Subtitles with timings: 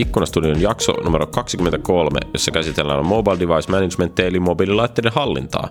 [0.00, 5.68] Ikkunastudion jakso numero 23, jossa käsitellään mobile device management eli mobiililaitteiden hallintaa.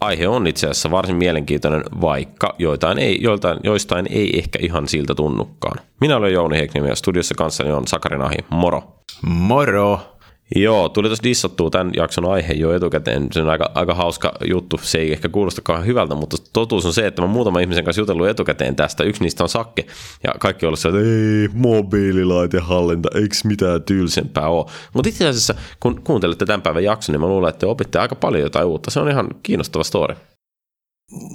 [0.00, 5.14] Aihe on itse asiassa varsin mielenkiintoinen, vaikka joitain ei, joiltain, joistain ei ehkä ihan siltä
[5.14, 5.78] tunnukaan.
[6.00, 8.36] Minä olen Jouni Heikniemi ja studiossa kanssani on Sakari Nahi.
[8.50, 8.82] Moro!
[9.22, 10.15] Moro!
[10.54, 13.28] Joo, tuli tuossa dissattua tämän jakson aihe jo etukäteen.
[13.32, 14.78] Se on aika, aika hauska juttu.
[14.82, 18.28] Se ei ehkä kuulostakaan hyvältä, mutta totuus on se, että mä muutaman ihmisen kanssa jutellut
[18.28, 19.04] etukäteen tästä.
[19.04, 19.86] Yksi niistä on Sakke.
[20.24, 24.66] Ja kaikki on ollut että ei, mobiililaitehallinta, eikö mitään tylsempää ole.
[24.92, 28.14] Mutta itse asiassa, kun kuuntelette tämän päivän jakson, niin mä luulen, että te opitte aika
[28.14, 28.90] paljon jotain uutta.
[28.90, 30.16] Se on ihan kiinnostava story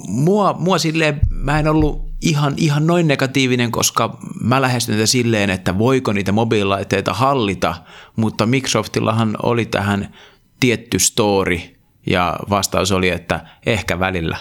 [0.08, 5.50] mua, mua silleen, mä en ollut ihan, ihan noin negatiivinen, koska mä lähestyn tätä silleen,
[5.50, 7.74] että voiko niitä mobiililaitteita hallita,
[8.16, 10.14] mutta Microsoftillahan oli tähän
[10.60, 11.60] tietty story
[12.06, 14.36] ja vastaus oli, että ehkä välillä.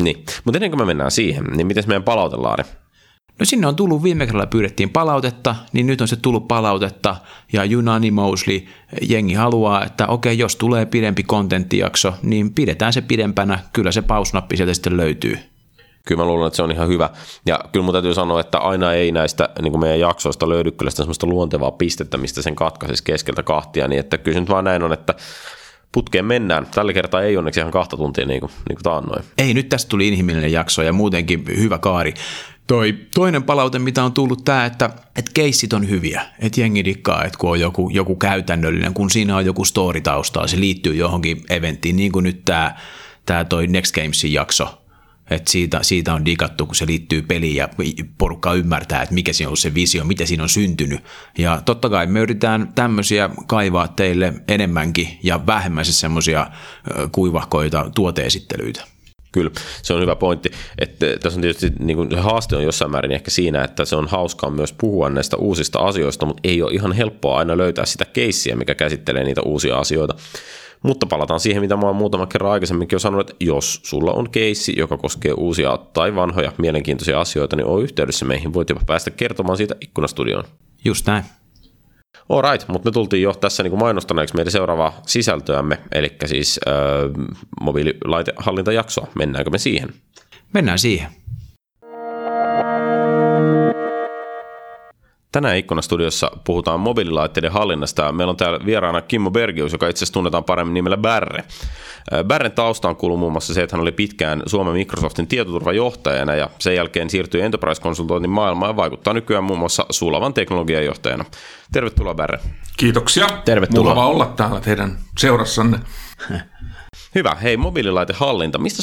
[0.00, 2.64] Niin, mutta ennen kuin me mennään siihen, niin miten meidän palautelaari?
[3.40, 7.16] No sinne on tullut, viime kerralla pyydettiin palautetta, niin nyt on se tullut palautetta
[7.52, 8.66] ja unanimously
[9.02, 14.56] jengi haluaa, että okei, jos tulee pidempi kontenttijakso, niin pidetään se pidempänä, kyllä se pausnappi
[14.56, 15.38] sieltä sitten löytyy.
[16.06, 17.10] Kyllä mä luulen, että se on ihan hyvä.
[17.46, 20.90] Ja kyllä mun täytyy sanoa, että aina ei näistä niin kuin meidän jaksoista löydy kyllä
[20.90, 24.64] sitä semmoista luontevaa pistettä, mistä sen katkaisisi keskeltä kahtia, niin että kyllä se nyt vaan
[24.64, 25.14] näin on, että
[25.92, 26.66] putkeen mennään.
[26.74, 29.24] Tällä kertaa ei onneksi ihan kahta tuntia niin kuin, niin kuin taannoin.
[29.38, 32.14] Ei, nyt tästä tuli inhimillinen jakso ja muutenkin hyvä kaari.
[32.70, 37.24] Toi toinen palaute, mitä on tullut, tämä, että, että keissit on hyviä, että jengi dikkaa,
[37.24, 41.44] että kun on joku, joku käytännöllinen, kun siinä on joku story taustaa, se liittyy johonkin
[41.48, 42.76] eventtiin, niin kuin nyt tämä,
[43.26, 44.82] tämä toi Next Gamesin jakso,
[45.30, 47.68] että siitä, siitä on digattu, kun se liittyy peliin ja
[48.18, 51.00] porukka ymmärtää, että mikä siinä on se visio, mitä siinä on syntynyt.
[51.38, 56.46] Ja totta kai me yritetään tämmöisiä kaivaa teille enemmänkin ja vähemmän se semmoisia
[57.12, 58.84] kuivahkoita tuoteesittelyitä.
[59.32, 59.50] Kyllä,
[59.82, 60.50] se on hyvä pointti.
[60.78, 63.96] Että tässä on tietysti niin kuin, se haaste on jossain määrin ehkä siinä, että se
[63.96, 68.04] on hauskaa myös puhua näistä uusista asioista, mutta ei ole ihan helppoa aina löytää sitä
[68.04, 70.14] keissiä, mikä käsittelee niitä uusia asioita.
[70.82, 74.30] Mutta palataan siihen, mitä mä oon muutama kerran aikaisemminkin jo sanonut, että jos sulla on
[74.30, 78.54] keissi, joka koskee uusia tai vanhoja mielenkiintoisia asioita, niin on yhteydessä meihin.
[78.54, 80.44] Voit jopa päästä kertomaan siitä ikkunastudioon.
[80.84, 81.24] Just näin.
[82.28, 86.74] Alright, mutta me tultiin jo tässä niin kuin mainostaneeksi meidän seuraavaa sisältöämme, eli siis äh,
[87.60, 89.06] mobiililaitehallintajaksoa.
[89.14, 89.88] Mennäänkö me siihen?
[90.54, 91.19] Mennään siihen.
[95.32, 98.12] Tänään Ikkuna-studiossa puhutaan mobiililaitteiden hallinnasta.
[98.12, 101.44] Meillä on täällä vieraana Kimmo Bergius, joka itse asiassa tunnetaan paremmin nimellä Bärre.
[102.24, 106.74] Bärren taustaan kuuluu muun muassa se, että hän oli pitkään Suomen Microsoftin tietoturvajohtajana ja sen
[106.74, 111.24] jälkeen siirtyi enterprise-konsultointin maailmaan ja vaikuttaa nykyään muun muassa Sulavan teknologian johtajana.
[111.72, 112.38] Tervetuloa Bärre.
[112.76, 113.26] Kiitoksia.
[113.44, 113.94] Tervetuloa.
[113.94, 115.78] Mukava olla täällä teidän seurassanne.
[117.14, 117.34] Hyvä.
[117.34, 118.58] Hei, mobiililaitehallinta.
[118.58, 118.82] Mistä,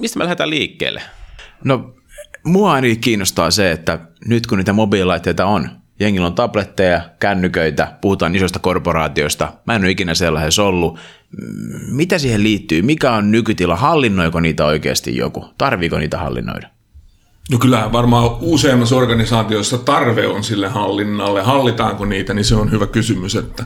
[0.00, 1.02] mistä me lähdetään liikkeelle?
[1.64, 1.94] No,
[2.44, 8.36] mua ainakin kiinnostaa se, että nyt kun niitä mobiililaitteita on, Jengillä on tabletteja, kännyköitä, puhutaan
[8.36, 9.52] isoista korporaatioista.
[9.66, 10.98] Mä en ole ikinä sellaisessa ollut.
[11.90, 12.82] Mitä siihen liittyy?
[12.82, 13.76] Mikä on nykytila?
[13.76, 15.44] Hallinnoiko niitä oikeasti joku?
[15.58, 16.68] Tarviiko niitä hallinnoida?
[17.50, 21.42] No kyllä varmaan useimmassa organisaatioissa tarve on sille hallinnalle.
[21.42, 23.36] Hallitaanko niitä, niin se on hyvä kysymys.
[23.36, 23.64] Että,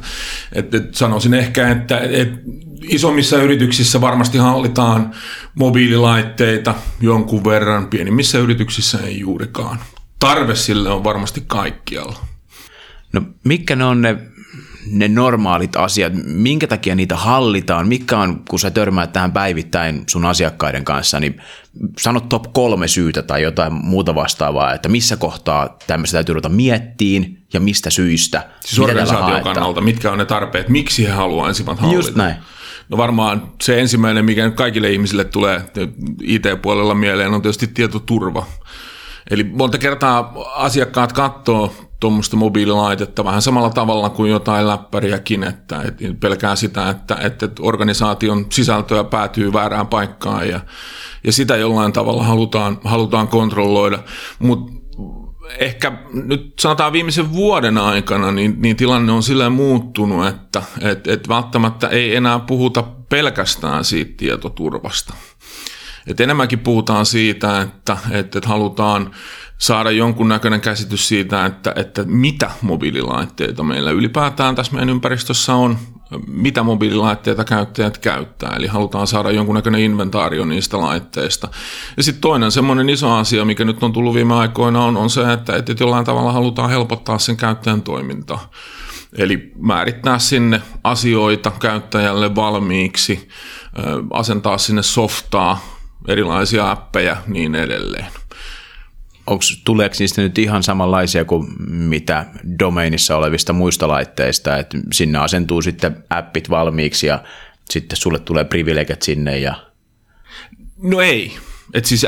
[0.52, 2.38] että sanoisin ehkä, että, että
[2.82, 5.10] isommissa yrityksissä varmasti hallitaan
[5.54, 9.78] mobiililaitteita jonkun verran, pienimmissä yrityksissä ei juurikaan
[10.18, 12.16] tarve sille on varmasti kaikkialla.
[13.12, 14.16] No mitkä ne on ne,
[14.90, 20.24] ne normaalit asiat, minkä takia niitä hallitaan, mikä on, kun sä törmäät tähän päivittäin sun
[20.24, 21.42] asiakkaiden kanssa, niin
[21.98, 27.42] sano top kolme syytä tai jotain muuta vastaavaa, että missä kohtaa tämmöistä täytyy ruveta miettiin
[27.52, 28.48] ja mistä syistä.
[28.60, 31.98] Siis organisaation kannalta, mitkä on ne tarpeet, miksi he haluaisivat hallita.
[31.98, 32.34] Just näin.
[32.88, 35.62] No varmaan se ensimmäinen, mikä nyt kaikille ihmisille tulee
[36.22, 38.46] IT-puolella mieleen, on tietysti tietoturva.
[39.30, 46.04] Eli monta kertaa asiakkaat katsoo tuommoista mobiililaitetta vähän samalla tavalla kuin jotain läppäriäkin, että, että
[46.20, 50.60] pelkää sitä, että, että organisaation sisältöä päätyy väärään paikkaan ja,
[51.24, 53.98] ja sitä jollain tavalla halutaan, halutaan kontrolloida.
[54.38, 54.72] Mutta
[55.58, 61.28] ehkä nyt sanotaan viimeisen vuoden aikana, niin, niin tilanne on sillä muuttunut, että et, et
[61.28, 65.14] välttämättä ei enää puhuta pelkästään siitä tietoturvasta.
[66.08, 69.10] Et enemmänkin puhutaan siitä, että, että, että halutaan
[69.58, 75.78] saada jonkunnäköinen käsitys siitä, että, että mitä mobiililaitteita meillä ylipäätään tässä meidän ympäristössä on,
[76.26, 78.56] mitä mobiililaitteita käyttäjät käyttää.
[78.56, 81.48] Eli halutaan saada jonkunnäköinen inventaario niistä laitteista.
[81.96, 85.32] Ja sitten toinen semmoinen iso asia, mikä nyt on tullut viime aikoina, on, on se,
[85.32, 88.50] että, että jollain tavalla halutaan helpottaa sen käyttäjän toimintaa.
[89.18, 93.28] Eli määrittää sinne asioita käyttäjälle valmiiksi,
[94.12, 95.77] asentaa sinne softaa,
[96.08, 98.06] erilaisia appeja niin edelleen.
[99.26, 102.26] onks, tuleeko niistä nyt ihan samanlaisia kuin mitä
[102.58, 107.22] domeinissa olevista muista laitteista, että sinne asentuu sitten appit valmiiksi ja
[107.70, 109.54] sitten sulle tulee privilegiat sinne ja...
[110.82, 111.36] No ei.
[111.74, 112.06] Et siis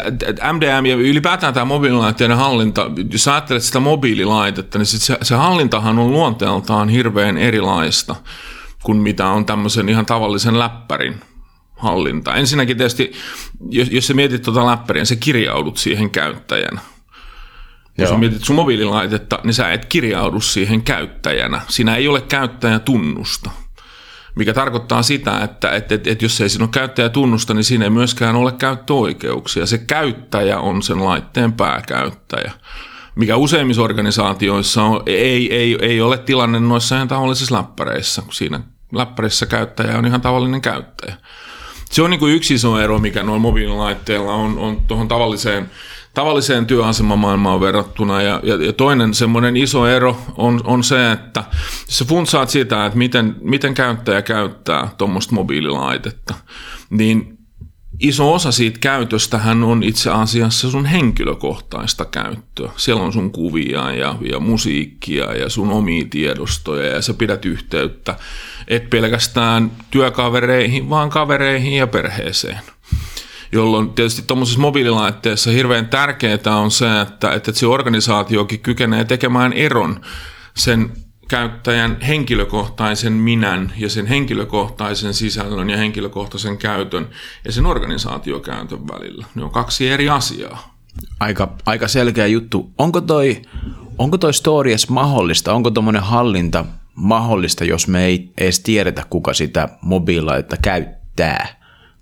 [0.52, 5.98] MDM ja ylipäätään tämä mobiililaitteiden hallinta, jos ajattelet sitä mobiililaitetta, niin sit se, se hallintahan
[5.98, 8.16] on luonteeltaan hirveän erilaista
[8.82, 11.20] kuin mitä on tämmöisen ihan tavallisen läppärin
[11.80, 12.34] hallinta.
[12.34, 13.12] Ensinnäkin tietysti,
[13.70, 16.80] jos, jos sä mietit tuota läppäriä, sä kirjaudut siihen käyttäjänä.
[17.98, 18.18] Jos Joo.
[18.18, 21.60] mietit sun mobiililaitetta, niin sä et kirjaudu siihen käyttäjänä.
[21.68, 23.50] Siinä ei ole käyttäjätunnusta
[24.34, 27.90] mikä tarkoittaa sitä, että, että, että, että jos ei siinä ole käyttäjätunnusta, niin siinä ei
[27.90, 29.66] myöskään ole käyttöoikeuksia.
[29.66, 32.52] Se käyttäjä on sen laitteen pääkäyttäjä,
[33.14, 38.60] mikä useimmissa organisaatioissa on, ei, ei, ei ole tilanne noissa ihan tavallisissa läppäreissä, kun siinä
[38.92, 41.16] läppärissä käyttäjä on ihan tavallinen käyttäjä.
[41.90, 45.70] Se on niin kuin yksi iso ero, mikä noilla mobiililaitteilla on, on tuohon tavalliseen
[46.14, 48.22] tavalliseen työasemamaailmaan verrattuna.
[48.22, 51.44] Ja, ja, ja toinen semmoinen iso ero on, on se, että
[51.88, 56.34] sä funtsaat sitä, että miten, miten käyttäjä käyttää tuommoista mobiililaitetta,
[56.90, 57.38] niin
[58.00, 62.70] iso osa siitä käytöstähän on itse asiassa sun henkilökohtaista käyttöä.
[62.76, 68.16] Siellä on sun kuvia ja, ja musiikkia ja sun omia tiedostoja ja sä pidät yhteyttä,
[68.70, 72.60] et pelkästään työkavereihin, vaan kavereihin ja perheeseen
[73.52, 80.00] jolloin tietysti tuommoisessa mobiililaitteessa hirveän tärkeää on se, että, että se organisaatiokin kykenee tekemään eron
[80.54, 80.92] sen
[81.28, 87.08] käyttäjän henkilökohtaisen minän ja sen henkilökohtaisen sisällön ja henkilökohtaisen käytön
[87.44, 89.26] ja sen organisaatiokäytön välillä.
[89.34, 90.74] Ne on kaksi eri asiaa.
[91.20, 92.70] Aika, aika selkeä juttu.
[92.78, 93.42] Onko toi,
[93.98, 95.52] onko toi stories mahdollista?
[95.52, 96.64] Onko tuommoinen hallinta
[97.00, 101.60] mahdollista, jos me ei edes tiedetä, kuka sitä mobiililaitetta käyttää?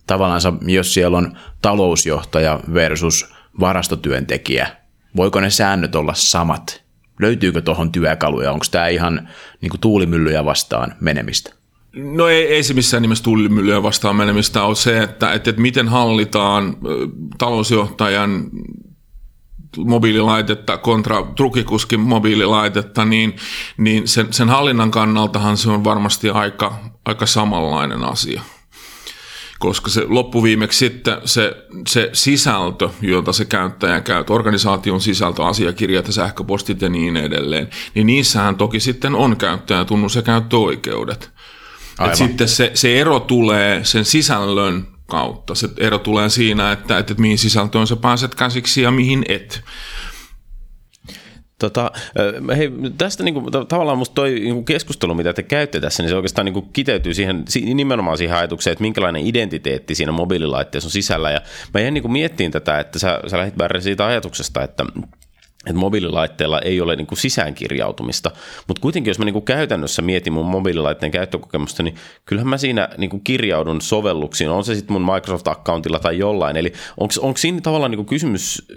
[0.09, 4.69] tavallaan jos siellä on talousjohtaja versus varastotyöntekijä,
[5.17, 6.83] voiko ne säännöt olla samat?
[7.21, 8.53] Löytyykö tuohon työkaluja?
[8.53, 9.29] Onko tämä ihan
[9.61, 11.53] niin kuin tuulimyllyjä vastaan menemistä?
[11.97, 15.89] No ei, ei se missään nimessä tuulimyllyjä vastaan menemistä ole se, että, että, että miten
[15.89, 16.77] hallitaan
[17.39, 18.51] talousjohtajan
[19.77, 23.37] mobiililaitetta kontra trukikuskin mobiililaitetta, niin,
[23.77, 28.43] niin sen, sen hallinnan kannaltahan se on varmasti aika, aika samanlainen asia
[29.59, 31.57] koska se loppuviimeksi sitten se,
[31.89, 38.07] se sisältö, jota se käyttäjä käy, organisaation sisältö, asiakirjat ja sähköpostit ja niin edelleen, niin
[38.07, 41.31] niissähän toki sitten on käyttäjätunnus ja käyttöoikeudet.
[42.07, 45.55] Et sitten se, se ero tulee sen sisällön kautta.
[45.55, 49.63] Se ero tulee siinä, että, että, mihin sisältöön sä pääset käsiksi ja mihin et.
[51.59, 51.91] Tota,
[52.57, 56.45] hei, tästä niinku, tavallaan musta toi niinku keskustelu, mitä te käytte tässä, niin se oikeastaan
[56.45, 57.45] niinku kiteytyy siihen,
[57.75, 61.31] nimenomaan siihen ajatukseen, että minkälainen identiteetti siinä mobiililaitteessa on sisällä.
[61.31, 61.41] Ja
[61.75, 64.85] mä jäin niinku miettiin tätä, että sä, sä lähdit siitä ajatuksesta, että
[65.67, 68.31] että mobiililaitteella ei ole niin kuin sisäänkirjautumista,
[68.69, 71.95] mutta kuitenkin jos mä niin kuin käytännössä mietin mun mobiililaitteen käyttökokemusta, niin
[72.27, 76.73] kyllähän mä siinä niin kuin kirjaudun sovelluksiin, on se sitten mun Microsoft-accountilla tai jollain, eli
[76.97, 78.69] onko siinä tavallaan niin kuin kysymys,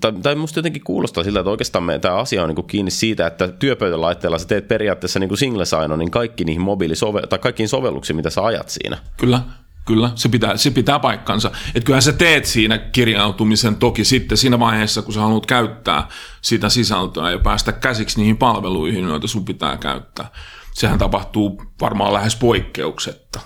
[0.00, 2.90] tai, tai musta jotenkin kuulostaa siltä, että oikeastaan me, tämä asia on niin kuin kiinni
[2.90, 5.64] siitä, että työpöytälaitteella sä teet periaatteessa niin kuin single
[5.96, 8.98] niin kaikki niihin mobiilisove- tai kaikkiin sovelluksiin, mitä sä ajat siinä.
[9.16, 9.40] Kyllä,
[9.84, 11.50] Kyllä, se pitää, se pitää paikkansa.
[11.74, 16.08] Että kyllähän sä teet siinä kirjautumisen toki sitten siinä vaiheessa, kun sä haluat käyttää
[16.42, 20.30] sitä sisältöä ja päästä käsiksi niihin palveluihin, joita sun pitää käyttää.
[20.74, 23.40] Sehän tapahtuu varmaan lähes poikkeuksetta.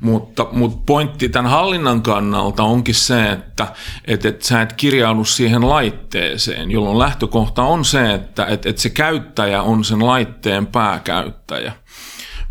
[0.00, 3.66] Mutta, mutta pointti tämän hallinnan kannalta onkin se, että
[4.04, 8.90] että että sä et kirjaudu siihen laitteeseen, jolloin lähtökohta on se, että että että se
[8.90, 11.72] käyttäjä on sen laitteen pääkäyttäjä–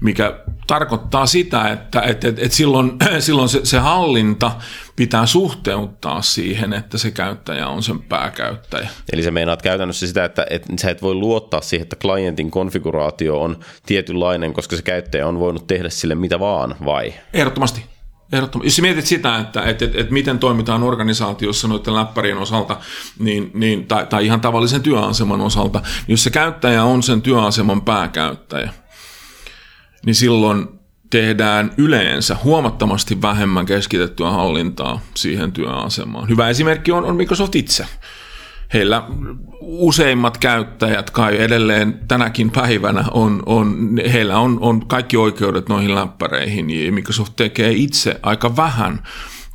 [0.01, 4.51] mikä tarkoittaa sitä, että, että, että, että silloin, silloin se, se hallinta
[4.95, 8.89] pitää suhteuttaa siihen, että se käyttäjä on sen pääkäyttäjä.
[9.13, 13.41] Eli se meinaat käytännössä sitä, että, että sä et voi luottaa siihen, että klientin konfiguraatio
[13.41, 17.13] on tietynlainen, koska se käyttäjä on voinut tehdä sille mitä vaan, vai?
[17.33, 17.85] Ehdottomasti.
[18.31, 18.67] Ehdottomasti.
[18.67, 22.77] Jos mietit sitä, että, että, että, että miten toimitaan organisaatiossa noiden läppärien osalta,
[23.19, 27.81] niin, niin, tai, tai ihan tavallisen työaseman osalta, niin jos se käyttäjä on sen työaseman
[27.81, 28.73] pääkäyttäjä,
[30.05, 30.67] niin silloin
[31.09, 36.29] tehdään yleensä huomattavasti vähemmän keskitettyä hallintaa siihen työasemaan.
[36.29, 37.85] Hyvä esimerkki on, on Microsoft itse.
[38.73, 39.03] Heillä
[39.61, 46.69] useimmat käyttäjät kai edelleen tänäkin päivänä on, on heillä on, on kaikki oikeudet noihin läppäreihin
[46.69, 49.03] ja Microsoft tekee itse aika vähän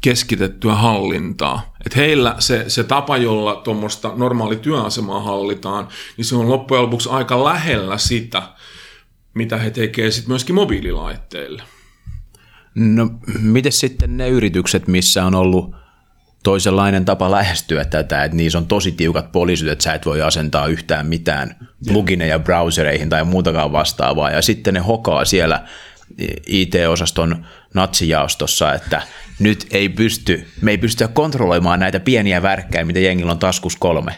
[0.00, 1.74] keskitettyä hallintaa.
[1.86, 7.08] Et heillä se, se tapa, jolla tuommoista normaali työasemaa hallitaan, niin se on loppujen lopuksi
[7.08, 8.42] aika lähellä sitä–
[9.38, 11.62] mitä he tekevät sitten myöskin mobiililaitteille.
[12.74, 15.74] No, miten sitten ne yritykset, missä on ollut
[16.42, 20.66] toisenlainen tapa lähestyä tätä, että niissä on tosi tiukat poliisit, että sä et voi asentaa
[20.66, 21.56] yhtään mitään
[21.88, 25.64] plugineja browsereihin tai muutakaan vastaavaa, ja sitten ne hokaa siellä
[26.46, 29.02] IT-osaston natsijaostossa, että
[29.38, 34.14] nyt ei pysty, me ei pystytä kontrolloimaan näitä pieniä värkkäjä, mitä jengillä on taskus kolme.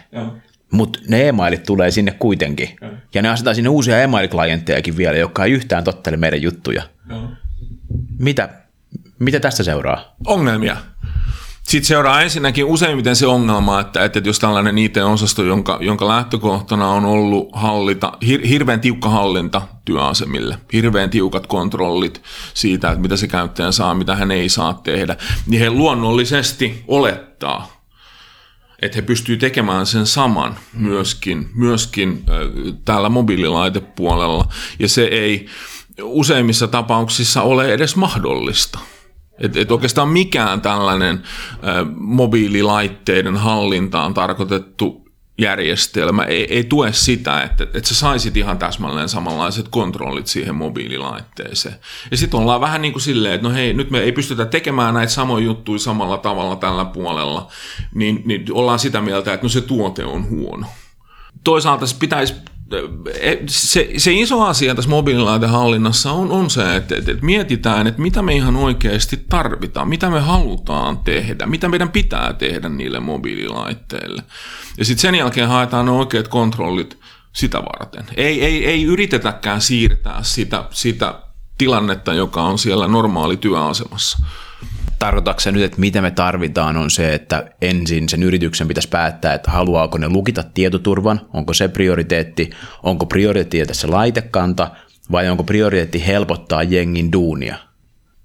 [0.73, 2.69] Mutta ne e-mailit tulee sinne kuitenkin.
[2.81, 6.83] Ja, ja ne asetaan sinne uusia e-mail-klienttejakin vielä, jotka ei yhtään tottele meidän juttuja.
[8.19, 8.49] Mitä,
[9.19, 10.15] mitä tästä seuraa?
[10.27, 10.77] Ongelmia.
[11.63, 17.05] Sitten seuraa ensinnäkin useimmiten se ongelma, että, että jos tällainen IT-osasto, jonka, jonka lähtökohtana on
[17.05, 22.23] ollut hallita, hir, hirveän tiukka hallinta työasemille, hirveän tiukat kontrollit
[22.55, 27.80] siitä, että mitä se käyttäjä saa, mitä hän ei saa tehdä, niin he luonnollisesti olettaa,
[28.83, 32.37] että he pystyy tekemään sen saman myöskin, myöskin äh,
[32.85, 35.47] täällä mobiililaitepuolella, ja se ei
[36.03, 38.79] useimmissa tapauksissa ole edes mahdollista.
[39.39, 45.00] Et, et oikeastaan mikään tällainen äh, mobiililaitteiden hallintaan tarkoitettu
[45.41, 51.75] järjestelmä ei, ei tue sitä, että, että sä saisit ihan täsmälleen samanlaiset kontrollit siihen mobiililaitteeseen.
[52.11, 54.95] Ja sitten ollaan vähän niin kuin silleen, että no hei, nyt me ei pystytä tekemään
[54.95, 57.49] näitä samoja juttuja samalla tavalla tällä puolella,
[57.95, 60.67] niin, niin ollaan sitä mieltä, että no se tuote on huono.
[61.45, 62.35] Toisaalta se pitäisi
[63.47, 68.23] se, se iso asia tässä mobiililaitehallinnassa on, on se, että, että, että mietitään, että mitä
[68.23, 74.23] me ihan oikeasti tarvitaan, mitä me halutaan tehdä, mitä meidän pitää tehdä niille mobiililaitteille.
[74.79, 76.99] Ja sitten sen jälkeen haetaan ne oikeat kontrollit
[77.33, 78.05] sitä varten.
[78.17, 81.23] Ei, ei, ei yritetäkään siirtää sitä, sitä
[81.59, 84.19] tilannetta, joka on siellä normaali työasemassa
[85.01, 89.35] tarkoitatko se nyt, että mitä me tarvitaan, on se, että ensin sen yrityksen pitäisi päättää,
[89.35, 92.51] että haluaako ne lukita tietoturvan, onko se prioriteetti,
[92.83, 94.71] onko prioriteetti tässä laitekanta,
[95.13, 97.57] vai onko prioriteetti helpottaa jengin duunia?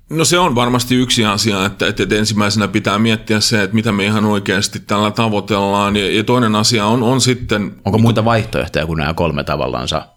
[0.10, 4.06] No se on varmasti yksi asia, että, että ensimmäisenä pitää miettiä se, että mitä me
[4.06, 7.72] ihan oikeasti tällä tavoitellaan, ja, ja toinen asia on, on sitten...
[7.86, 10.08] Onko muita vaihtoehtoja kuin nämä kolme tavallaansa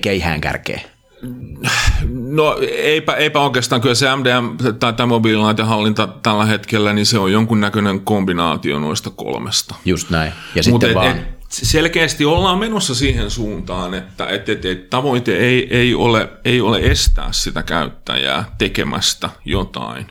[0.00, 0.80] keihään kärkeä?
[2.30, 7.32] No eipä, eipä oikeastaan, kyllä se MDM tai tämä mobiililaitehallinta tällä hetkellä, niin se on
[7.32, 9.74] jonkunnäköinen kombinaatio noista kolmesta.
[9.84, 10.32] Just näin.
[10.54, 11.16] Ja sitten et, vaan...
[11.16, 16.60] Et, selkeästi ollaan menossa siihen suuntaan, että et, et, et, tavoite ei, ei, ole, ei
[16.60, 20.06] ole estää sitä käyttäjää tekemästä jotain,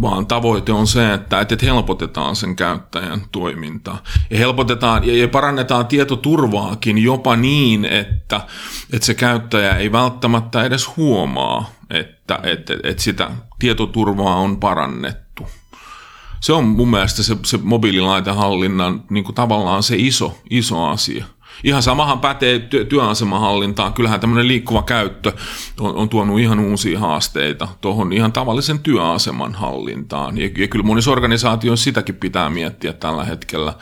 [0.00, 4.02] vaan tavoite on se, että et, et helpotetaan sen käyttäjän toimintaa.
[4.30, 8.40] Ja helpotetaan ja, ja parannetaan tietoturvaakin jopa niin, että,
[8.92, 15.46] että se käyttäjä ei välttämättä edes huomaa, että, että, että sitä tietoturvaa on parannettu
[16.42, 21.24] se on mun mielestä se, se mobiililaitehallinnan niin kuin tavallaan se iso, iso asia.
[21.64, 23.92] Ihan samahan pätee työ, työasemahallintaan.
[23.92, 25.32] Kyllähän tämmöinen liikkuva käyttö
[25.80, 30.38] on, on tuonut ihan uusia haasteita tuohon ihan tavallisen työaseman hallintaan.
[30.38, 33.74] Ja, ja kyllä monissa organisaatioissa sitäkin pitää miettiä tällä hetkellä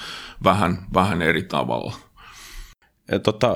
[0.45, 1.95] vähän, vähän eri tavalla.
[3.23, 3.55] Tota,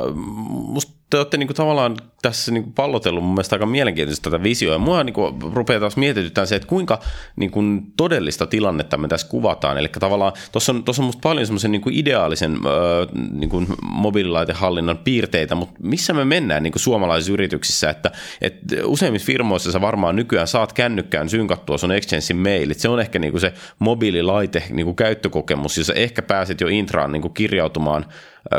[0.48, 4.42] musta te olette niin kuin tavallaan tässä niin kuin pallotellut mun mielestä aika mielenkiintoista tätä
[4.42, 4.78] visioa.
[4.78, 6.98] Mua niin kuin rupeaa taas mietitytään se, että kuinka
[7.36, 9.78] niin kuin todellista tilannetta me tässä kuvataan.
[9.78, 13.66] Eli tavallaan tuossa on, tuossa on musta paljon semmoisen niin kuin ideaalisen öö, niin kuin
[13.82, 19.80] mobiililaitehallinnan piirteitä, mutta missä me mennään niin kuin suomalaisissa yrityksissä, että, että useimmissa firmoissa sä
[19.80, 22.78] varmaan nykyään saat kännykkään synkattua sun Exchangein mailit.
[22.78, 27.12] Se on ehkä niin kuin se mobiililaite niin kuin käyttökokemus, jossa ehkä pääset jo intraan
[27.12, 28.06] niin kuin kirjautumaan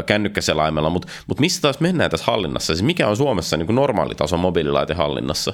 [0.05, 2.75] kännykkäselaimella, mutta mut missä taas mennään tässä hallinnassa?
[2.75, 5.53] Siis mikä on Suomessa niin kuin normaali taso mobiililaitehallinnassa?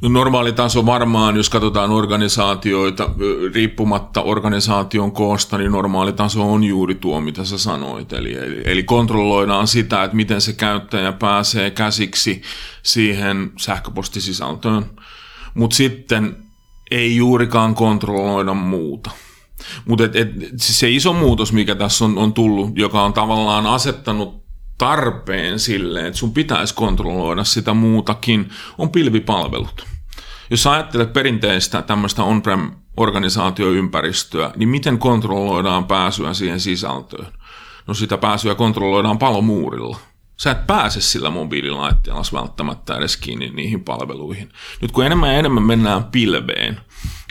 [0.00, 3.10] No normaali taso varmaan, jos katsotaan organisaatioita,
[3.54, 8.12] riippumatta organisaation koosta, niin normaali taso on juuri tuo, mitä sä sanoit.
[8.12, 12.42] Eli, eli, eli kontrolloidaan sitä, että miten se käyttäjä pääsee käsiksi
[12.82, 14.86] siihen sähköpostisisältöön,
[15.54, 16.36] mutta sitten
[16.90, 19.10] ei juurikaan kontrolloida muuta.
[19.84, 20.04] Mutta
[20.56, 24.47] se iso muutos, mikä tässä on, on tullut, joka on tavallaan asettanut
[24.78, 29.86] tarpeen sille, että sun pitäisi kontrolloida sitä muutakin, on pilvipalvelut.
[30.50, 37.32] Jos ajattelet perinteistä tämmöistä on-prem organisaatioympäristöä, niin miten kontrolloidaan pääsyä siihen sisältöön?
[37.86, 39.98] No sitä pääsyä kontrolloidaan palomuurilla.
[40.36, 44.52] Sä et pääse sillä mobiililaitteella välttämättä edes kiinni niihin palveluihin.
[44.80, 46.80] Nyt kun enemmän ja enemmän mennään pilveen,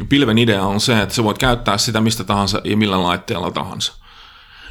[0.09, 4.06] pilven idea on se, että sä voit käyttää sitä mistä tahansa ja millä laitteella tahansa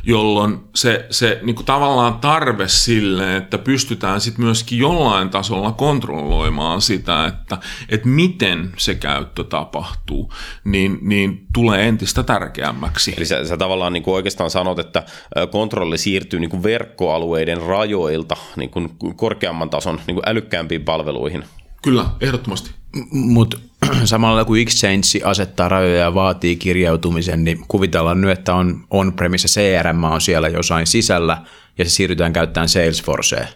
[0.06, 6.80] jolloin se, se niin kuin tavallaan tarve sille, että pystytään sitten myöskin jollain tasolla kontrolloimaan
[6.80, 7.58] sitä, että,
[7.88, 10.32] että miten se käyttö tapahtuu,
[10.64, 13.14] niin, niin tulee entistä tärkeämmäksi.
[13.16, 15.02] Eli sä, sä tavallaan niin kuin oikeastaan sanot, että
[15.50, 21.44] kontrolli siirtyy niin kuin verkkoalueiden rajoilta niin kuin korkeamman tason niin kuin älykkäämpiin palveluihin.
[21.82, 22.70] Kyllä, ehdottomasti.
[23.10, 23.56] Mutta
[24.04, 30.04] samalla kun Exchange asettaa rajoja ja vaatii kirjautumisen, niin kuvitellaan nyt, että on on-premise CRM
[30.04, 31.42] on siellä jossain sisällä
[31.78, 33.46] ja se siirrytään käyttämään Salesforcea,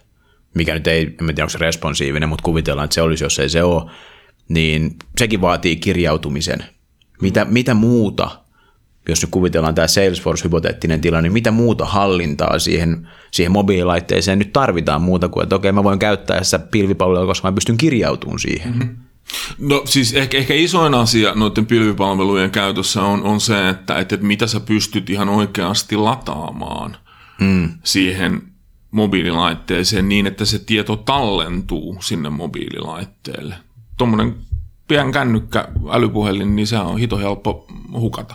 [0.54, 3.48] mikä nyt ei, en tiedä onko se responsiivinen, mutta kuvitellaan, että se olisi, jos ei
[3.48, 3.90] se ole,
[4.48, 6.64] niin sekin vaatii kirjautumisen.
[7.22, 8.30] Mitä, mitä muuta,
[9.08, 15.02] jos nyt kuvitellaan tämä Salesforce-hypoteettinen tilanne, niin mitä muuta hallintaa siihen, siihen mobiililaitteeseen nyt tarvitaan
[15.02, 18.72] muuta kuin, että okei, mä voin käyttää tässä pilvipalvelua, koska mä pystyn kirjautumaan siihen.
[18.72, 18.96] Mm-hmm.
[19.58, 24.26] No siis ehkä, ehkä isoin asia noiden pilvipalvelujen käytössä on, on se, että, että, että
[24.26, 26.96] mitä sä pystyt ihan oikeasti lataamaan
[27.40, 27.72] mm.
[27.84, 28.42] siihen
[28.90, 33.54] mobiililaitteeseen niin, että se tieto tallentuu sinne mobiililaitteelle.
[33.96, 34.34] Tuommoinen
[34.88, 38.34] pian kännykkä älypuhelin, niin se on hito helppo hukata.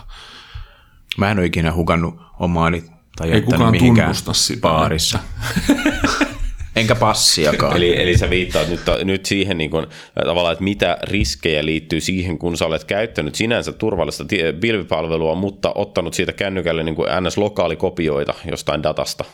[1.18, 2.84] Mä en ole ikinä hukannut omaani
[3.16, 4.60] tai Ei kukaan tunnusta sitä.
[4.60, 5.18] baarissa.
[6.76, 7.76] Enkä passiakaan.
[7.76, 9.86] eli, eli sä viittaat nyt, nyt siihen niin kun,
[10.24, 14.24] tavallaan, että mitä riskejä liittyy siihen, kun sä olet käyttänyt sinänsä turvallista
[14.60, 19.24] pilvipalvelua, mutta ottanut siitä kännykälle niin kuin NS-lokaalikopioita jostain datasta.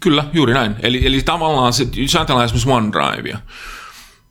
[0.00, 0.76] Kyllä, juuri näin.
[0.82, 3.38] Eli, eli tavallaan, se, jos ajatellaan esimerkiksi OneDrivea,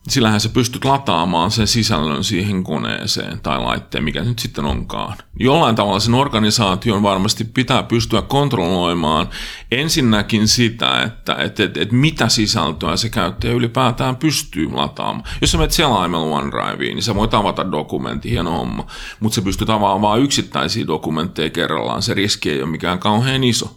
[0.10, 5.18] sillähän sä pystyt lataamaan sen sisällön siihen koneeseen tai laitteen, mikä nyt sitten onkaan.
[5.40, 9.30] Jollain tavalla sen organisaation varmasti pitää pystyä kontrolloimaan
[9.72, 15.30] ensinnäkin sitä, että, että, että, että mitä sisältöä se käyttäjä ylipäätään pystyy lataamaan.
[15.42, 18.88] Jos sä menet selaimella OneDriveen, niin sä voit avata dokumentti, hieno homma,
[19.20, 22.02] mutta sä pystyt avaamaan vain yksittäisiä dokumentteja kerrallaan.
[22.02, 23.76] Se riski ei ole mikään kauhean iso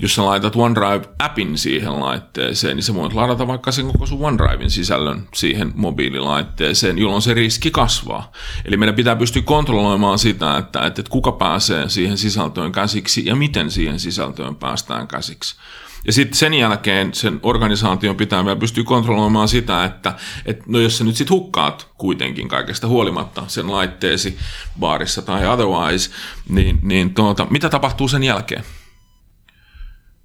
[0.00, 4.70] jos sä laitat OneDrive-appin siihen laitteeseen, niin sä voit ladata vaikka sen koko sun OneDrivein
[4.70, 8.32] sisällön siihen mobiililaitteeseen, jolloin se riski kasvaa.
[8.64, 13.70] Eli meidän pitää pystyä kontrolloimaan sitä, että, että, kuka pääsee siihen sisältöön käsiksi ja miten
[13.70, 15.56] siihen sisältöön päästään käsiksi.
[16.04, 20.14] Ja sitten sen jälkeen sen organisaation pitää vielä pystyä kontrolloimaan sitä, että,
[20.46, 24.38] että no jos sä nyt sitten hukkaat kuitenkin kaikesta huolimatta sen laitteesi
[24.80, 26.10] baarissa tai otherwise,
[26.48, 28.64] niin, niin tuota, mitä tapahtuu sen jälkeen?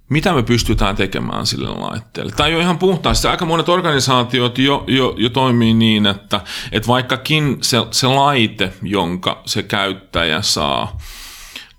[0.08, 2.32] Mitä me pystytään tekemään sille laitteelle.
[2.32, 6.40] Tai jo ihan puhtaasti, aika monet organisaatiot jo, jo, jo toimii niin, että,
[6.72, 10.98] että vaikkakin se, se laite, jonka se käyttäjä saa,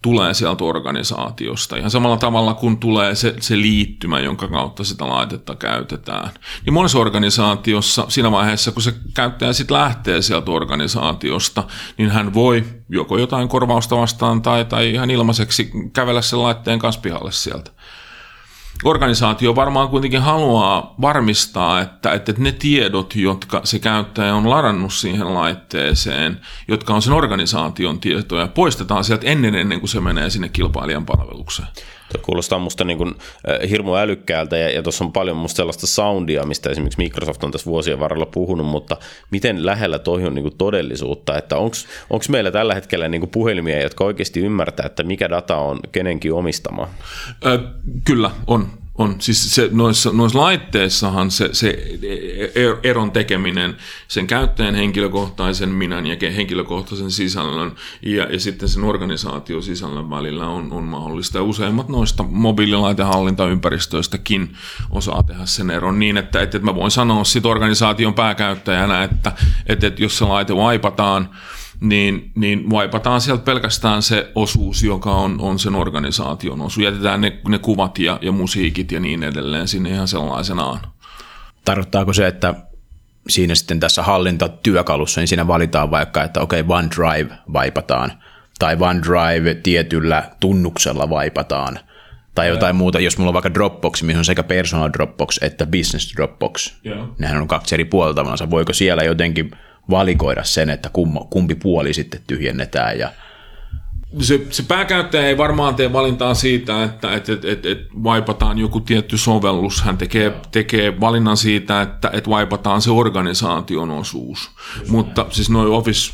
[0.06, 1.78] tulee sieltä organisaatiosta.
[1.78, 6.30] Ihan samalla tavalla kuin tulee se, se liittymä, jonka kautta sitä laitetta käytetään.
[6.66, 11.64] Niin monessa organisaatiossa siinä vaiheessa, kun se käyttäjä sitten lähtee sieltä organisaatiosta,
[11.98, 17.02] niin hän voi joko jotain korvausta vastaan tai, tai ihan ilmaiseksi kävellä sen laitteen kanssa
[17.02, 17.72] pihalle sieltä
[18.86, 25.34] organisaatio varmaan kuitenkin haluaa varmistaa, että, että ne tiedot, jotka se käyttäjä on ladannut siihen
[25.34, 31.06] laitteeseen, jotka on sen organisaation tietoja, poistetaan sieltä ennen, ennen kuin se menee sinne kilpailijan
[31.06, 31.68] palvelukseen.
[32.18, 33.16] Kuulostaa musta niin kuin,
[33.50, 37.52] äh, hirmu älykkäältä ja, ja tuossa on paljon musta sellaista soundia, mistä esimerkiksi Microsoft on
[37.52, 38.98] tässä vuosien varrella puhunut, mutta
[39.32, 41.76] miten lähellä toi on niin kuin todellisuutta, että onko
[42.30, 46.90] meillä tällä hetkellä niin kuin puhelimia, jotka oikeasti ymmärtää, että mikä data on kenenkin omistama?
[47.46, 47.60] Ö,
[48.04, 48.85] kyllä, on.
[48.98, 51.98] On, siis se, noissa, noissa laitteissahan se, se
[52.84, 53.78] eron tekeminen
[54.08, 60.84] sen käyttäjän henkilökohtaisen minän ja henkilökohtaisen sisällön ja, ja sitten sen organisaatiosisällön välillä on, on
[60.84, 61.38] mahdollista.
[61.38, 64.56] Ja useimmat noista mobiililaitehallintaympäristöistäkin
[64.90, 69.32] osaa tehdä sen eron niin, että, että, että mä voin sanoa sit organisaation pääkäyttäjänä, että,
[69.66, 71.30] että, että jos se laite vaipataan,
[71.82, 76.84] niin, niin vaipataan sieltä pelkästään se osuus, joka on, on sen organisaation osuus.
[76.84, 80.80] Jätetään ne, ne kuvat ja, ja musiikit ja niin edelleen sinne ihan sellaisenaan.
[81.66, 82.54] Tarkoittaako se, että
[83.30, 88.12] siinä sitten tässä hallintatyökalussa, niin siinä valitaan vaikka, että okei, okay, OneDrive vaipataan,
[88.60, 91.80] tai OneDrive tietyllä tunnuksella vaipataan,
[92.36, 96.14] tai jotain muuta, jos mulla on vaikka Dropbox, missä on sekä personal Dropbox että business
[96.16, 96.74] Dropbox.
[96.86, 97.08] Yeah.
[97.20, 99.52] Nehän on kaksi eri puolta, voiko siellä jotenkin
[99.90, 100.90] valikoida sen, että
[101.30, 103.12] kumpi puoli sitten tyhjennetään ja
[104.20, 108.80] se, se pääkäyttäjä ei varmaan tee valintaa siitä, että et, et, et, et vaipataan joku
[108.80, 109.82] tietty sovellus.
[109.82, 114.52] Hän tekee, tekee valinnan siitä, että et vaipataan se organisaation osuus.
[114.80, 115.34] Just Mutta näin.
[115.34, 116.14] siis noin Office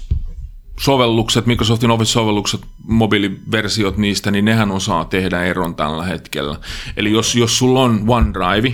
[0.79, 6.55] sovellukset, Microsoftin Office-sovellukset, mobiiliversiot niistä, niin nehän osaa tehdä eron tällä hetkellä.
[6.97, 8.73] Eli jos, jos sulla on OneDrive,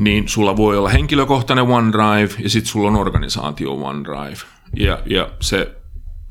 [0.00, 4.38] niin sulla voi olla henkilökohtainen OneDrive ja sitten sulla on organisaatio OneDrive.
[4.76, 5.76] Ja, ja se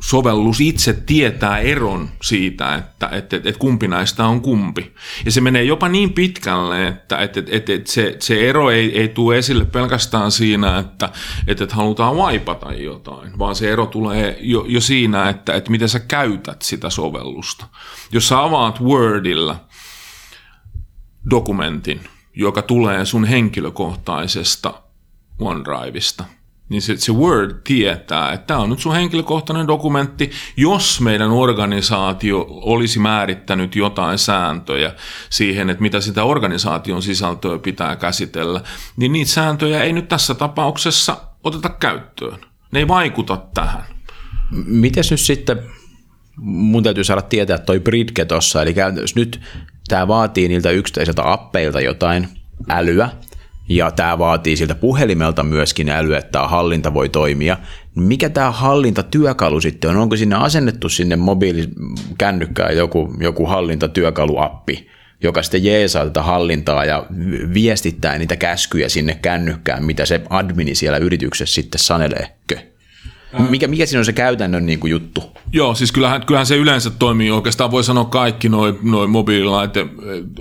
[0.02, 4.94] sovellus itse tietää eron siitä, että, että, että, että kumpi näistä on kumpi.
[5.26, 9.08] Ja se menee jopa niin pitkälle, että, että, että, että se, se ero ei, ei
[9.08, 11.10] tule esille pelkästään siinä, että,
[11.48, 15.90] että, että halutaan waipata jotain, vaan se ero tulee jo, jo siinä, että, että miten
[15.90, 17.66] sä käytät sitä sovellusta.
[18.12, 19.66] Jos sä avaat Wordilla
[21.30, 22.02] dokumentin,
[22.36, 24.74] joka tulee sun henkilökohtaisesta
[25.40, 26.26] OneDriveista,
[26.70, 30.32] niin se, se Word tietää, että tämä on nyt sun henkilökohtainen dokumentti.
[30.58, 34.94] Jos meidän organisaatio olisi määrittänyt jotain sääntöjä
[35.30, 38.62] siihen, että mitä sitä organisaation sisältöä pitää käsitellä,
[38.98, 42.40] niin niitä sääntöjä ei nyt tässä tapauksessa oteta käyttöön.
[42.72, 43.84] Ne ei vaikuta tähän.
[44.66, 45.64] Mites nyt sitten,
[46.42, 49.42] mun täytyy saada tietää toi Bridge tuossa, eli käytännössä nyt
[49.88, 52.28] tämä vaatii niiltä yksittäisiltä appeilta jotain
[52.70, 53.10] älyä,
[53.70, 57.58] ja tämä vaatii siltä puhelimelta myöskin älyä, että tämä hallinta voi toimia.
[57.96, 59.98] Mikä tämä hallintatyökalu sitten on?
[59.98, 64.90] Onko sinne asennettu sinne mobiilikännykkään joku, joku hallintatyökaluappi,
[65.24, 67.06] joka sitten jeesaa tätä hallintaa ja
[67.54, 72.69] viestittää niitä käskyjä sinne kännykkään, mitä se admini siellä yrityksessä sitten saneleekö?
[73.50, 75.24] Mikä, mikä siinä on se käytännön niin kuin juttu?
[75.54, 77.32] Joo, siis kyllähän, kyllähän se yleensä toimii.
[77.32, 79.88] Oikeastaan voi sanoa kaikki noin noi mobiililaite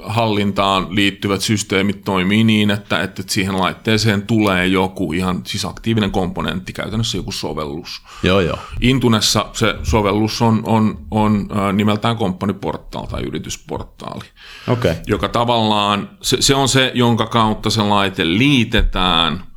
[0.02, 6.72] hallintaan liittyvät systeemit toimii niin, että, että siihen laitteeseen tulee joku ihan siis aktiivinen komponentti,
[6.72, 8.02] käytännössä joku sovellus.
[8.22, 8.58] Joo, joo.
[8.80, 14.24] Intunessa se sovellus on, on, on nimeltään komppaniportaali tai yritysportaali,
[14.68, 14.94] okay.
[15.06, 19.42] joka tavallaan, se, se on se, jonka kautta se laite liitetään–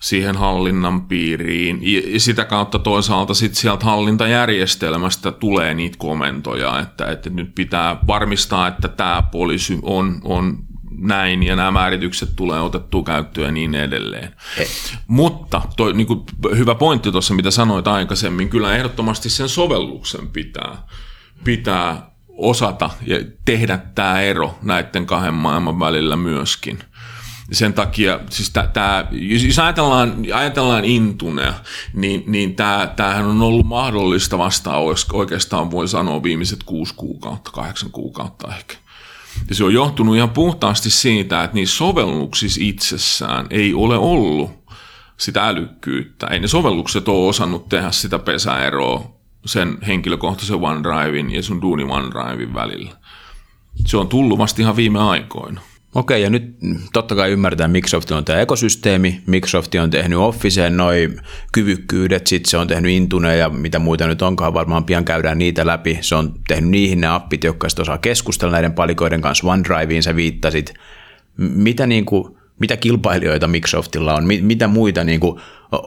[0.00, 1.78] siihen hallinnan piiriin.
[1.82, 8.68] Ja sitä kautta toisaalta sit sieltä hallintajärjestelmästä tulee niitä komentoja, että, että nyt pitää varmistaa,
[8.68, 10.58] että tämä poliisi on, on
[10.98, 14.34] näin ja nämä määritykset tulee otettua käyttöön ja niin edelleen.
[14.58, 14.66] He.
[15.06, 16.24] Mutta toi, niin kuin,
[16.56, 20.76] hyvä pointti tuossa, mitä sanoit aikaisemmin, kyllä ehdottomasti sen sovelluksen pitää,
[21.44, 26.78] pitää osata ja tehdä tämä ero näiden kahden maailman välillä myöskin–
[27.52, 31.54] sen takia, siis tämä, jos ajatellaan, ajatellaan Intunea,
[31.92, 34.72] niin, niin tämä, tämähän on ollut mahdollista vasta
[35.12, 38.74] oikeastaan voi sanoa viimeiset kuusi kuukautta, kahdeksan kuukautta ehkä.
[39.48, 44.50] Ja se on johtunut ihan puhtaasti siitä, että niissä sovelluksissa itsessään ei ole ollut
[45.16, 46.26] sitä älykkyyttä.
[46.26, 49.14] Ei ne sovellukset ole osannut tehdä sitä pesäeroa
[49.46, 52.96] sen henkilökohtaisen OneDrivein ja sun Duuni OneDrivein välillä.
[53.86, 55.60] Se on tullut vasta ihan viime aikoina.
[55.94, 56.56] Okei, ja nyt
[56.92, 61.20] totta kai ymmärretään, Microsoft on tämä ekosysteemi, Microsoft on tehnyt Officeen noin
[61.52, 65.66] kyvykkyydet, sitten se on tehnyt Intune ja mitä muita nyt onkaan, varmaan pian käydään niitä
[65.66, 65.98] läpi.
[66.00, 70.74] Se on tehnyt niihin ne appit, jotka osaa keskustella näiden palikoiden kanssa, OneDriveen sä viittasit.
[71.36, 75.40] Mitä, niin kuin, mitä kilpailijoita Microsoftilla on, mitä muita, niin kuin,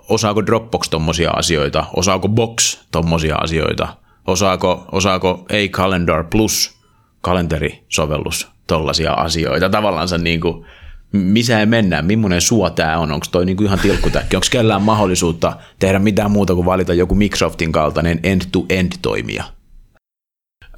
[0.10, 3.88] osaako Dropbox tommosia asioita, osaako Box tommosia asioita,
[4.28, 6.78] osaako, osaako A-Calendar Plus
[7.22, 9.70] kalenterisovellus tollaisia asioita.
[9.70, 10.66] Tavallaan niin kuin,
[11.12, 14.82] missä ei mennään, millainen suo tämä on, onko toi niin kuin ihan tilkkutäkki, onko kellään
[14.82, 19.44] mahdollisuutta tehdä mitään muuta kuin valita joku Microsoftin kaltainen end-to-end toimija?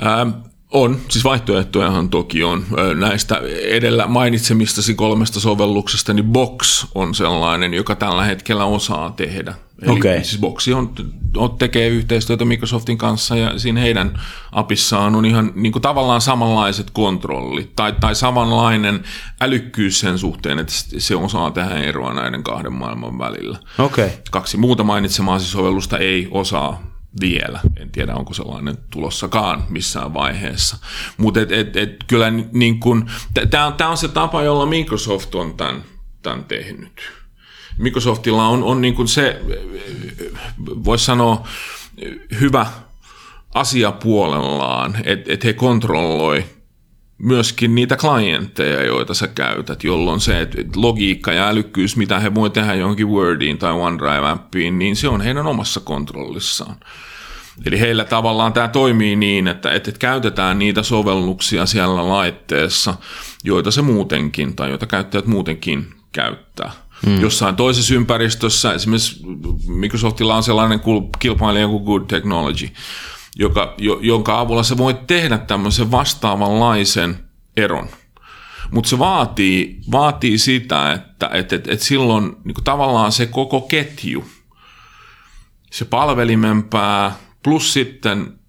[0.06, 0.30] Ähm,
[0.72, 2.66] on, siis vaihtoehtojahan toki on.
[2.96, 9.54] Näistä edellä mainitsemistasi kolmesta sovelluksesta, niin Box on sellainen, joka tällä hetkellä osaa tehdä.
[9.82, 10.24] Eli okay.
[10.24, 10.94] siis Boxi on,
[11.38, 16.90] on, tekee yhteistyötä Microsoftin kanssa ja siinä heidän apissaan on ihan niin kuin tavallaan samanlaiset
[16.92, 19.04] kontrollit tai, tai samanlainen
[19.42, 23.58] älykkyys sen suhteen, että se osaa tehdä eroa näiden kahden maailman välillä.
[23.78, 24.10] Okay.
[24.32, 26.84] Kaksi muuta mainitsemaasi sovellusta ei osaa
[27.22, 27.60] vielä.
[27.78, 30.78] En tiedä, onko sellainen tulossakaan missään vaiheessa.
[31.18, 32.80] Mutta et, et, et, kyllä niin
[33.50, 35.84] tämä on se tapa, jolla Microsoft on tämän,
[36.22, 37.02] tämän tehnyt.
[37.78, 39.42] Microsoftilla on, on niin kuin se,
[40.66, 41.48] voisi sanoa,
[42.40, 42.66] hyvä
[43.54, 46.46] asia puolellaan, että et he kontrolloi
[47.20, 52.50] myöskin niitä klientteja, joita sä käytät, jolloin se että logiikka ja älykkyys, mitä he voi
[52.50, 56.76] tehdä johonkin Wordiin tai OneDrive-appiin, niin se on heidän omassa kontrollissaan.
[57.66, 62.94] Eli heillä tavallaan tämä toimii niin, että, että käytetään niitä sovelluksia siellä laitteessa,
[63.44, 66.72] joita se muutenkin tai joita käyttäjät muutenkin käyttää.
[67.06, 67.22] Hmm.
[67.22, 69.22] Jossain toisessa ympäristössä, esimerkiksi
[69.68, 70.82] Microsoftilla on sellainen
[71.20, 72.70] kilpailija kuin Good Technology,
[73.40, 77.20] joka, jo, jonka avulla se voi tehdä tämmöisen vastaavanlaisen
[77.58, 77.90] eron.
[78.72, 84.26] Mutta se vaatii, vaatii sitä, että et, et, et silloin niin tavallaan se koko ketju,
[85.72, 88.40] se palvelimen pää plus sitten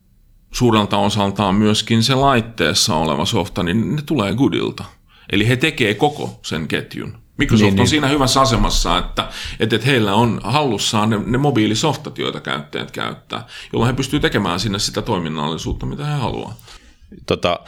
[0.53, 4.85] suurelta osaltaan myöskin se laitteessa oleva softa, niin ne tulee Goodilta.
[5.33, 7.19] Eli he tekee koko sen ketjun.
[7.41, 7.89] Microsoft niin, on niin.
[7.89, 9.29] siinä hyvässä asemassa, että,
[9.61, 14.61] että, että heillä on hallussaan ne, ne mobiilisoftat, joita käyttäjät käyttää, jolloin he pystyvät tekemään
[14.61, 16.57] sinne sitä toiminnallisuutta, mitä he haluavat.
[17.27, 17.61] Tota,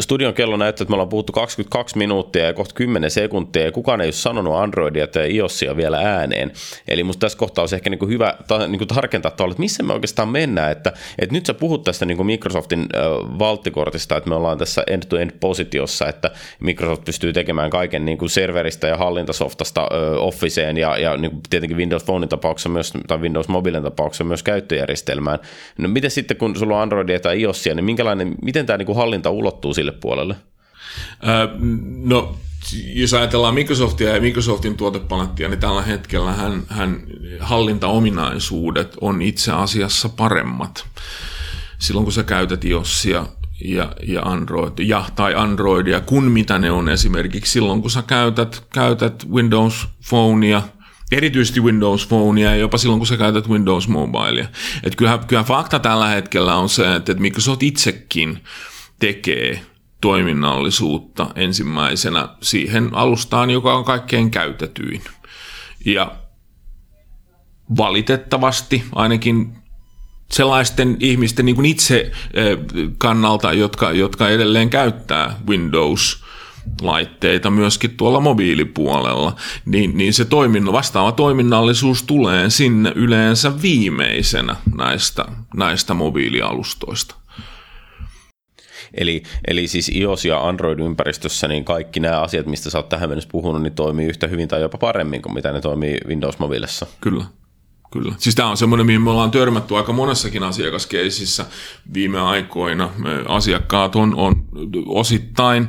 [0.00, 4.00] studion kello näyttää, että me ollaan puhuttu 22 minuuttia ja kohta 10 sekuntia, ja kukaan
[4.00, 6.52] ei ole sanonut Androidia tai iOSia vielä ääneen.
[6.88, 9.60] Eli musta tässä kohtaa olisi ehkä niin kuin hyvä ta, niin kuin tarkentaa tuolla, että
[9.60, 10.72] missä me oikeastaan mennään.
[10.72, 13.02] Että, että nyt sä puhut tästä niin kuin Microsoftin äh,
[13.38, 18.96] valttikortista, että me ollaan tässä end-to-end-positiossa, että Microsoft pystyy tekemään kaiken niin kuin serveristä ja
[18.96, 23.82] hallintasoftasta äh, Officeen ja, ja niin kuin tietenkin Windows Phonein tapauksessa myös, tai Windows Mobilen
[23.82, 25.38] tapauksessa myös käyttöjärjestelmään.
[25.78, 29.30] No miten sitten, kun sulla on Androidia tai iOSia, niin minkälainen miten tämä niin hallinta
[29.30, 30.36] ulottuu sille puolelle?
[31.28, 31.60] Äh,
[32.04, 32.36] no,
[32.94, 37.02] jos ajatellaan Microsoftia ja Microsoftin tuotepalettia, niin tällä hetkellä hän, hän
[37.40, 40.86] hallintaominaisuudet on itse asiassa paremmat.
[41.78, 43.26] Silloin kun sä käytät iOSia
[43.64, 48.64] ja, ja Android, ja, tai Androidia, kun mitä ne on esimerkiksi silloin, kun sä käytät,
[48.72, 50.62] käytät Windows Phonea,
[51.12, 54.46] erityisesti Windows Phonea ja jopa silloin, kun sä käytät Windows Mobilea.
[54.82, 58.38] Et kyllähän, kyllähän fakta tällä hetkellä on se, että Microsoft itsekin
[58.98, 59.62] tekee
[60.00, 65.02] toiminnallisuutta ensimmäisenä siihen alustaan, joka on kaikkein käytetyin.
[65.84, 66.12] Ja
[67.76, 69.56] valitettavasti ainakin
[70.32, 72.58] sellaisten ihmisten niin kuin itse eh,
[72.98, 76.21] kannalta, jotka, jotka edelleen käyttää Windows
[76.80, 85.24] laitteita myöskin tuolla mobiilipuolella, niin, niin se toiminno, vastaava toiminnallisuus tulee sinne yleensä viimeisenä näistä,
[85.56, 87.14] näistä mobiilialustoista.
[88.94, 93.30] Eli, eli siis iOS ja Android-ympäristössä niin kaikki nämä asiat, mistä sä oot tähän mennessä
[93.32, 96.86] puhunut, niin toimii yhtä hyvin tai jopa paremmin kuin mitä ne toimii Windows Mobilessa.
[97.00, 97.24] Kyllä.
[97.92, 98.14] Kyllä.
[98.18, 101.46] Siis tämä on semmoinen, mihin me ollaan törmätty aika monessakin asiakaskeisissä
[101.94, 102.90] viime aikoina.
[103.28, 104.44] Asiakkaat on, on
[104.86, 105.68] osittain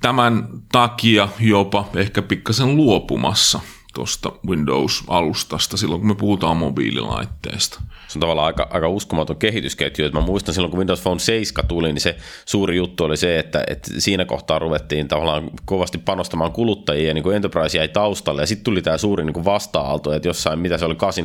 [0.00, 3.60] tämän takia jopa ehkä pikkasen luopumassa
[3.94, 7.82] tuosta Windows-alustasta silloin, kun me puhutaan mobiililaitteesta
[8.14, 10.06] se on tavallaan aika, aika uskomaton kehitysketju.
[10.06, 13.38] Että mä muistan silloin, kun Windows Phone 7 tuli, niin se suuri juttu oli se,
[13.38, 18.42] että, että siinä kohtaa ruvettiin tavallaan kovasti panostamaan kuluttajia ja niin kuin Enterprise jäi taustalle.
[18.42, 21.24] Ja sitten tuli tämä suuri niin kuin vasta-aalto, että jossain, mitä se oli 8,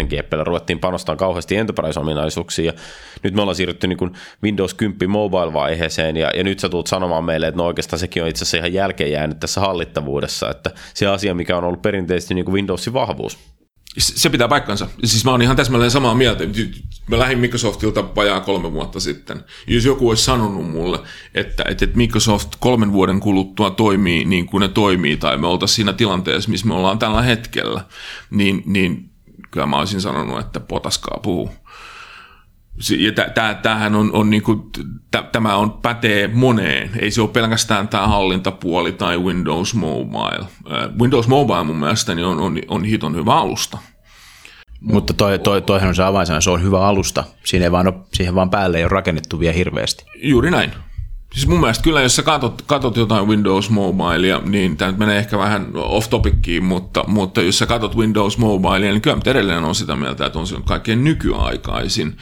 [0.00, 2.64] 8.1 kieppeillä, ruvettiin panostamaan kauheasti Enterprise-ominaisuuksia.
[2.64, 2.72] Ja
[3.22, 7.24] nyt me ollaan siirrytty niin kuin Windows 10 mobile-vaiheeseen ja, ja nyt sä tulet sanomaan
[7.24, 11.06] meille, että no oikeastaan sekin on itse asiassa ihan jälkeen jäänyt tässä hallittavuudessa, että se
[11.06, 13.55] asia, mikä on ollut perinteisesti niin kuin Windowsin vahvuus.
[13.98, 14.88] Se pitää paikkansa.
[15.04, 16.44] Siis mä oon ihan täsmälleen samaa mieltä.
[17.06, 19.44] Mä lähdin Microsoftilta vajaa kolme vuotta sitten.
[19.66, 20.98] Jos joku olisi sanonut mulle,
[21.34, 25.92] että, että Microsoft kolmen vuoden kuluttua toimii niin kuin ne toimii, tai me oltaisiin siinä
[25.92, 27.84] tilanteessa, missä me ollaan tällä hetkellä,
[28.30, 29.10] niin, niin
[29.50, 31.50] kyllä mä olisin sanonut, että potaskaa puhuu.
[32.98, 33.12] Ja
[33.62, 34.62] tämähän on, on niin kuin,
[35.32, 36.90] tämä on pätee moneen.
[36.98, 40.46] Ei se ole pelkästään tämä hallintapuoli tai Windows Mobile.
[41.00, 43.78] Windows Mobile mun mielestäni on, on, on hiton hyvä alusta.
[44.80, 47.24] Mutta toi, toi, toihan on se avainsana, se on hyvä alusta.
[47.44, 50.04] Siinä ei vaan ole, siihen vaan päälle ei ole rakennettu vielä hirveästi.
[50.22, 50.72] Juuri näin.
[51.32, 55.38] Siis mun mielestä kyllä, jos sä katot, katot jotain Windows Mobilea, niin tämä menee ehkä
[55.38, 59.96] vähän off topiciin, mutta, mutta jos sä katot Windows Mobilea, niin kyllä edelleen on sitä
[59.96, 62.16] mieltä, että on se kaikkein nykyaikaisin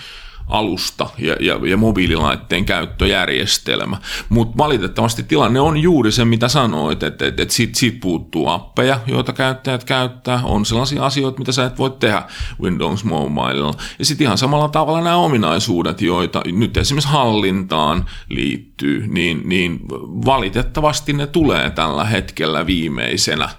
[0.49, 3.97] alusta ja, ja, ja mobiililaitteen käyttöjärjestelmä.
[4.29, 9.01] Mutta valitettavasti tilanne on juuri se, mitä sanoit, että et, et siitä, siitä puuttuu appeja,
[9.07, 10.41] joita käyttäjät käyttää.
[10.45, 12.23] On sellaisia asioita, mitä sä et voi tehdä
[12.63, 13.75] Windows Mobilella.
[13.99, 19.81] Ja sitten ihan samalla tavalla nämä ominaisuudet, joita nyt esimerkiksi hallintaan liittyy, niin, niin
[20.27, 23.49] valitettavasti ne tulee tällä hetkellä viimeisenä–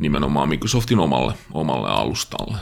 [0.00, 2.56] nimenomaan Microsoftin omalle, omalle alustalle.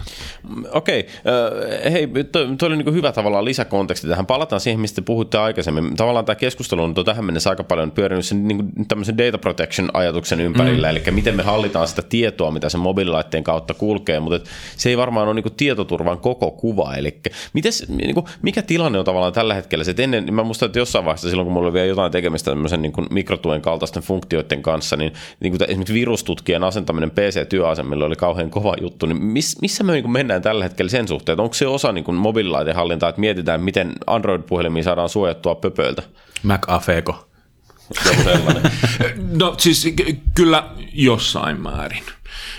[0.72, 1.92] Okei, okay.
[1.92, 4.26] hei, toi, toi oli niin hyvä tavallaan lisäkonteksti tähän.
[4.26, 5.96] Palataan siihen, mistä puhutte aikaisemmin.
[5.96, 10.40] Tavallaan tämä keskustelu on tähän mennessä aika paljon pyörinyt sen niin kuin tämmöisen data protection-ajatuksen
[10.40, 10.96] ympärillä, mm.
[10.96, 15.26] eli miten me hallitaan sitä tietoa, mitä sen mobiililaitteen kautta kulkee, mutta se ei varmaan
[15.26, 16.94] ole niin kuin tietoturvan koko kuva.
[16.94, 17.20] Eli
[17.52, 19.84] mites, niin kuin, mikä tilanne on tavallaan tällä hetkellä?
[19.84, 22.82] Se, ennen, mä muistan, että jossain vaiheessa silloin, kun mulla oli vielä jotain tekemistä tämmöisen
[22.82, 28.50] niin kuin mikrotuen kaltaisten funktioiden kanssa, niin, niin kuin esimerkiksi virustutkien asentaminen PC-työasemilla oli kauhean
[28.50, 31.40] kova juttu, niin miss, missä me niin mennään tällä hetkellä sen suhteen?
[31.40, 36.02] Onko se osa niin mobiililaitehallintaa, että mietitään, miten Android-puhelimia saadaan suojattua pöpöiltä?
[36.42, 37.28] McAfeeko.
[39.40, 39.94] no siis
[40.34, 42.02] kyllä jossain määrin.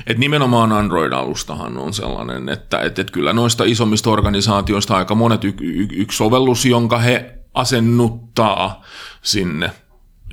[0.08, 5.54] Et nimenomaan Android-alustahan on sellainen, että et, et kyllä noista isommista organisaatioista aika monet y-
[5.62, 8.84] y- yksi sovellus, jonka he asennuttaa
[9.22, 9.72] sinne,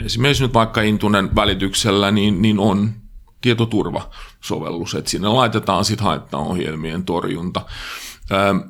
[0.05, 2.93] esimerkiksi nyt vaikka Intunen välityksellä, niin, niin on
[3.41, 7.61] tietoturvasovellus, että sinne laitetaan sitten haittaohjelmien torjunta.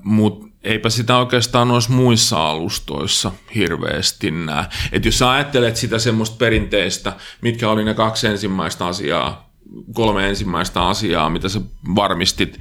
[0.02, 4.64] Mutta eipä sitä oikeastaan noissa muissa alustoissa hirveästi näe.
[4.92, 9.50] Että jos sä ajattelet sitä semmoista perinteistä, mitkä oli ne kaksi ensimmäistä asiaa,
[9.92, 11.60] kolme ensimmäistä asiaa, mitä sä
[11.94, 12.58] varmistit,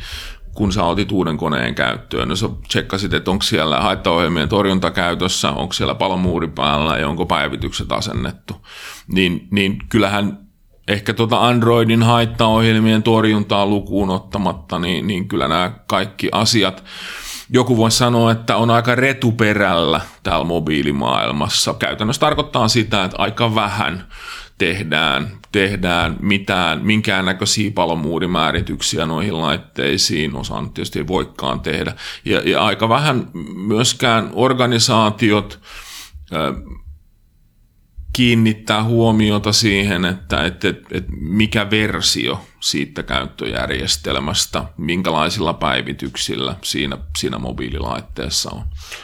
[0.54, 2.28] kun sä otit uuden koneen käyttöön.
[2.28, 7.26] No sä tsekkasit, että onko siellä haittaohjelmien torjunta käytössä, onko siellä palomuuri päällä ja onko
[7.26, 8.67] päivitykset asennettu.
[9.08, 10.48] Niin, niin kyllähän
[10.89, 16.84] ehkä tuota Androidin haittaohjelmien torjuntaa lukuun ottamatta, niin, niin kyllä nämä kaikki asiat,
[17.49, 21.73] joku voi sanoa, että on aika retuperällä täällä mobiilimaailmassa.
[21.73, 24.08] Käytännössä tarkoittaa sitä, että aika vähän
[24.58, 31.93] tehdään, tehdään mitään, minkäännäköisiä palomuurimäärityksiä noihin laitteisiin, osa nyt tietysti ei voikaan tehdä.
[32.25, 35.60] Ja, ja aika vähän myöskään organisaatiot
[38.13, 48.50] kiinnittää huomiota siihen, että, että, että, mikä versio siitä käyttöjärjestelmästä, minkälaisilla päivityksillä siinä, siinä mobiililaitteessa
[48.54, 48.62] on.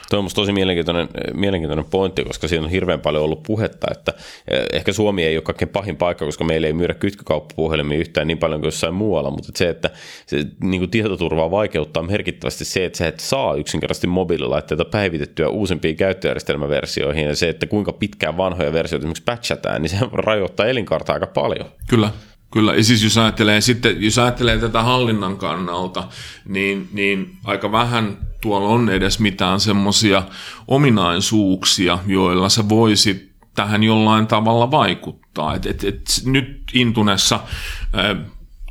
[0.10, 4.13] Tuo on tosi mielenkiintoinen, mielenkiintoinen pointti, koska siinä on hirveän paljon ollut puhetta, että
[4.48, 8.38] eh, ehkä Suomi ei ole kaikkein pahin paikka, koska meillä ei myydä kytkykauppapuhelimia yhtään niin
[8.38, 9.89] paljon kuin jossain muualla, mutta se, että
[10.26, 15.96] se niin kuin tietoturvaa vaikeuttaa merkittävästi se, että sä et saa yksinkertaisesti mobiililaitteita päivitettyä uusimpiin
[15.96, 21.28] käyttöjärjestelmäversioihin ja se, että kuinka pitkään vanhoja versioita esimerkiksi patchataan, niin se rajoittaa elinkaarta aika
[21.28, 21.65] paljon.
[21.89, 22.10] Kyllä,
[22.56, 26.04] Kyllä, ja siis jos ajattelee, sitten, jos ajattelee tätä hallinnan kannalta,
[26.48, 30.24] niin, niin aika vähän tuolla on edes mitään semmoisia
[30.68, 35.56] ominaisuuksia, joilla sä voisit tähän jollain tavalla vaikuttaa.
[35.56, 37.39] Et, et, et nyt Intunessa,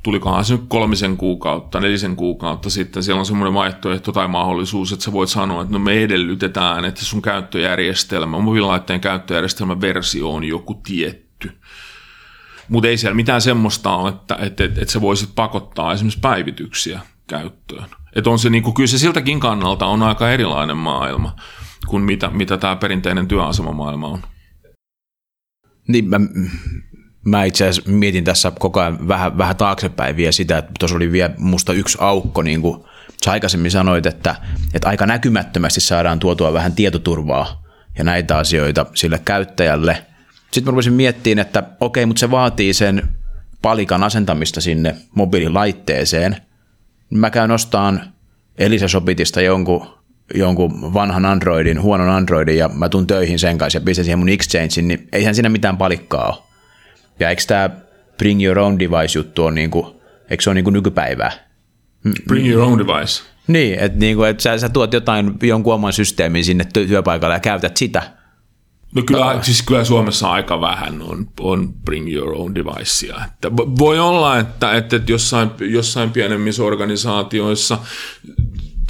[0.02, 5.04] tulikohan se nyt kolmisen kuukautta, nelisen kuukautta sitten, siellä on semmoinen vaihtoehto tai mahdollisuus, että
[5.04, 10.74] sä voit sanoa, että no me edellytetään, että sun käyttöjärjestelmä, mobiililaitteen käyttöjärjestelmän versio on joku
[10.74, 11.23] tietty
[12.68, 17.00] mutta ei siellä mitään semmoista ole, että, että, että, että se voisit pakottaa esimerkiksi päivityksiä
[17.26, 17.84] käyttöön.
[18.16, 21.36] Että on se, niin kuin, kyllä se siltäkin kannalta on aika erilainen maailma
[21.86, 24.22] kuin mitä, mitä tämä perinteinen työasemamaailma on.
[25.88, 26.20] Niin, mä,
[27.24, 31.12] mä itse asiassa mietin tässä koko ajan vähän, vähän taaksepäin vielä sitä, että tuossa oli
[31.12, 32.84] vielä musta yksi aukko, niin kuin
[33.24, 34.34] sä aikaisemmin sanoit, että,
[34.74, 37.62] että aika näkymättömästi saadaan tuotua vähän tietoturvaa
[37.98, 40.06] ja näitä asioita sille käyttäjälle–
[40.54, 43.02] sitten mä rupesin miettimään, että okei, mutta se vaatii sen
[43.62, 46.36] palikan asentamista sinne mobiililaitteeseen.
[47.10, 48.02] Mä käyn ostaan
[48.58, 49.86] Elisa Shopitista jonkun,
[50.34, 54.28] jonkun vanhan Androidin, huonon Androidin, ja mä tuun töihin sen kanssa ja pistän siihen mun
[54.28, 56.42] Exchangein, niin eihän siinä mitään palikkaa ole.
[57.20, 57.70] Ja eikö tämä
[58.18, 61.32] Bring Your Own Device-juttu on, niinku, eikö se ole niinku nykypäivää?
[62.28, 63.22] Bring Your Own Device.
[63.46, 67.76] Niin, että niinku, et sä, sä tuot jotain, jonkun oman systeemin sinne työpaikalle ja käytät
[67.76, 68.02] sitä–
[68.94, 73.24] No kyllä, siis kyllä Suomessa aika vähän on, on bring your own devicea.
[73.24, 77.78] Että voi olla, että, että jossain, jossain pienemmissä organisaatioissa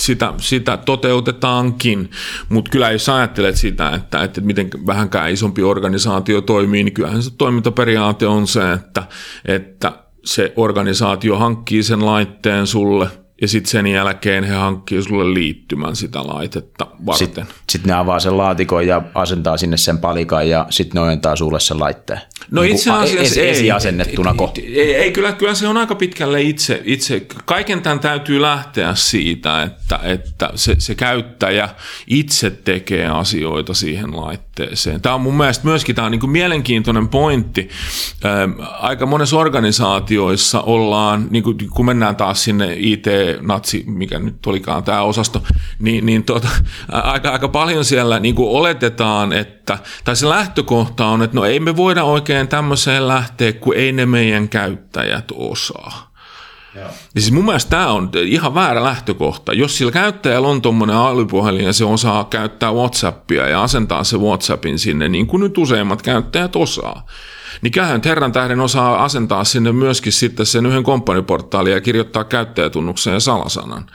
[0.01, 2.11] sitä, sitä toteutetaankin,
[2.49, 7.31] mutta kyllä jos ajattelet sitä, että, että miten vähänkään isompi organisaatio toimii, niin kyllähän se
[7.39, 9.03] toimintaperiaate on se, että,
[9.45, 9.93] että
[10.25, 13.09] se organisaatio hankkii sen laitteen sulle–
[13.41, 17.27] ja sitten sen jälkeen he hankkii sulle liittymän sitä laitetta varten.
[17.27, 21.37] Sitten, sitten ne avaa sen laatikon ja asentaa sinne sen palikan ja sitten ne ojentaa
[21.37, 22.21] sulle sen laitteen.
[22.51, 23.51] No niin itse asiassa ei.
[23.51, 24.53] Esiasennettuna ko.
[24.59, 26.83] Ei, ei, ei kyllä, kyllä se on aika pitkälle itse.
[26.85, 27.27] itse.
[27.45, 31.69] Kaiken tämän täytyy lähteä siitä, että, että se, se käyttäjä
[32.07, 34.54] itse tekee asioita siihen laitteeseen.
[35.03, 37.69] Tämä on mun mielestä myöskin tämä on niin kuin mielenkiintoinen pointti.
[38.81, 43.07] Aika monessa organisaatioissa ollaan, niin kuin, kun mennään taas sinne IT
[43.41, 45.43] natsi, mikä nyt olikaan tämä osasto,
[45.79, 46.49] niin, niin tota,
[46.89, 51.61] aika, aika paljon siellä niin kuin oletetaan, että, tai se lähtökohta on, että no ei
[51.61, 56.14] me voida oikein tämmöiseen lähteä, kun ei ne meidän käyttäjät osaa.
[56.75, 56.89] Ja
[57.21, 59.53] siis mun mielestä tämä on ihan väärä lähtökohta.
[59.53, 64.79] Jos sillä käyttäjällä on tuommoinen älypuhelin ja se osaa käyttää Whatsappia ja asentaa se Whatsappin
[64.79, 67.07] sinne, niin kuin nyt useimmat käyttäjät osaa,
[67.63, 73.15] niin kyllähän herran tähden osaa asentaa sinne myöskin sitten sen yhden komppaniportaalin ja kirjoittaa käyttäjätunnuksen
[73.15, 73.87] ja salasanan.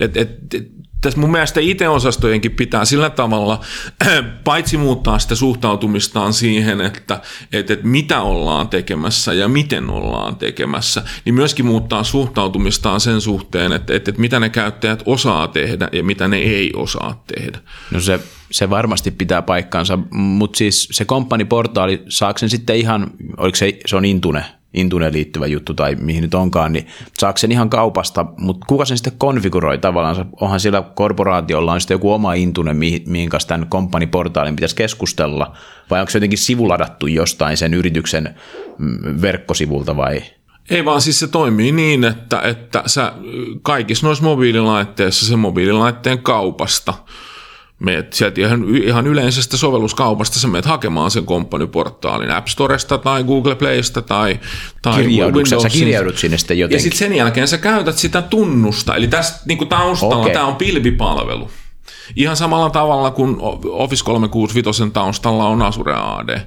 [0.00, 0.66] Et, et, et,
[1.00, 3.60] tässä mun mielestä IT-osastojenkin pitää sillä tavalla
[4.44, 7.20] paitsi muuttaa sitä suhtautumistaan siihen, että,
[7.52, 13.72] että, että mitä ollaan tekemässä ja miten ollaan tekemässä, niin myöskin muuttaa suhtautumistaan sen suhteen,
[13.72, 17.58] että, että, että mitä ne käyttäjät osaa tehdä ja mitä ne ei osaa tehdä.
[17.90, 23.56] No se, se varmasti pitää paikkansa, mutta siis se komppaniportaali, saako sen sitten ihan, oliko
[23.56, 26.86] se, se on Intune, Intuneen liittyvä juttu tai mihin nyt onkaan, niin
[27.18, 30.28] saako sen ihan kaupasta, mutta kuka sen sitten konfiguroi tavallaan?
[30.40, 32.74] Onhan siellä korporaatiolla on sitten joku oma Intune,
[33.06, 35.56] mihin kanssa tämän komppaniportaalin pitäisi keskustella,
[35.90, 38.34] vai onko se jotenkin sivuladattu jostain sen yrityksen
[38.78, 40.22] mm, verkkosivulta vai?
[40.70, 43.12] Ei vaan siis se toimii niin, että, että sä
[43.62, 46.94] kaikissa noissa mobiililaitteissa se mobiililaitteen kaupasta
[47.80, 53.54] Meet sieltä ihan, ihan yleisestä sovelluskaupasta, sä meet hakemaan sen komppaniportaalin App Storesta tai Google
[53.54, 54.40] Playsta tai,
[54.82, 56.76] tai Kirjaudutko sä kirjaudut sinne sitten jotenkin?
[56.76, 60.32] Ja sitten sen jälkeen sä käytät sitä tunnusta, eli tässä niin taustalla okay.
[60.32, 61.50] tämä on pilvipalvelu.
[62.16, 63.36] Ihan samalla tavalla kuin
[63.70, 66.46] Office 365 taustalla on Azure AD.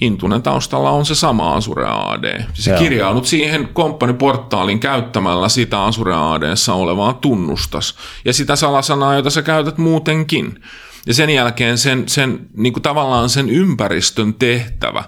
[0.00, 2.44] Intunen taustalla on se sama Azure AD.
[2.52, 2.78] Se Joo.
[2.78, 7.94] kirjaudut siihen komppaniportaalin käyttämällä sitä Azure ADssa olevaa tunnustas
[8.24, 10.62] ja sitä salasanaa, jota sä käytät muutenkin.
[11.06, 15.04] Ja sen jälkeen sen, sen niin kuin tavallaan sen ympäristön tehtävä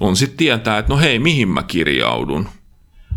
[0.00, 2.48] on sitten tietää, että no hei, mihin mä kirjaudun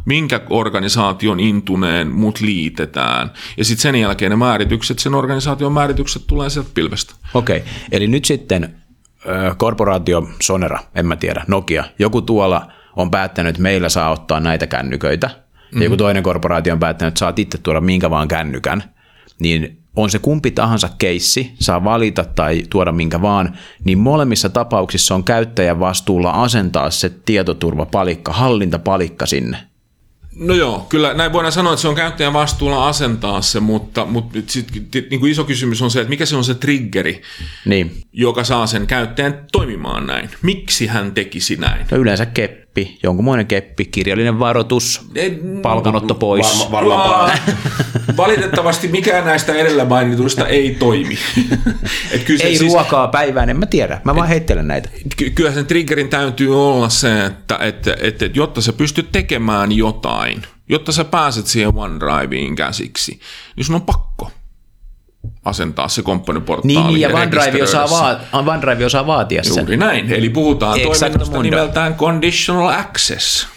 [0.05, 3.31] minkä organisaation intuneen mut liitetään.
[3.57, 7.13] Ja sitten sen jälkeen ne määritykset, sen organisaation määritykset tulee sieltä pilvestä.
[7.33, 8.80] Okei, eli nyt sitten
[9.57, 14.67] korporaatio Sonera, en mä tiedä, Nokia, joku tuolla on päättänyt, että meillä saa ottaa näitä
[14.67, 15.81] kännyköitä, mm-hmm.
[15.81, 15.99] ja joku mhm.
[15.99, 18.83] toinen korporaatio on päättänyt, että saat itse tuoda minkä vaan kännykän,
[19.39, 25.15] niin on se kumpi tahansa keissi, saa valita tai tuoda minkä vaan, niin molemmissa tapauksissa
[25.15, 29.57] on käyttäjän vastuulla asentaa se tietoturvapalikka, hallintapalikka sinne.
[30.35, 34.39] No joo, kyllä näin voidaan sanoa, että se on käyttäjän vastuulla asentaa se, mutta, mutta
[34.47, 34.67] sit,
[35.09, 37.21] niin kuin iso kysymys on se, että mikä se on se triggeri,
[37.65, 38.03] niin.
[38.13, 40.29] joka saa sen käyttäjän toimimaan näin.
[40.41, 41.85] Miksi hän tekisi näin?
[41.91, 42.60] No yleensä keppi,
[43.03, 45.09] jonkunmoinen keppi, kirjallinen varoitus,
[45.61, 46.71] palkanotto pois.
[46.71, 47.31] Var, varmaan
[48.17, 51.17] Valitettavasti mikään näistä edellä mainituista ei toimi.
[52.11, 54.01] Et kyllä ei siis, ruokaa päivään, en mä tiedä.
[54.03, 54.89] Mä vaan heittelen näitä.
[55.17, 59.71] Ky- kyllä sen triggerin täytyy olla se, että, että, että, että jotta sä pystyt tekemään
[59.71, 63.19] jotain, jotta sä pääset siihen OneDriveen käsiksi,
[63.55, 64.31] niin sun on pakko
[65.45, 66.87] asentaa se komppaniportaali.
[66.87, 69.57] Niin, ja OneDrive osaa, vaat- OneDrive osaa vaatia sen.
[69.57, 73.47] Juuri näin, eli puhutaan toiminnosta nimeltään Conditional Access.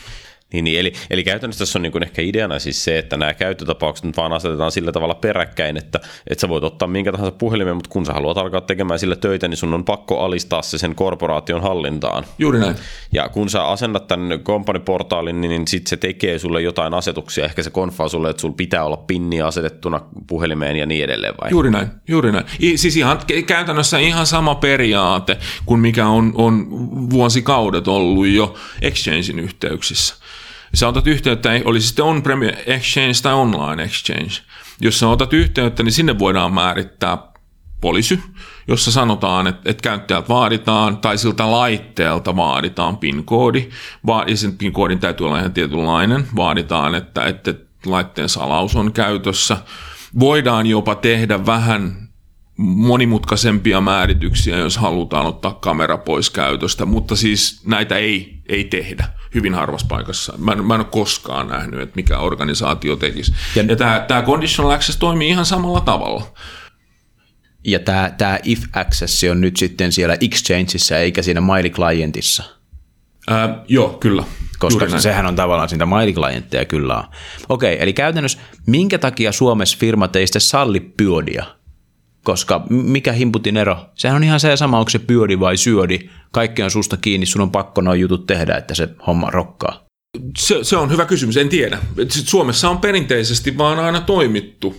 [0.54, 3.34] Niin, niin eli, eli käytännössä tässä on niin kuin ehkä ideana siis se, että nämä
[3.34, 7.76] käyttötapaukset nyt vaan asetetaan sillä tavalla peräkkäin, että, että sä voit ottaa minkä tahansa puhelimen,
[7.76, 10.94] mutta kun sä haluat alkaa tekemään sillä töitä, niin sun on pakko alistaa se sen
[10.94, 12.24] korporaation hallintaan.
[12.38, 12.76] Juuri näin.
[13.12, 17.44] Ja kun sä asennat tämän kompaniportaalin, niin, niin sitten se tekee sulle jotain asetuksia.
[17.44, 21.34] Ehkä se konfaa sulle, että sulla pitää olla pinni asetettuna puhelimeen ja niin edelleen.
[21.42, 21.50] Vai?
[21.50, 22.44] Juuri näin, juuri näin.
[22.60, 26.66] I, siis ihan, käytännössä ihan sama periaate kuin mikä on, on
[27.10, 30.23] vuosikaudet ollut jo Exchangein yhteyksissä
[30.76, 34.32] sä otat yhteyttä, oli sitten on-prem exchange tai online exchange.
[34.80, 37.18] Jos sä otat yhteyttä, niin sinne voidaan määrittää
[37.80, 38.20] policy,
[38.68, 43.68] jossa sanotaan, että, että käyttäjältä vaaditaan tai siltä laitteelta vaaditaan PIN-koodi,
[44.26, 47.54] ja sen PIN-koodin täytyy olla ihan tietynlainen, vaaditaan, että, että
[47.86, 49.56] laitteen salaus on käytössä.
[50.20, 52.03] Voidaan jopa tehdä vähän
[52.56, 59.54] monimutkaisempia määrityksiä, jos halutaan ottaa kamera pois käytöstä, mutta siis näitä ei, ei tehdä hyvin
[59.54, 60.34] harvassa paikassa.
[60.38, 63.34] Mä en, mä en ole koskaan nähnyt, että mikä organisaatio tekisi.
[63.56, 66.32] Ja, ja tämä, tämä conditional access toimii ihan samalla tavalla.
[67.64, 72.44] Ja tämä, tämä if access on nyt sitten siellä Exchangeissa eikä siinä Maili Clientissa.
[73.28, 74.24] Ää, joo, kyllä.
[74.58, 77.04] Koska sehän on tavallaan siitä Maili Clientteja kyllä on.
[77.48, 81.44] Okei, eli käytännössä minkä takia Suomessa firmat ei sitten salli pyödiä?
[82.24, 83.76] Koska mikä himputin ero?
[83.94, 85.98] Sehän on ihan se sama, onko se pyödi vai syödi.
[86.32, 89.84] Kaikki on susta kiinni, sun on pakko noin jutut tehdä, että se homma rokkaa.
[90.38, 91.78] Se, se on hyvä kysymys, en tiedä.
[92.08, 94.76] Suomessa on perinteisesti vaan aina toimittu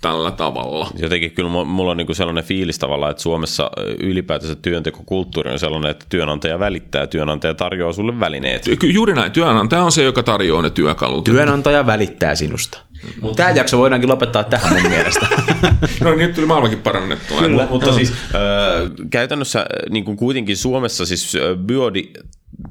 [0.00, 0.90] tällä tavalla.
[0.98, 3.70] Jotenkin kyllä mulla on niin sellainen fiilis tavallaan, että Suomessa
[4.00, 8.62] ylipäätänsä työntekokulttuuri on sellainen, että työnantaja välittää, työnantaja tarjoaa sulle välineet.
[8.82, 11.24] Juuri näin, työnantaja on se, joka tarjoaa ne työkalut.
[11.24, 12.78] Työnantaja välittää sinusta.
[13.20, 15.26] Mutta Tämä jakso voidaankin lopettaa tähän mun mielestä.
[16.04, 17.40] no nyt tuli maailmankin parannettua.
[17.40, 21.36] Kyllä, mutta siis äh, käytännössä niin kuin kuitenkin Suomessa siis
[21.66, 22.12] biodi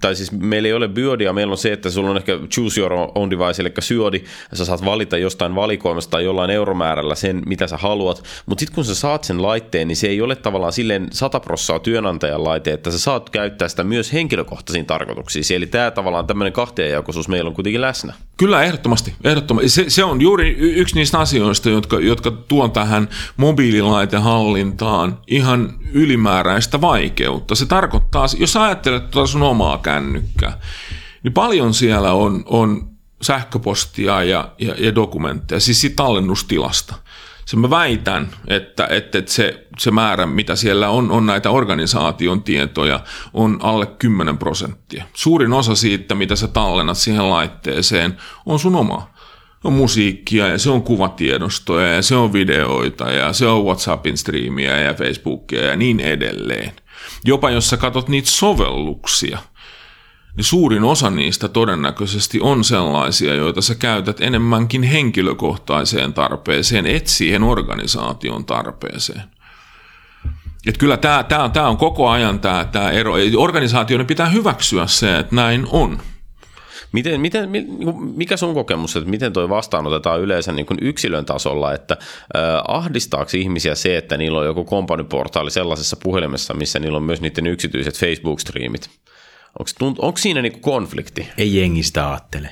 [0.02, 2.94] tai siis meillä ei ole biodia, meillä on se, että sulla on ehkä choose your
[2.94, 4.24] own device, eli syodi,
[4.54, 8.86] sä saat valita jostain valikoimasta tai jollain euromäärällä sen, mitä sä haluat, mutta sitten kun
[8.86, 12.92] sä saat sen laitteen, niin se ei ole tavallaan silleen 100 prossaa työnantajan laite, että
[12.92, 17.82] sä saat käyttää sitä myös henkilökohtaisiin tarkoituksiin, eli tämä tavallaan tämmöinen kahtiajakoisuus meillä on kuitenkin
[17.82, 18.14] läsnä.
[18.38, 19.14] Kyllä, ehdottomasti.
[19.24, 19.70] ehdottomasti.
[19.70, 27.56] Se, se on juuri yksi niistä asioista, jotka, jotka tuon tähän mobiililaitehallintaan ihan ylimääräistä vaikeutta.
[27.56, 30.60] Se tarkoittaa, jos ajattelet tuota sun omaa kännykkää,
[31.24, 32.90] niin paljon siellä on, on
[33.22, 36.96] sähköpostia ja, ja, ja dokumentteja, siis siitä tallennustilasta.
[37.46, 42.44] Se mä väitän, että, että, että se, se määrä, mitä siellä on, on näitä organisaation
[42.44, 43.00] tietoja,
[43.34, 45.04] on alle 10 prosenttia.
[45.14, 49.10] Suurin osa siitä, mitä sä tallennat siihen laitteeseen, on sun oma
[49.64, 54.78] on musiikkia ja se on kuvatiedostoja ja se on videoita ja se on WhatsAppin striimiä
[54.78, 56.72] ja Facebookia ja niin edelleen.
[57.26, 59.38] Jopa jos sä katsot niitä sovelluksia,
[60.38, 67.44] niin suurin osa niistä todennäköisesti on sellaisia, joita sä käytät enemmänkin henkilökohtaiseen tarpeeseen, et siihen
[67.44, 69.24] organisaation tarpeeseen.
[70.68, 73.14] Että kyllä tämä, tämä, tämä on koko ajan tämä, ero.
[73.38, 76.00] Organisaatioiden pitää hyväksyä se, että näin on.
[76.92, 81.74] Miten, miten, niinku, mikä sun kokemus, että miten toi vastaanotetaan yleensä niin kuin yksilön tasolla,
[81.74, 87.04] että äh, ahdistaako ihmisiä se, että niillä on joku kompaniportaali sellaisessa puhelimessa, missä niillä on
[87.04, 88.90] myös niiden yksityiset Facebook-striimit?
[89.60, 91.28] Onko, onko siinä niin konflikti?
[91.38, 92.49] Ei jengistä ajattele.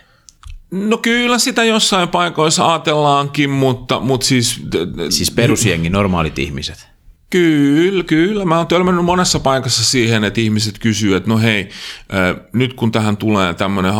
[0.71, 4.61] No kyllä sitä jossain paikoissa ajatellaankin, mutta, mutta siis...
[5.09, 6.87] Siis perusjengi, normaalit ihmiset.
[7.29, 8.45] Kyllä, kyllä.
[8.45, 11.69] Mä oon törmännyt monessa paikassa siihen, että ihmiset kysyvät, että no hei,
[12.53, 13.93] nyt kun tähän tulee tämmöinen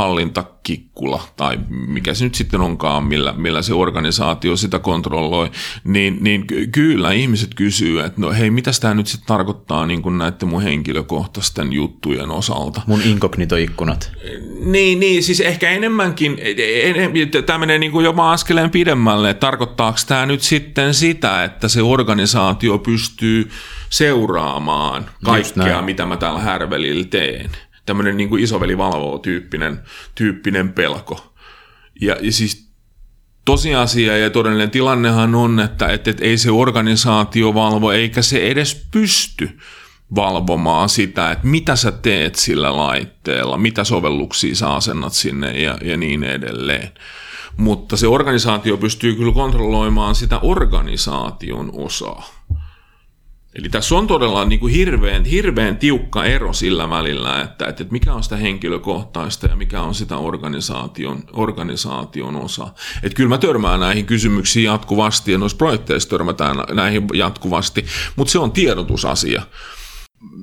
[0.65, 5.51] hallintakikkula, tai mikä se nyt sitten onkaan, millä, millä se organisaatio sitä kontrolloi,
[5.83, 10.17] niin, niin kyllä ihmiset kysyvät, että no hei, mitä tämä nyt sitten tarkoittaa niin kuin
[10.17, 12.81] näiden mun henkilökohtaisten juttujen osalta.
[12.87, 14.11] Mun inkognitoikkunat.
[14.65, 16.37] Niin, niin, siis ehkä enemmänkin,
[17.45, 21.81] tämä menee niin kuin jopa askeleen pidemmälle, että tarkoittaako tämä nyt sitten sitä, että se
[21.81, 23.51] organisaatio pystyy pystyy
[23.89, 27.51] seuraamaan kaikkea, mitä mä täällä härvelillä teen.
[27.85, 29.79] Tämmöinen niin isoveli valvoo tyyppinen,
[30.15, 31.33] tyyppinen pelko.
[32.01, 32.69] Ja, ja siis
[33.45, 38.87] tosiasia ja todellinen tilannehan on, että, että, että ei se organisaatio valvo eikä se edes
[38.91, 39.57] pysty
[40.15, 45.97] valvomaan sitä, että mitä sä teet sillä laitteella, mitä sovelluksia sä asennat sinne ja, ja
[45.97, 46.91] niin edelleen.
[47.57, 52.34] Mutta se organisaatio pystyy kyllä kontrolloimaan sitä organisaation osaa.
[53.55, 58.13] Eli tässä on todella niin kuin hirveän, hirveän tiukka ero sillä välillä, että, että mikä
[58.13, 62.67] on sitä henkilökohtaista ja mikä on sitä organisaation, organisaation osa.
[63.03, 67.85] Että kyllä mä törmään näihin kysymyksiin jatkuvasti ja noissa projekteissa törmätään näihin jatkuvasti,
[68.15, 69.41] mutta se on tiedotusasia.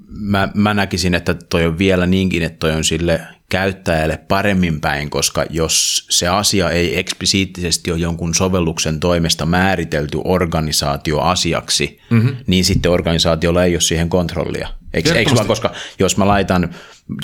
[0.09, 3.21] Mä, mä näkisin, että toi on vielä niinkin, että toi on sille
[3.53, 12.01] käyttäjälle paremmin päin, koska jos se asia ei eksplisiittisesti ole jonkun sovelluksen toimesta määritelty organisaatioasiaksi,
[12.11, 12.37] mm-hmm.
[12.47, 14.69] niin sitten organisaatiolla ei ole siihen kontrollia.
[14.95, 16.75] Eikö, eikö vaan, koska jos mä laitan,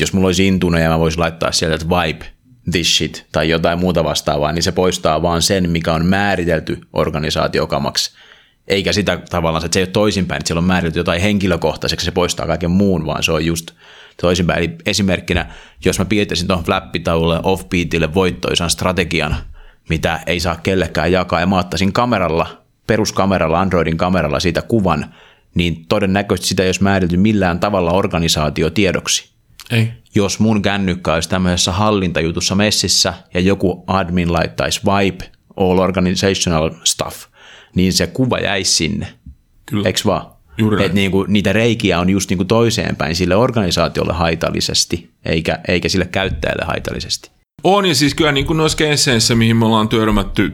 [0.00, 2.24] jos mulla olisi Intune ja mä voisin laittaa sieltä, että vibe
[2.70, 8.10] this shit tai jotain muuta vastaavaa, niin se poistaa vaan sen, mikä on määritelty organisaatiokamaksi.
[8.66, 12.10] Eikä sitä tavallaan, että se ei ole toisinpäin, että siellä on määritelty jotain henkilökohtaiseksi, se
[12.10, 13.70] poistaa kaiken muun, vaan se on just–
[14.20, 14.58] toisinpäin.
[14.58, 15.46] Eli esimerkkinä,
[15.84, 19.36] jos mä piirtäisin tuohon flappitaululle offbeatille voittoisan strategian,
[19.88, 25.14] mitä ei saa kellekään jakaa, ja mä ottaisin kameralla, peruskameralla, Androidin kameralla siitä kuvan,
[25.54, 29.30] niin todennäköisesti sitä ei olisi määritelty millään tavalla organisaatiotiedoksi.
[29.70, 29.92] Ei.
[30.14, 37.26] Jos mun kännykkä olisi tämmöisessä hallintajutussa messissä ja joku admin laittaisi vibe, all organizational stuff,
[37.74, 39.06] niin se kuva jäisi sinne.
[39.66, 39.86] Kyllä.
[39.86, 40.37] Eiks vaan?
[40.58, 45.88] Juuri että niinku, niitä reikiä on just niinku toiseen päin sille organisaatiolle haitallisesti, eikä, eikä
[45.88, 47.37] sille käyttäjälle haitallisesti.
[47.64, 50.52] On, ja siis kyllä niin kuin noissa keisseissä, mihin me ollaan törmätty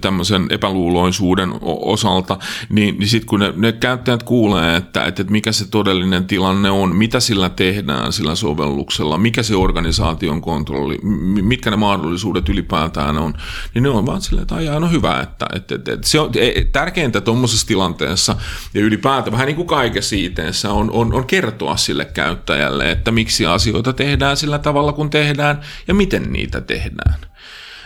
[0.00, 5.68] tämmöisen epäluuloisuuden osalta, niin, niin sitten kun ne, ne käyttäjät kuulee, että, että mikä se
[5.70, 10.98] todellinen tilanne on, mitä sillä tehdään sillä sovelluksella, mikä se organisaation kontrolli,
[11.42, 13.34] mitkä ne mahdollisuudet ylipäätään on,
[13.74, 16.30] niin ne on vaan silleen, että aijaa, no hyvä, että, että, että, että se on
[16.36, 18.36] e, tärkeintä tuommoisessa tilanteessa
[18.74, 23.46] ja ylipäätään vähän niin kuin kaikessa ITssä on, on, on kertoa sille käyttäjälle, että miksi
[23.46, 27.14] asioita tehdään sillä tavalla, kun tehdään ja miten miten niitä tehdään.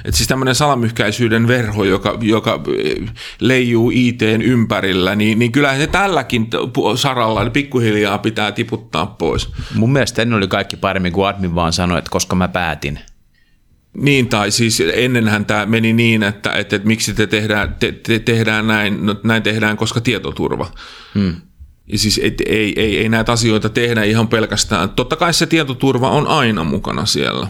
[0.04, 3.10] Et siis tämmöinen salamyhkäisyyden verho, joka, joka eh,
[3.40, 6.46] leijuu ITn ympärillä, niin, niin kyllähän se tälläkin
[6.96, 9.48] saralla niin pikkuhiljaa pitää tiputtaa pois.
[9.74, 12.98] Mun mielestä ennen oli kaikki paremmin kuin admin vaan sanoi, että koska mä päätin.
[13.92, 18.18] Niin, tai siis ennenhän tämä meni niin, että, että, että miksi te tehdään, te, te
[18.18, 20.72] tehdään näin, no, näin tehdään, koska tietoturva.
[21.14, 21.36] Hmm.
[21.94, 24.90] Siis et, ei, ei, ei näitä asioita tehdä ihan pelkästään.
[24.90, 27.48] Totta kai se tietoturva on aina mukana siellä.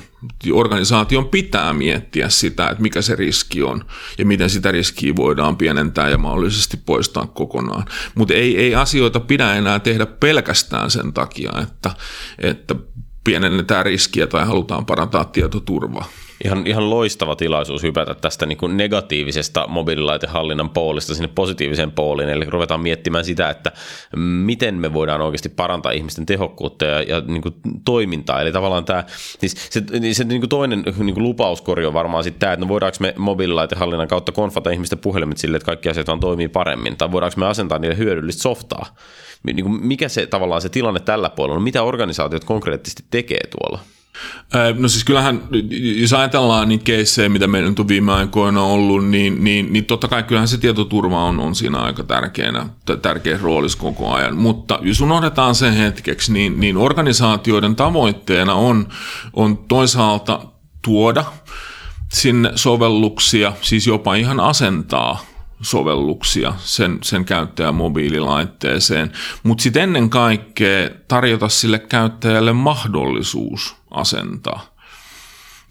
[0.53, 3.85] Organisaation pitää miettiä sitä, että mikä se riski on
[4.19, 7.85] ja miten sitä riskiä voidaan pienentää ja mahdollisesti poistaa kokonaan.
[8.15, 11.91] Mutta ei, ei asioita pidä enää tehdä pelkästään sen takia, että,
[12.39, 12.75] että
[13.25, 16.09] pienennetään riskiä tai halutaan parantaa tietoturvaa.
[16.45, 22.45] Ihan, ihan loistava tilaisuus hypätä tästä niin kuin negatiivisesta mobiililaitehallinnan poolista sinne positiiviseen pooliin, eli
[22.45, 23.73] ruvetaan miettimään sitä, että
[24.17, 29.05] miten me voidaan oikeasti parantaa ihmisten tehokkuutta ja, ja niin kuin toimintaa, eli tavallaan tämä,
[29.39, 29.83] siis se,
[30.13, 33.15] se niin kuin toinen niin kuin lupauskori on varmaan sitten tämä, että no voidaanko me
[33.19, 37.47] mobiililaitehallinnan kautta konfata ihmisten puhelimet sille, että kaikki asiat vaan toimii paremmin, tai voidaanko me
[37.47, 38.87] asentaa niille hyödyllistä softaa,
[39.43, 43.98] niin kuin mikä se tavallaan se tilanne tällä puolella on, mitä organisaatiot konkreettisesti tekee tuolla?
[44.79, 45.43] No siis kyllähän,
[46.01, 50.09] jos ajatellaan niitä keissejä, mitä meillä nyt on viime aikoina ollut, niin, niin, niin totta
[50.09, 52.67] kai kyllähän se tietoturva on, on siinä aika tärkeänä,
[53.03, 54.37] tärkeä roolissa koko ajan.
[54.37, 58.89] Mutta jos unohdetaan sen hetkeksi, niin, niin organisaatioiden tavoitteena on,
[59.33, 60.41] on toisaalta
[60.83, 61.25] tuoda
[62.13, 65.25] sinne sovelluksia, siis jopa ihan asentaa
[65.63, 74.79] sovelluksia sen, sen käyttäjän mobiililaitteeseen, mutta sitten ennen kaikkea tarjota sille käyttäjälle mahdollisuus asentaa.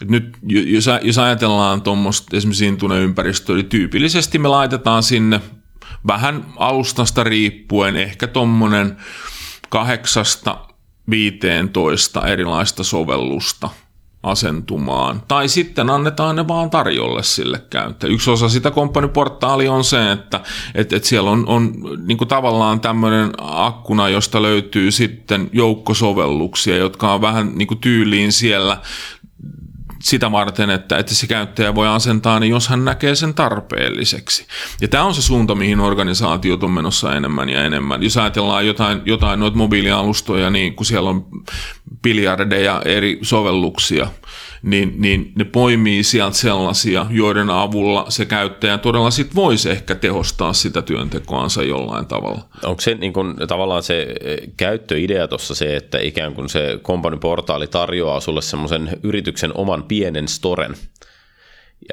[0.02, 5.42] Et nyt jos, jos ajatellaan tuommoista esimerkiksi Intune-ympäristöä, niin tyypillisesti me laitetaan sinne
[6.08, 8.98] vähän alustasta riippuen ehkä tuommoinen
[9.70, 10.68] kahdeksasta
[11.10, 13.70] 15 erilaista sovellusta
[14.24, 15.22] asentumaan.
[15.28, 18.16] Tai sitten annetaan ne vaan tarjolle sille käyttäjälle.
[18.16, 20.42] Yksi osa sitä komppaniportaalia on se, että
[20.76, 21.74] et, et siellä on, on
[22.06, 28.32] niin kuin tavallaan tämmöinen akkuna, josta löytyy sitten joukkosovelluksia, jotka on vähän niin kuin tyyliin
[28.32, 28.78] siellä
[30.08, 34.46] sitä varten, että, että se käyttäjä voi asentaa, niin jos hän näkee sen tarpeelliseksi.
[34.82, 38.04] Ja tämä on se suunta, mihin organisaatiot on menossa enemmän ja enemmän.
[38.04, 41.26] Jos ajatellaan jotain, jotain noita mobiilialustoja, niin kun siellä on
[42.04, 44.08] biljardeja eri sovelluksia–
[44.70, 50.54] niin, niin ne poimii sieltä sellaisia, joiden avulla se käyttäjä todella sit voisi ehkä tehostaa
[50.54, 52.42] sitä työntekoansa jollain tavalla.
[52.64, 57.68] Onko se niin kun, tavallaan se eh, käyttöidea tuossa se, että ikään kuin se kompaniportaali
[57.68, 60.76] tarjoaa sulle semmoisen yrityksen oman pienen storen,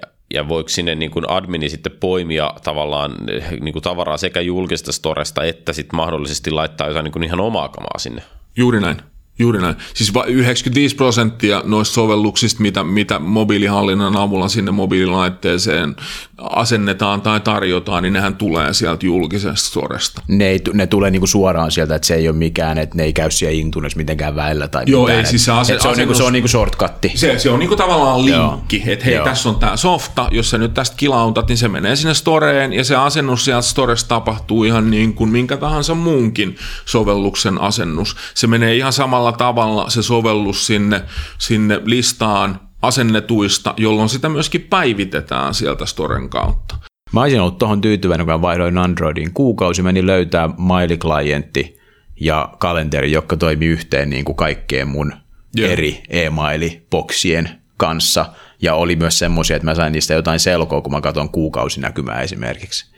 [0.01, 4.41] ja, ja voiko sinne niin kuin admini sitten poimia tavallaan eh, niin kuin tavaraa sekä
[4.41, 8.23] julkista storesta, että sitten mahdollisesti laittaa jotain niin kuin ihan omaa kamaa sinne?
[8.57, 9.14] Juuri näin.
[9.39, 9.77] Juuri näin.
[9.95, 15.97] Siis 95 prosenttia noista sovelluksista, mitä, mitä mobiilihallinnan avulla sinne mobiililaitteeseen
[16.39, 20.23] asennetaan tai tarjotaan, niin nehän tulee sieltä julkisesta storesta.
[20.29, 23.13] Ne, ei, ne tulee niinku suoraan sieltä, että se ei ole mikään, että ne ei
[23.13, 25.19] käy siellä Intunes mitenkään väillä tai Joo, mitään.
[25.25, 27.13] ei, siis se, ase- se, on, niinku, se on niinku shortcutti.
[27.15, 29.25] Se, se on niinku tavallaan linkki, että hei, Joo.
[29.25, 32.85] tässä on tämä softa, jos sä nyt tästä kilautat, niin se menee sinne storeen ja
[32.85, 38.17] se asennus sieltä storesta tapahtuu ihan niin kuin minkä tahansa muunkin sovelluksen asennus.
[38.35, 41.03] Se menee ihan samalla tavalla se sovellus sinne,
[41.39, 46.77] sinne listaan asennetuista, jolloin sitä myöskin päivitetään sieltä Storen kautta.
[47.13, 49.35] Mä olisin ollut tuohon tyytyväinen, kun vaihdoin Androidin.
[49.35, 51.79] Kuukausi meni löytää maili-klientti
[52.21, 55.13] ja kalenteri, jotka toimi yhteen niin kuin kaikkeen mun
[55.59, 55.73] yeah.
[55.73, 58.27] eri e-mailiboksien kanssa.
[58.63, 62.94] Ja oli myös semmoisia, että mä sain niistä jotain selkoa, kun mä katson kuukausinäkymää esimerkiksi.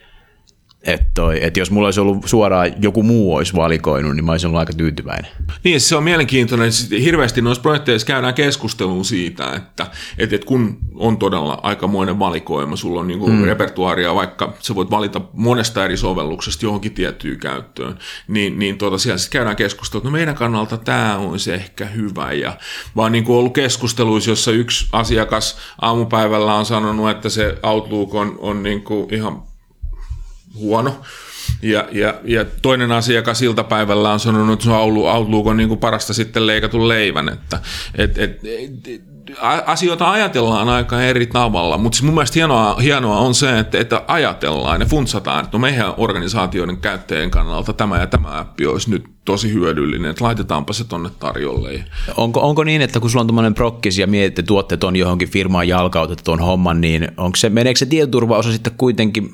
[0.86, 4.48] Että toi, et jos mulla olisi ollut suoraan joku muu olisi valikoinut, niin mä olisin
[4.48, 5.30] ollut aika tyytyväinen.
[5.64, 6.70] Niin, se on mielenkiintoinen.
[6.90, 9.86] Hirveästi noissa projekteissa käydään keskusteluun siitä, että
[10.18, 13.44] et, et kun on todella aikamoinen valikoima, sulla on niinku mm.
[13.44, 19.18] repertuaaria, vaikka sä voit valita monesta eri sovelluksesta johonkin tiettyyn käyttöön, niin, niin tuota, siellä
[19.18, 22.32] sitten käydään keskustelua, että no meidän kannalta tämä olisi ehkä hyvä.
[22.32, 22.56] Ja
[22.96, 28.62] vaan niinku ollut keskusteluissa, jossa yksi asiakas aamupäivällä on sanonut, että se Outlook on, on
[28.62, 29.42] niinku ihan
[30.56, 31.02] huono.
[31.62, 36.46] Ja, ja, ja toinen asiakas iltapäivällä on sanonut, että Outlook on niin kuin parasta sitten
[36.46, 37.28] leikatun leivän.
[37.28, 37.60] Että,
[37.94, 39.02] et, et, et,
[39.66, 44.02] asioita ajatellaan aika eri tavalla, mutta siis mun mielestä hienoa, hienoa on se, että, että
[44.06, 49.04] ajatellaan ja funtsataan, että no meidän organisaatioiden käyttäjien kannalta tämä ja tämä appi olisi nyt
[49.24, 51.84] tosi hyödyllinen, että laitetaanpa se tonne tarjolle.
[52.16, 55.28] Onko, onko niin, että kun sulla on tuommoinen prokkis ja mietit, että tuotteet on johonkin
[55.28, 59.30] firmaan jalkautettu tuon homman, niin onko se, meneekö se tietoturvaosa sitten kuitenkin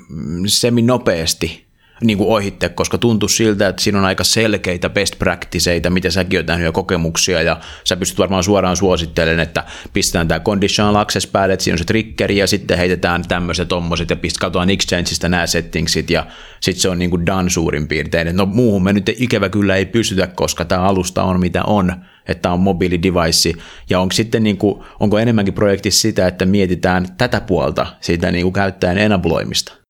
[0.46, 1.71] semi nopeasti
[2.02, 6.38] niin kuin ohitte, koska tuntuu siltä, että siinä on aika selkeitä best practiceita, mitä säkin
[6.38, 11.52] oot nähnyt kokemuksia, ja sä pystyt varmaan suoraan suosittelemaan, että pistetään tämä conditional access päälle,
[11.52, 15.46] että siinä on se triggeri, ja sitten heitetään tämmöiset tommoset, ja pist, katsotaan Exchangeista nämä
[15.46, 16.26] settingsit, ja
[16.60, 18.36] sitten se on niin kuin done suurin piirtein.
[18.36, 21.92] No muuhun me nyt ikävä kyllä ei pystytä, koska tämä alusta on mitä on,
[22.26, 23.52] että on mobiilidevice,
[23.90, 28.42] ja onko sitten niin kuin, onko enemmänkin projektissa sitä, että mietitään tätä puolta siitä niin
[28.42, 29.81] kuin käyttäjän enabloimista?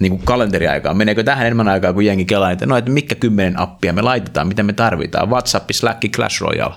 [0.00, 0.94] Niin kuin kalenteriaikaa.
[0.94, 4.48] Meneekö tähän enemmän aikaa kuin jengi kelaa, että no, että mikä kymmenen appia me laitetaan,
[4.48, 6.74] mitä me tarvitaan, WhatsApp, Slack, Clash Royale.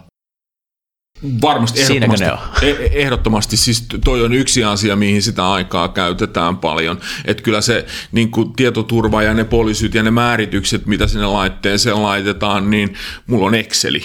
[1.42, 2.26] Varmasti, ehdottomasti,
[2.62, 3.58] e- ehdottomasti.
[3.58, 7.00] Siis toi on yksi asia, mihin sitä aikaa käytetään paljon.
[7.26, 12.04] Että kyllä se niin kuin tietoturva ja ne poliisit ja ne määritykset, mitä sinne laitteeseen
[12.04, 12.94] laitetaan, niin
[13.28, 14.04] mulla on Exceli,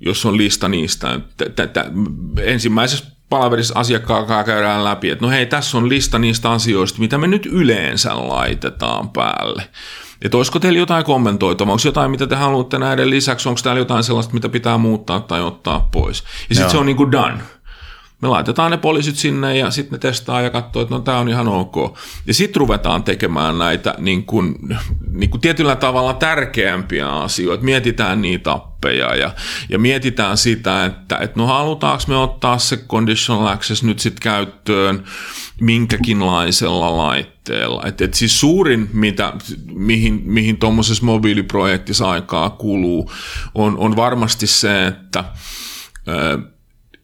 [0.00, 1.20] jos on lista niistä.
[2.42, 7.18] Ensimmäisessä palaverissa asiakkaan kanssa käydään läpi, että no hei, tässä on lista niistä asioista, mitä
[7.18, 9.62] me nyt yleensä laitetaan päälle.
[10.22, 14.04] Että olisiko teillä jotain kommentoitavaa, onko jotain, mitä te haluatte näiden lisäksi, onko täällä jotain
[14.04, 16.24] sellaista, mitä pitää muuttaa tai ottaa pois.
[16.48, 17.38] Ja sitten se on niin kuin done
[18.22, 21.28] me laitetaan ne poliisit sinne ja sitten ne testaa ja katsoo, että no tämä on
[21.28, 21.98] ihan ok.
[22.26, 24.54] Ja sitten ruvetaan tekemään näitä niin kuin,
[25.10, 27.64] niin kuin tietyllä tavalla tärkeämpiä asioita.
[27.64, 29.30] Mietitään niitä appeja ja,
[29.68, 35.04] ja mietitään sitä, että, että no halutaanko me ottaa se conditional access nyt sitten käyttöön
[35.60, 37.82] minkäkinlaisella laitteella.
[37.86, 39.32] Et, et siis suurin, mitä,
[39.72, 43.12] mihin, mihin tuommoisessa mobiiliprojektissa aikaa kuluu,
[43.54, 45.24] on, on varmasti se, että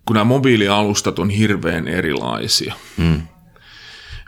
[0.06, 2.74] kun nämä mobiilialustat on hirveän erilaisia.
[2.96, 3.22] Hmm.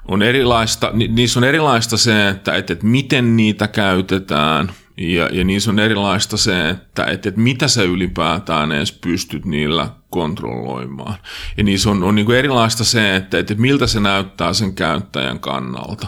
[0.08, 5.70] on erilaista, niissä on erilaista se, että, että, että miten niitä käytetään– ja, ja niissä
[5.70, 11.14] on erilaista se, että, että, että mitä sä ylipäätään edes pystyt niillä kontrolloimaan.
[11.56, 15.38] Ja niissä on, on niin kuin erilaista se, että, että miltä se näyttää sen käyttäjän
[15.38, 16.06] kannalta.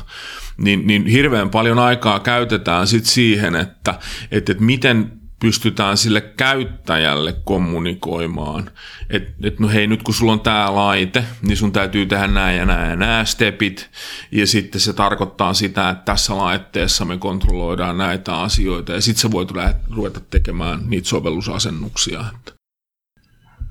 [0.56, 3.94] Niin, niin hirveän paljon aikaa käytetään sit siihen, että,
[4.30, 8.70] että, että miten pystytään sille käyttäjälle kommunikoimaan,
[9.11, 12.53] että et no hei nyt kun sulla on tämä laite, niin sun täytyy tehdä nämä
[12.53, 13.91] ja nämä ja nämä stepit,
[14.32, 19.30] ja sitten se tarkoittaa sitä, että tässä laitteessa me kontrolloidaan näitä asioita, ja sitten sä
[19.30, 19.49] voit
[19.97, 22.24] ruveta tekemään niitä sovellusasennuksia.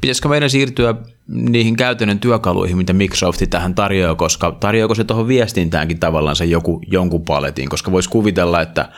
[0.02, 0.96] Pitäisikö meidän siirtyä
[1.28, 6.82] niihin käytännön työkaluihin, mitä Microsoft tähän tarjoaa, koska tarjoako se tuohon viestintäänkin tavallaan se joku,
[6.92, 8.90] jonkun paletin, koska voisi kuvitella, että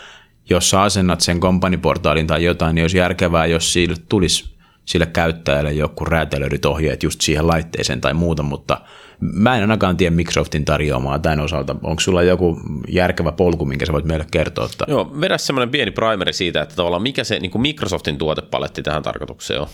[0.50, 5.74] jos sä asennat sen kompaniportaalin tai jotain, niin olisi järkevää, jos sille tulisi sille käyttäjälle
[5.74, 8.82] joku räätälöidyt ohjeet just siihen laitteeseen tai muuta, mutta
[9.20, 11.76] mä en ainakaan tiedä Microsoftin tarjoamaa tämän osalta.
[11.84, 14.66] Onko sulla joku järkevä polku, minkä sä voit meille kertoa?
[14.66, 14.86] Että...
[14.88, 19.04] Joo, vedä semmoinen pieni primeri siitä, että tavallaan mikä se niin kuin Microsoftin tuotepaletti tähän
[19.04, 19.68] tarkoitukseen on.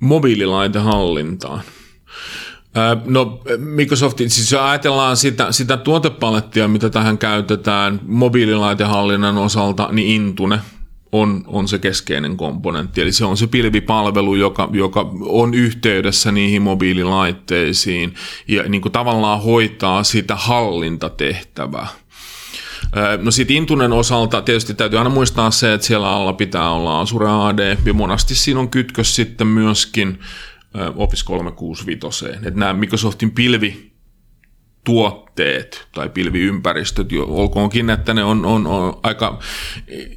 [0.00, 1.60] Mobiililaitehallintaan.
[3.04, 10.58] No Microsoftin, siis jos ajatellaan sitä, sitä tuotepalettia, mitä tähän käytetään mobiililaitehallinnan osalta, niin Intune
[11.12, 13.00] on, on se keskeinen komponentti.
[13.00, 18.14] Eli se on se pilvipalvelu, joka, joka on yhteydessä niihin mobiililaitteisiin
[18.48, 21.86] ja niin kuin tavallaan hoitaa sitä hallintatehtävää.
[23.22, 27.26] No sitten Intunen osalta tietysti täytyy aina muistaa se, että siellä alla pitää olla Azure
[27.30, 30.18] AD, ja monasti siinä on kytkös sitten myöskin
[30.96, 32.26] Office 365.
[32.26, 33.92] Että nämä Microsoftin pilvi
[34.84, 39.38] tuotteet tai pilviympäristöt, olkoonkin, että ne on, on, on aika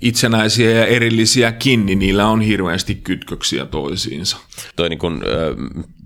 [0.02, 4.38] itsenäisiä ja erillisiäkin, niin niillä on hirveästi kytköksiä toisiinsa.
[4.76, 5.24] Toi niin kun,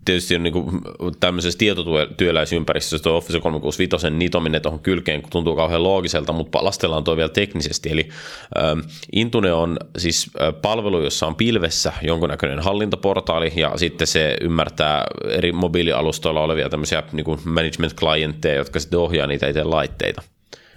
[0.06, 0.82] tietysti on niin kuin
[1.20, 7.30] tämmöisessä tietotyöläisympäristössä tuo Office 365 nitominen tuohon kylkeen tuntuu kauhean loogiselta, mutta palastellaan tuo vielä
[7.30, 7.92] teknisesti.
[7.92, 8.10] Eli
[8.58, 8.80] ähm,
[9.12, 15.52] Intune on siis äh, palvelu, jossa on pilvessä jonkunnäköinen hallintaportaali ja sitten se ymmärtää eri
[15.52, 20.22] mobiilialustoilla olevia tämmöisiä niin kuin management clientteja, jotka sitten ohjaa niitä itse laitteita.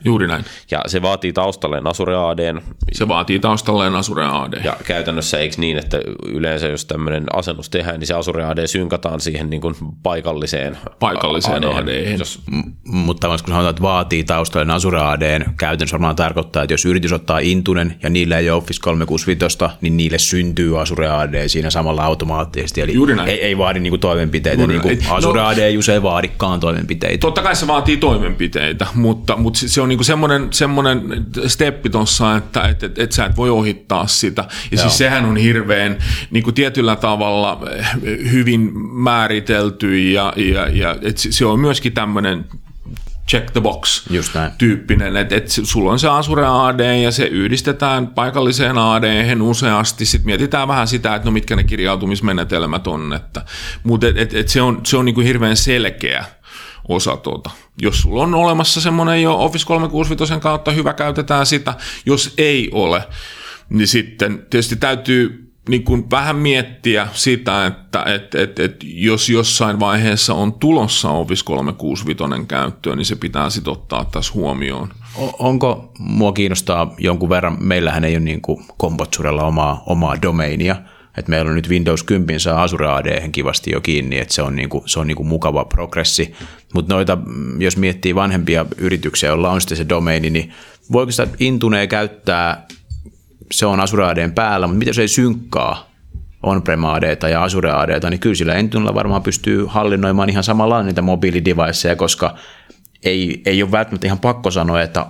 [0.04, 0.44] Juuri näin.
[0.70, 2.60] Ja se vaatii taustalleen Azure AD.
[2.92, 4.64] Se vaatii taustalleen Azure AD.
[4.64, 9.20] Ja käytännössä eikö niin, että yleensä jos tämmöinen asennus tehdään, niin se Azure AD synkataan
[9.20, 12.16] siihen niin kuin paikalliseen Paikalliseen AD.
[12.18, 12.40] Jos...
[12.50, 17.12] M- mutta kun sanotaan, että vaatii taustalleen Azure AD, käytännössä varmaan tarkoittaa, että jos yritys
[17.12, 22.04] ottaa Intunen ja niillä ei ole Office 365, niin niille syntyy Azure AD siinä samalla
[22.04, 22.80] automaattisesti.
[22.80, 23.28] Eli Juuri näin.
[23.28, 26.60] Ei, ei vaadi niin kuin toimenpiteitä, Juuri niin kuin Azure no, AD ei usein vaadikaan
[26.60, 27.20] toimenpiteitä.
[27.20, 32.36] Totta kai se vaatii toimenpiteitä, mutta, mutta se on niin kuin semmoinen, semmoinen steppi tuossa,
[32.36, 34.42] että et, et, et sä et voi ohittaa sitä.
[34.42, 34.82] Ja siis Joo.
[34.82, 35.98] siis sehän on hirveän
[36.30, 37.60] niin kuin tietyllä tavalla
[38.30, 42.44] hyvin määritelty ja, ja, ja et se on myöskin tämmöinen
[43.28, 44.06] check the box
[44.58, 50.26] tyyppinen, että et sulla on se Azure AD ja se yhdistetään paikalliseen AD useasti, sitten
[50.26, 53.44] mietitään vähän sitä, että no mitkä ne kirjautumismenetelmät on, että,
[53.84, 56.24] mutta et, et, et se on, se on niin kuin hirveän selkeä
[56.88, 57.50] osa tuota.
[57.82, 61.74] Jos sulla on olemassa semmoinen jo Office 365 kautta, hyvä käytetään sitä.
[62.06, 63.02] Jos ei ole,
[63.68, 69.80] niin sitten tietysti täytyy niin kuin vähän miettiä sitä, että et, et, et, jos jossain
[69.80, 74.88] vaiheessa on tulossa Office 365 käyttöön, niin se pitää sitten ottaa tässä huomioon.
[75.38, 78.64] Onko, mua kiinnostaa jonkun verran, meillähän ei ole niin kuin
[79.42, 80.76] omaa, omaa domainia,
[81.16, 84.56] että meillä on nyt Windows 10 saa Azure AD kivasti jo kiinni, että se on,
[84.56, 86.34] niinku, se on niinku mukava progressi.
[86.74, 90.52] Mutta noita, mm, jos miettii vanhempia yrityksiä, joilla on sitten se domaini, niin
[90.92, 92.66] voiko sitä Intunea käyttää,
[93.52, 95.90] se on Azure AD päällä, mutta miten se ei synkkaa
[96.42, 101.02] on-prem AD ja Azure AD, niin kyllä sillä Intunella varmaan pystyy hallinnoimaan ihan samalla niitä
[101.02, 102.36] mobiilideviceja, koska
[103.04, 105.06] ei, ei ole välttämättä ihan pakko sanoa, että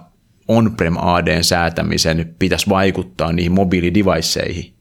[0.48, 4.75] on-prem ADn säätämisen pitäisi vaikuttaa niihin mobiilideviceihin.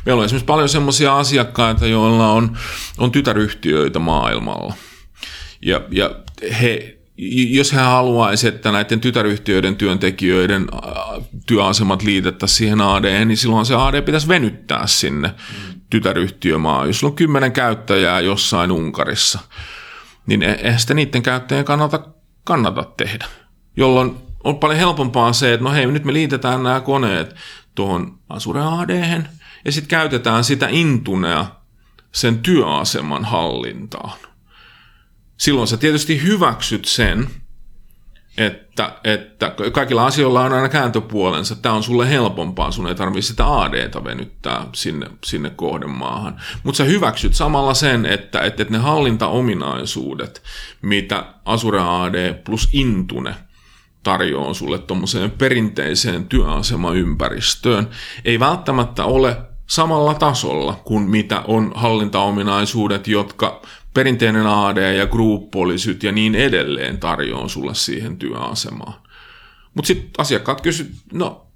[0.05, 2.57] Meillä on esimerkiksi paljon semmoisia asiakkaita, joilla on,
[2.97, 4.73] on tytäryhtiöitä maailmalla.
[5.61, 6.15] Ja, ja
[6.61, 6.98] he
[7.49, 10.67] jos hän haluaisi, että näiden tytäryhtiöiden työntekijöiden
[11.45, 15.33] työasemat liitettäisiin siihen AD, niin silloin se AD pitäisi venyttää sinne
[15.89, 16.87] tytäryhtiömaan.
[16.87, 19.39] Jos on kymmenen käyttäjää jossain Unkarissa,
[20.25, 21.99] niin e- eihän sitä niiden käyttäjien kannata,
[22.43, 23.25] kannata tehdä.
[23.77, 27.35] Jolloin on paljon helpompaa se, että no hei, nyt me liitetään nämä koneet
[27.75, 29.23] tuohon Azure AD,
[29.65, 31.45] ja sitten käytetään sitä Intunea
[32.11, 34.28] sen työaseman hallintaan
[35.39, 37.29] silloin sä tietysti hyväksyt sen,
[38.37, 41.55] että, että kaikilla asioilla on aina kääntöpuolensa.
[41.55, 46.41] Tämä on sulle helpompaa, sun ei tarvitse sitä ADta venyttää sinne, sinne kohdemaahan.
[46.63, 50.43] Mutta sä hyväksyt samalla sen, että, että, ne hallintaominaisuudet,
[50.81, 53.35] mitä Azure AD plus Intune
[54.03, 57.89] tarjoaa sulle tuommoiseen perinteiseen työasemaympäristöön,
[58.25, 59.37] ei välttämättä ole
[59.69, 63.61] samalla tasolla kuin mitä on hallintaominaisuudet, jotka
[63.93, 68.93] perinteinen AD ja group policyt ja niin edelleen tarjoaa sulle siihen työasemaan.
[69.73, 71.47] Mutta sitten asiakkaat kysyvät, no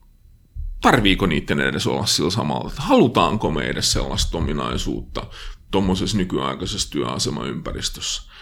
[0.81, 5.25] tarviiko niiden edes olla sillä samalla, että halutaanko me edes sellaista ominaisuutta
[5.71, 8.34] tuommoisessa nykyaikaisessa työasemaympäristössä.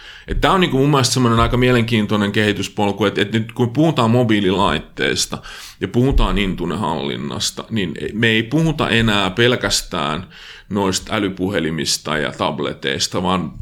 [0.42, 5.38] Tämä on niinku mun mielestä semmoinen aika mielenkiintoinen kehityspolku, että, että nyt kun puhutaan mobiililaitteista
[5.80, 10.28] ja puhutaan intunehallinnasta, niin me ei puhuta enää pelkästään
[10.70, 13.54] noista älypuhelimista ja tableteista, vaan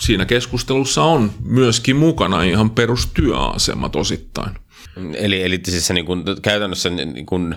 [0.00, 4.50] siinä keskustelussa on myöskin mukana ihan perustyöasemat osittain.
[5.14, 7.54] Eli, eli siis se niin kuin, käytännössä niin kuin,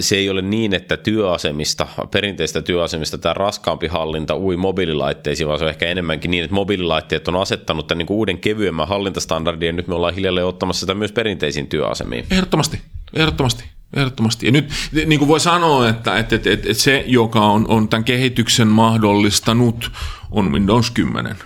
[0.00, 5.64] se ei ole niin, että työasemista, perinteistä työasemista tämä raskaampi hallinta ui mobiililaitteisiin, vaan se
[5.64, 9.72] on ehkä enemmänkin niin, että mobiililaitteet on asettanut tämän niin kuin uuden kevyemmän hallintastandardin ja
[9.72, 12.26] nyt me ollaan hiljalleen ottamassa sitä myös perinteisiin työasemiin.
[12.30, 12.80] Ehdottomasti,
[13.14, 13.64] ehdottomasti.
[13.96, 14.46] Ehdottomasti.
[14.46, 14.70] Ja nyt
[15.06, 19.90] niin kuin voi sanoa, että, että, että, että se, joka on, on tämän kehityksen mahdollistanut,
[20.30, 21.36] on Windows 10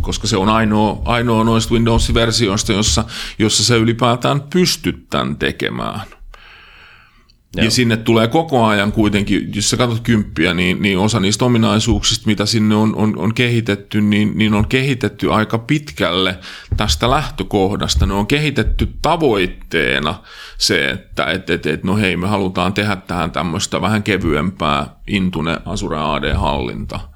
[0.00, 3.04] koska se on ainoa, ainoa noista Windows-versioista, jossa,
[3.38, 6.00] jossa se ylipäätään pystyt tämän tekemään.
[7.56, 7.64] Joo.
[7.64, 12.26] Ja sinne tulee koko ajan kuitenkin, jos sä katsot kymppiä, niin, niin osa niistä ominaisuuksista,
[12.26, 16.38] mitä sinne on, on, on kehitetty, niin, niin on kehitetty aika pitkälle
[16.76, 18.06] tästä lähtökohdasta.
[18.06, 20.14] Ne on kehitetty tavoitteena
[20.58, 25.58] se, että et, et, et, no hei, me halutaan tehdä tähän tämmöistä vähän kevyempää Intune
[25.64, 27.13] Azure AD-hallinta.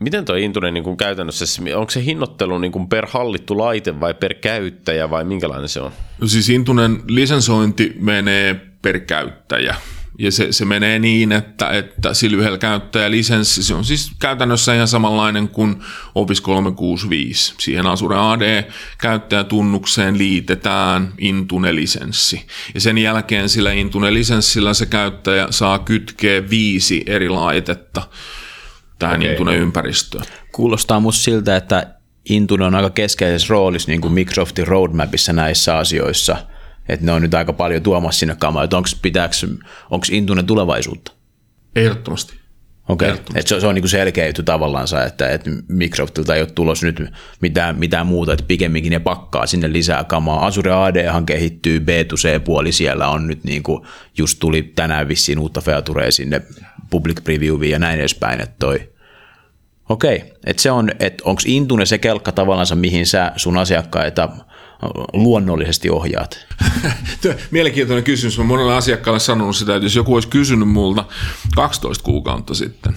[0.00, 1.44] Miten tuo Intune niin kuin käytännössä,
[1.76, 5.92] onko se hinnoittelu niin kuin per hallittu laite vai per käyttäjä vai minkälainen se on?
[6.20, 9.74] No siis Intunen lisensointi menee per käyttäjä.
[10.18, 14.88] Ja se, se menee niin, että, että sillä yhdellä käyttäjälisenssi, se on siis käytännössä ihan
[14.88, 15.82] samanlainen kuin
[16.14, 17.54] Office 365.
[17.58, 22.46] Siihen Azure AD-käyttäjätunnukseen liitetään Intune-lisenssi.
[22.74, 28.02] Ja sen jälkeen sillä Intune-lisenssillä se käyttäjä saa kytkeä viisi eri laitetta
[28.98, 29.30] tähän okay.
[29.30, 30.24] Intune-ympäristöön.
[30.52, 31.86] Kuulostaa musta siltä, että
[32.28, 36.36] Intune on aika keskeisessä roolissa niin kuin Microsoftin roadmapissa näissä asioissa,
[36.88, 38.76] että ne on nyt aika paljon tuomassa sinne kamaa, että
[39.90, 41.12] onko Intune tulevaisuutta?
[41.76, 42.34] Ehdottomasti.
[42.88, 43.24] Okei, okay.
[43.34, 47.02] että se, se on niin selkeä juttu tavallaan, että, että Microsoftilta ei ole tulossa nyt
[47.40, 50.46] mitään, mitään muuta, että pikemminkin ne pakkaa sinne lisää kamaa.
[50.46, 53.82] Azure AD kehittyy, B2C-puoli siellä on nyt niin kuin,
[54.18, 56.42] just tuli tänään vissiin uutta featurea sinne
[56.90, 58.96] public previewin ja näin edespäin, että toi
[59.88, 64.28] Okei, että se on, että onko Intune se kelkka tavallaan, mihin sä sun asiakkaita
[65.12, 66.46] luonnollisesti ohjaat?
[67.50, 68.38] Mielenkiintoinen kysymys.
[68.38, 71.04] Mä monelle asiakkaalle sanonut sitä, että jos joku olisi kysynyt multa
[71.54, 72.96] 12 kuukautta sitten,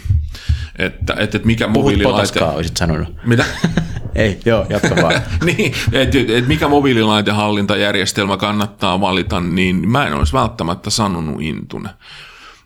[0.80, 2.40] että, että, että mikä Puhut mobiililaite...
[2.40, 3.08] Puhut olisit sanonut.
[3.26, 3.46] Mitä?
[4.16, 5.22] Ei, joo, jatka vaan.
[5.46, 11.90] niin, että et mikä mobiililaitehallintajärjestelmä kannattaa valita, niin mä en olisi välttämättä sanonut Intune.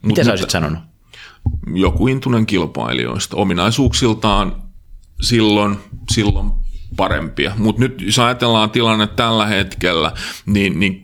[0.02, 0.93] Mitä sä olisit sanonut?
[1.74, 3.38] Joku intunen kilpailijoista.
[3.38, 4.64] Ominaisuuksiltaan
[5.22, 5.78] silloin
[6.12, 6.52] silloin
[6.96, 7.54] parempia.
[7.58, 10.12] Mutta nyt jos ajatellaan tilanne tällä hetkellä,
[10.46, 11.02] niin, niin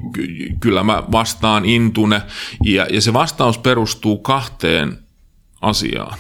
[0.60, 2.22] kyllä mä vastaan Intune,
[2.64, 4.98] ja, ja se vastaus perustuu kahteen
[5.62, 6.18] asiaan.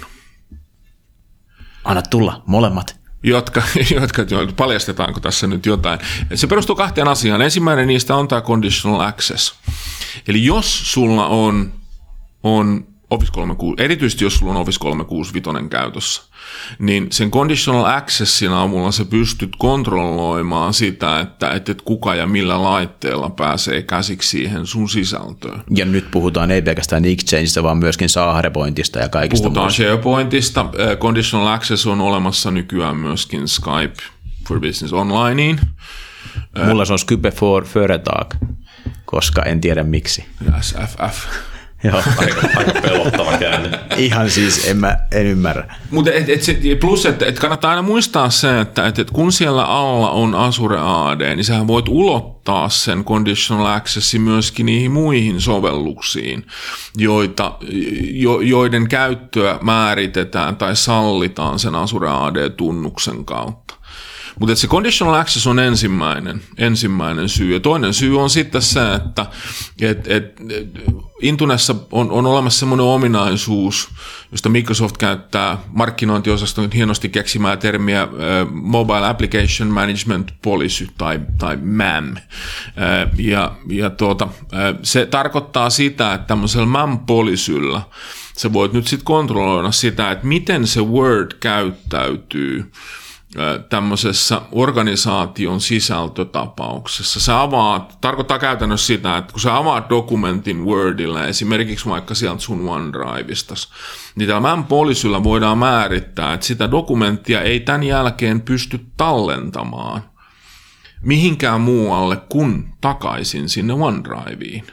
[1.83, 2.99] Anna tulla, molemmat.
[3.23, 3.61] Jotka,
[4.01, 5.99] jotka, paljastetaanko tässä nyt jotain.
[6.35, 7.41] Se perustuu kahteen asiaan.
[7.41, 9.55] Ensimmäinen niistä on tämä conditional access.
[10.27, 11.73] Eli jos sulla on,
[12.43, 16.21] on Office 36, erityisesti jos sulla on Office 365 käytössä,
[16.79, 23.29] niin sen conditional accessin avulla sä pystyt kontrolloimaan sitä, että, että kuka ja millä laitteella
[23.29, 25.61] pääsee käsiksi siihen sun sisältöön.
[25.75, 29.83] Ja nyt puhutaan ei pelkästään Exchangeista, vaan myöskin SharePointista ja kaikista Puhutaan muista.
[29.83, 30.65] SharePointista.
[30.99, 34.03] Conditional access on olemassa nykyään myöskin Skype
[34.47, 35.59] for Business Onlineen.
[36.65, 38.33] Mulla se on Skype for Företag,
[39.05, 40.25] koska en tiedä miksi.
[40.61, 41.25] SFF.
[41.83, 42.03] Joo.
[42.17, 43.79] Aika, aika pelottava käänne.
[43.97, 45.75] Ihan siis, en, mä, en ymmärrä.
[45.91, 49.31] Mutta et, et, et, plus, että et kannattaa aina muistaa se, että et, et kun
[49.31, 55.41] siellä alla on Azure AD, niin sä voit ulottaa sen conditional accessi myöskin niihin muihin
[55.41, 56.45] sovelluksiin,
[56.97, 57.57] joita,
[58.11, 63.78] jo, joiden käyttöä määritetään tai sallitaan sen Azure AD-tunnuksen kautta.
[64.39, 67.53] Mutta se conditional access on ensimmäinen, ensimmäinen syy.
[67.53, 69.25] Ja toinen syy on sitten se, että
[69.81, 70.41] et, et,
[71.21, 73.89] Intunessa on, on olemassa semmoinen ominaisuus,
[74.31, 78.07] josta Microsoft käyttää markkinointiosaston hienosti keksimää termiä
[78.51, 82.15] Mobile Application Management Policy tai, tai MAM.
[83.17, 84.27] Ja ja tuota,
[84.83, 87.81] se tarkoittaa sitä, että tämmöisellä MAM-polisyllä
[88.37, 92.71] sä voit nyt sitten kontrolloida sitä, että miten se Word käyttäytyy
[93.69, 97.19] tämmöisessä organisaation sisältötapauksessa.
[97.19, 102.69] Se avaa, tarkoittaa käytännössä sitä, että kun sä avaat dokumentin Wordilla, esimerkiksi vaikka sieltä sun
[102.69, 103.55] OneDriveista,
[104.15, 110.03] niin tällä MAM-polisyllä voidaan määrittää, että sitä dokumenttia ei tämän jälkeen pysty tallentamaan
[111.01, 114.63] mihinkään muualle kuin takaisin sinne OneDriveen.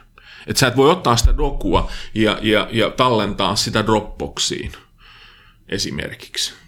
[0.47, 4.73] Että sä et voi ottaa sitä dokua ja, ja, ja tallentaa sitä Dropboxiin
[5.69, 6.66] esimerkiksi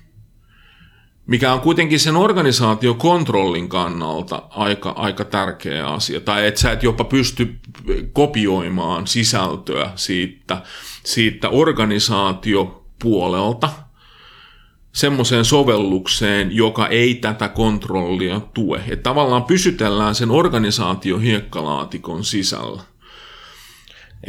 [1.28, 6.20] mikä on kuitenkin sen organisaatiokontrollin kannalta aika, aika tärkeä asia.
[6.20, 7.54] Tai että sä et jopa pysty
[8.12, 10.62] kopioimaan sisältöä siitä,
[11.04, 13.68] siitä organisaatiopuolelta
[14.92, 18.80] semmoiseen sovellukseen, joka ei tätä kontrollia tue.
[18.88, 22.82] Että tavallaan pysytellään sen organisaatio hiekkalaatikon sisällä.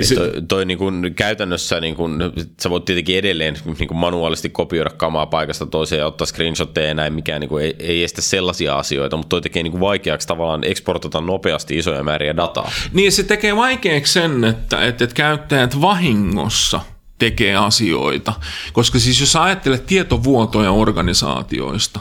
[0.01, 2.19] Se, toi, toi niin kuin käytännössä, niin kuin,
[2.61, 6.93] sä voit tietenkin edelleen niin kuin manuaalisesti kopioida kamaa paikasta toiseen ja ottaa screenshotteja ja
[6.93, 10.27] näin, mikään niin kuin, ei, ei estä sellaisia asioita, mutta toi tekee niin kuin vaikeaksi
[10.27, 12.71] tavallaan eksportata nopeasti isoja määriä dataa.
[12.93, 16.79] Niin se tekee vaikeaksi sen, että, että, että käyttäjät vahingossa
[17.19, 18.33] tekee asioita,
[18.73, 21.99] koska siis jos ajattelet tietovuotoja organisaatioista,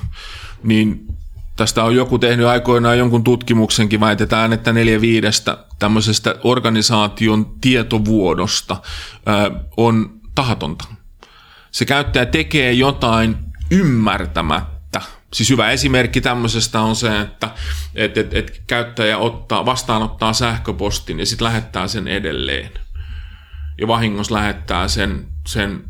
[0.62, 1.06] niin
[1.58, 8.76] Tästä on joku tehnyt aikoinaan jonkun tutkimuksenkin, väitetään, että neljä viidestä tämmöisestä organisaation tietovuodosta
[9.76, 10.84] on tahatonta.
[11.70, 13.36] Se käyttäjä tekee jotain
[13.70, 15.00] ymmärtämättä.
[15.32, 17.50] Siis hyvä esimerkki tämmöisestä on se, että
[17.94, 22.70] et, et, et käyttäjä ottaa, vastaanottaa sähköpostin ja sitten lähettää sen edelleen.
[23.80, 25.84] Ja vahingossa lähettää sen, sen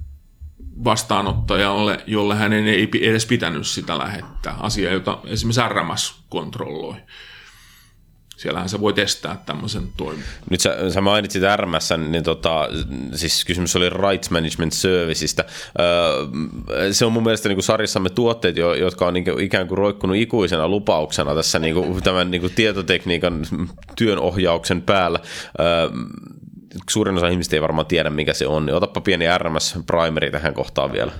[0.85, 4.57] vastaanottajalle, jolle hänen ei edes pitänyt sitä lähettää.
[4.61, 6.95] Asia, jota esimerkiksi RMS kontrolloi.
[8.39, 10.25] Siellähän se voi testaa tämmöisen toimen.
[10.51, 12.69] Nyt sä, sä mainitsit RMS, niin tota,
[13.15, 15.45] siis kysymys oli Rights Management Serviceista.
[15.81, 20.17] Öö, se on mun mielestä niin kuin sarjassamme tuotteet, jotka on niin ikään kuin roikkunut
[20.17, 23.47] ikuisena lupauksena tässä niin kuin, tämän niin kuin tietotekniikan
[23.97, 25.21] työnohjauksen päällä.
[25.61, 25.89] Öö,
[26.91, 30.93] suurin osa ihmistä ei varmaan tiedä, mikä se on, niin otapa pieni RMS-primeri tähän kohtaan
[30.93, 31.13] vielä.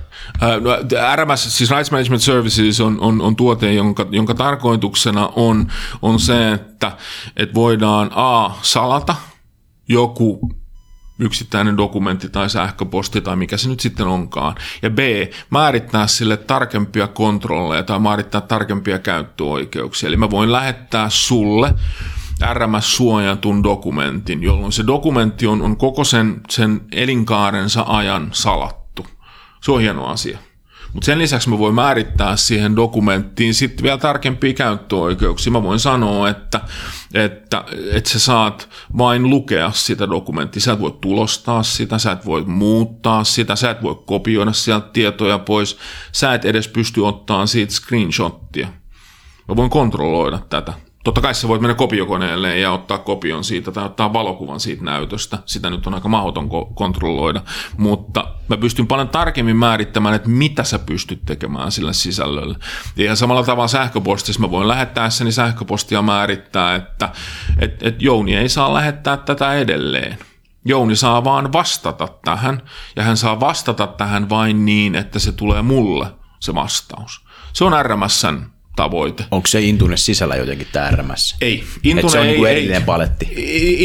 [0.43, 0.71] Uh, no,
[1.17, 5.73] RMS, siis Rights Management Services, on, on, on tuote, jonka, jonka tarkoituksena on,
[6.03, 6.93] on se, että,
[7.37, 9.15] että voidaan A, salata
[9.89, 10.51] joku
[11.19, 14.55] yksittäinen dokumentti tai sähköposti tai mikä se nyt sitten onkaan.
[14.83, 14.99] Ja B,
[15.51, 20.07] määrittää sille tarkempia kontrolleja tai määrittää tarkempia käyttöoikeuksia.
[20.07, 21.75] Eli mä voin lähettää sulle
[22.55, 29.07] RMS-suojatun dokumentin, jolloin se dokumentti on, on koko sen, sen elinkaarensa ajan salattu.
[29.63, 30.39] Se on hieno asia.
[30.93, 35.53] Mutta sen lisäksi mä voin määrittää siihen dokumenttiin sitten vielä tarkempia käyttöoikeuksia.
[35.53, 36.61] Mä voin sanoa, että,
[37.15, 38.69] että, että sä saat
[38.99, 40.63] vain lukea sitä dokumenttia.
[40.63, 44.89] Sä et voi tulostaa sitä, sä et voi muuttaa sitä, sä et voi kopioida sieltä
[44.93, 45.79] tietoja pois.
[46.13, 48.69] Sä et edes pysty ottaa siitä screenshottia.
[49.49, 50.73] Mä voin kontrolloida tätä
[51.09, 55.39] Totta kai sä voit mennä kopiokoneelle ja ottaa kopion siitä tai ottaa valokuvan siitä näytöstä.
[55.47, 57.43] Sitä nyt on aika mahdoton ko- kontrolloida.
[57.77, 62.57] Mutta mä pystyn paljon tarkemmin määrittämään, että mitä sä pystyt tekemään sillä sisällöllä.
[62.97, 67.13] Ja ihan samalla tavalla sähköpostissa mä voin lähettäessäni sähköpostia määrittää, että
[67.59, 70.19] et, et Jouni ei saa lähettää tätä edelleen.
[70.65, 72.63] Jouni saa vaan vastata tähän,
[72.97, 76.07] ja hän saa vastata tähän vain niin, että se tulee mulle,
[76.41, 77.25] se vastaus.
[77.53, 79.25] Se on RMSn tavoite.
[79.31, 81.37] Onko se Intune sisällä jotenkin tämä RMS?
[81.41, 81.65] Ei.
[81.83, 83.29] Intune se on ei, niin ei, erillinen paletti.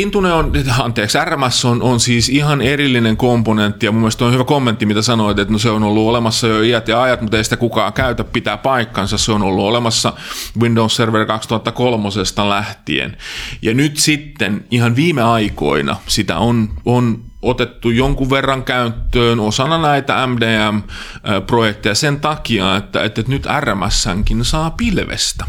[0.02, 4.44] Intune on, anteeksi, RMS on, on siis ihan erillinen komponentti, ja mun mielestä on hyvä
[4.44, 7.44] kommentti, mitä sanoit, että no se on ollut olemassa jo iät ja ajat, mutta ei
[7.44, 9.18] sitä kukaan käytä, pitää paikkansa.
[9.18, 10.14] Se on ollut olemassa
[10.62, 12.10] Windows Server 2003
[12.50, 13.18] lähtien.
[13.62, 20.28] Ja nyt sitten ihan viime aikoina sitä on, on otettu jonkun verran käyttöön osana näitä
[20.28, 25.46] MDM-projekteja sen takia, että, että nyt RMSnkin saa pilvestä.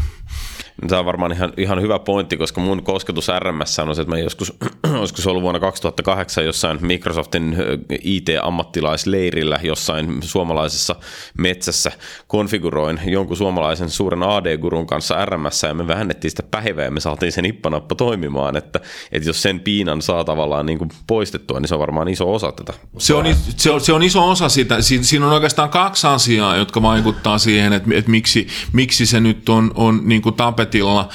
[0.87, 4.19] Tämä on varmaan ihan, ihan hyvä pointti, koska mun kosketus RMS on se, että mä
[4.19, 4.53] joskus,
[5.01, 7.57] joskus ollut vuonna 2008 jossain Microsoftin
[8.01, 10.95] IT-ammattilaisleirillä jossain suomalaisessa
[11.37, 11.91] metsässä
[12.27, 17.31] konfiguroin jonkun suomalaisen suuren AD-gurun kanssa RMS ja me vähennettiin sitä päivää ja me saatiin
[17.31, 18.79] sen ippanappa toimimaan, että,
[19.11, 22.51] että jos sen piinan saa tavallaan niin kuin poistettua, niin se on varmaan iso osa
[22.51, 22.73] tätä.
[22.97, 23.25] Se on,
[23.57, 24.81] se on, se on iso osa sitä.
[24.81, 29.71] Siinä on oikeastaan kaksi asiaa, jotka vaikuttaa siihen, että, että miksi, miksi se nyt on,
[29.75, 31.09] on niin kuin tapettu tapetilla,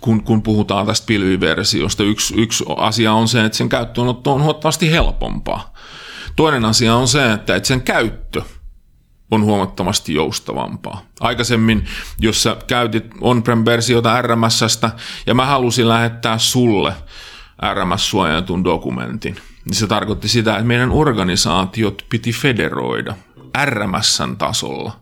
[0.00, 2.02] kun, kun puhutaan tästä pilviversiosta.
[2.02, 5.72] Yksi, yksi asia on se, että sen käyttöönotto on huomattavasti helpompaa.
[6.36, 8.42] Toinen asia on se, että, että sen käyttö
[9.30, 11.02] on huomattavasti joustavampaa.
[11.20, 11.84] Aikaisemmin,
[12.18, 14.90] jos sä käytit on-prem-versiota RMSstä
[15.26, 16.92] ja mä halusin lähettää sulle
[17.74, 23.14] RMS-suojatun dokumentin, niin se tarkoitti sitä, että meidän organisaatiot piti federoida
[23.64, 24.92] RMSn tasolla.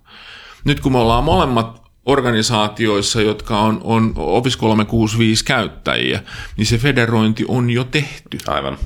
[0.64, 6.22] Nyt kun me ollaan molemmat organisaatioissa, jotka on, on Office 365 käyttäjiä,
[6.56, 8.38] niin se federointi on jo tehty.
[8.46, 8.78] Aivan.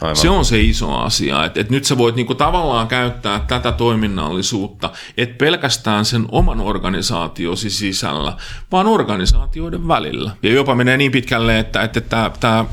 [0.00, 0.16] Aivan.
[0.16, 4.90] Se on se iso asia, että, että nyt sä voit niinku tavallaan käyttää tätä toiminnallisuutta,
[5.16, 8.36] et pelkästään sen oman organisaatiosi sisällä,
[8.72, 10.30] vaan organisaatioiden välillä.
[10.42, 12.64] Ja jopa menee niin pitkälle, että, että tämä, tämä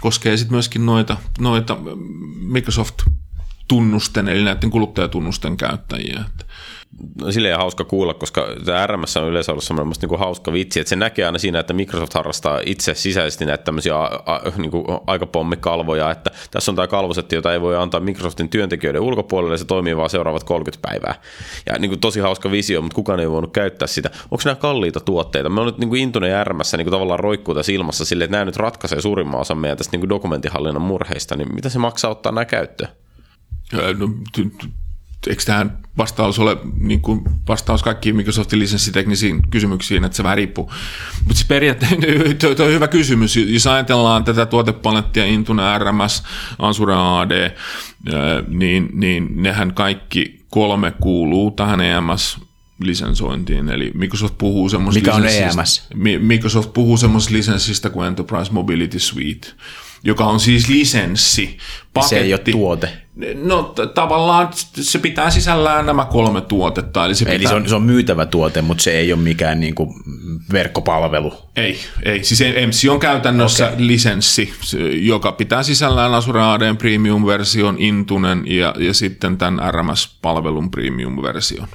[0.00, 1.76] koskee sitten myöskin noita, noita
[2.40, 6.24] Microsoft-tunnusten, eli näiden kuluttajatunnusten käyttäjiä.
[6.28, 6.44] Että
[7.30, 10.96] silleen hauska kuulla, koska tämä RMS on yleensä ollut semmoinen niin hauska vitsi, että se
[10.96, 16.30] näkee aina siinä, että Microsoft harrastaa itse sisäisesti näitä tämmöisiä a, niin kuin aikapommikalvoja, että
[16.50, 20.44] tässä on tämä kalvosetti, jota ei voi antaa Microsoftin työntekijöiden ulkopuolelle, se toimii vaan seuraavat
[20.44, 21.14] 30 päivää.
[21.66, 24.10] Ja niin kuin tosi hauska visio, mutta kukaan ei voinut käyttää sitä.
[24.30, 25.48] Onko nämä kalliita tuotteita?
[25.48, 26.12] Me on nyt niin kuin
[26.44, 29.78] RMS niin kuin tavallaan roikkuu tässä ilmassa silleen, että nämä nyt ratkaisee suurimman osan meidän
[29.78, 32.90] tästä niin kuin dokumenttihallinnan murheista, niin mitä se maksaa ottaa nämä käyttöön?
[33.72, 34.08] No,
[35.26, 40.72] eikö tähän vastaus ole niin kuin vastaus kaikkiin Microsoftin lisenssiteknisiin kysymyksiin, että se vähän riippuu.
[41.18, 41.96] Mutta siis periaatteessa
[42.56, 43.36] tuo on hyvä kysymys.
[43.36, 46.22] Jos ajatellaan tätä tuotepalettia Intune, RMS,
[46.58, 47.56] Azure AD,
[48.48, 52.38] niin, niin nehän kaikki kolme kuuluu tähän EMS
[52.82, 55.88] lisensointiin, eli Microsoft puhuu semmoisesta Mikä on EMS?
[56.18, 59.48] Microsoft puhuu semmoisesta lisenssistä kuin Enterprise Mobility Suite,
[60.08, 61.58] joka on siis lisenssi.
[61.94, 62.14] Paketti.
[62.14, 62.88] Se ei ole tuote.
[63.34, 64.48] No t- tavallaan
[64.80, 67.04] se pitää sisällään nämä kolme tuotetta.
[67.04, 67.34] Eli se, pitää...
[67.34, 69.94] eli se, on, se on myytävä tuote, mutta se ei ole mikään niin kuin
[70.52, 71.32] verkkopalvelu.
[71.56, 72.24] Ei, ei.
[72.24, 73.86] Siis EMSI on käytännössä okay.
[73.86, 74.52] lisenssi,
[74.92, 81.68] joka pitää sisällään Azure AD Premium-version, Intunen ja, ja sitten tämän RMS-palvelun Premium-version.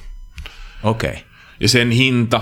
[0.82, 1.10] Okei.
[1.10, 1.22] Okay.
[1.60, 2.40] Ja sen hinta,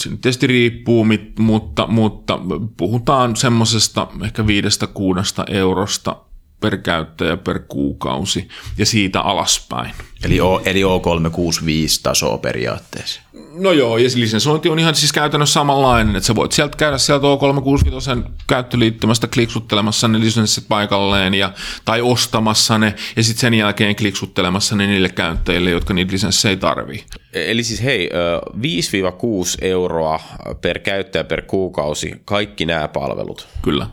[0.00, 1.06] se tietysti riippuu,
[1.38, 2.38] mutta, mutta
[2.76, 6.16] puhutaan semmoisesta ehkä viidestä kuudesta eurosta
[6.62, 8.48] per käyttäjä per kuukausi
[8.78, 9.90] ja siitä alaspäin.
[10.24, 13.20] Eli, o, eli O365-tasoa periaatteessa.
[13.54, 17.26] No joo, ja lisensointi on ihan siis käytännössä samanlainen, että sä voit sieltä käydä sieltä
[17.26, 21.52] O365 käyttöliittymästä kliksuttelemassa ne lisenssit paikalleen ja,
[21.84, 27.04] tai ostamassa ne ja sitten sen jälkeen kliksuttelemassa ne niille käyttäjille, jotka niitä lisenssejä tarvii.
[27.32, 28.10] Eli siis hei,
[28.56, 30.20] 5-6 euroa
[30.60, 33.48] per käyttäjä per kuukausi, kaikki nämä palvelut.
[33.62, 33.86] Kyllä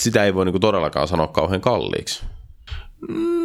[0.00, 2.24] sitä ei voi niinku todellakaan sanoa kauhean kalliiksi.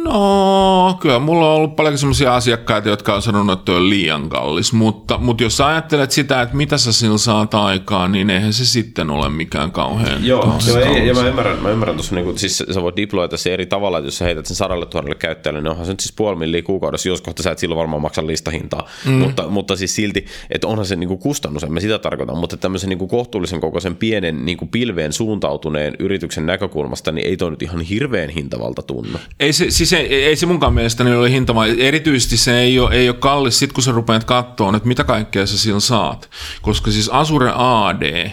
[0.04, 4.72] No, kyllä mulla on ollut paljon sellaisia asiakkaita, jotka on sanonut, että on liian kallis,
[4.72, 9.10] mutta, mutta jos ajattelet sitä, että mitä sä sillä saat aikaan, niin eihän se sitten
[9.10, 12.38] ole mikään kauhean Joo, kauhean joo ei, ja mä ymmärrän, mä ymmärrän tuossa, niin kuin,
[12.38, 15.60] siis sä voit deployta se eri tavalla, että jos sä heität sen sadalle tuhannelle käyttäjälle,
[15.60, 18.26] niin onhan se nyt siis puoli milliä kuukaudessa, jos kohta sä et silloin varmaan maksa
[18.26, 19.12] listahintaa, mm.
[19.12, 22.56] mutta, mutta siis silti, että onhan se niin kuin kustannus, en mä sitä tarkoita, mutta
[22.56, 27.50] tämmöisen niin kuin kohtuullisen kokoisen pienen niin kuin pilveen suuntautuneen yrityksen näkökulmasta, niin ei toi
[27.50, 29.18] nyt ihan hirveän hintavalta tunnu.
[29.44, 32.94] Ei se, siis ei, ei se munkaan mielestäni ole hinta, vaan erityisesti se ei ole,
[32.94, 36.30] ei ole kallis sit kun sä rupeat katsoa, että mitä kaikkea sä sillä saat.
[36.62, 38.30] Koska siis Azure AD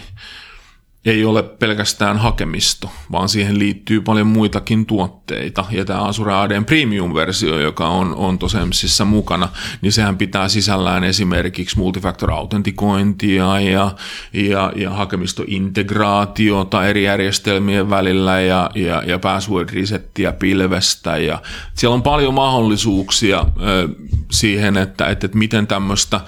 [1.04, 5.64] ei ole pelkästään hakemisto, vaan siihen liittyy paljon muitakin tuotteita.
[5.70, 9.48] Ja tämä Azure ADn Premium-versio, joka on, on Tosemsissa mukana,
[9.80, 13.90] niin sehän pitää sisällään esimerkiksi multifactor-autentikointia ja,
[14.32, 21.16] ja, ja hakemistointegraatiota eri järjestelmien välillä ja, ja, ja password-resettiä pilvestä.
[21.16, 21.42] Ja
[21.74, 23.88] siellä on paljon mahdollisuuksia ö,
[24.30, 26.20] siihen, että, että, että miten tämmöistä,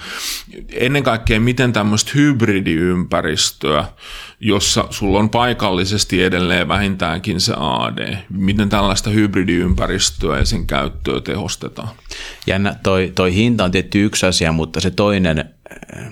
[0.73, 3.85] ennen kaikkea miten tämmöistä hybridiympäristöä,
[4.65, 8.17] jossa sulla on paikallisesti edelleen vähintäänkin se AD.
[8.29, 11.87] Miten tällaista hybridiympäristöä ja sen käyttöä tehostetaan?
[12.47, 15.39] Jännä, toi, toi hinta on tietty yksi asia, mutta se toinen,
[15.97, 16.05] äh,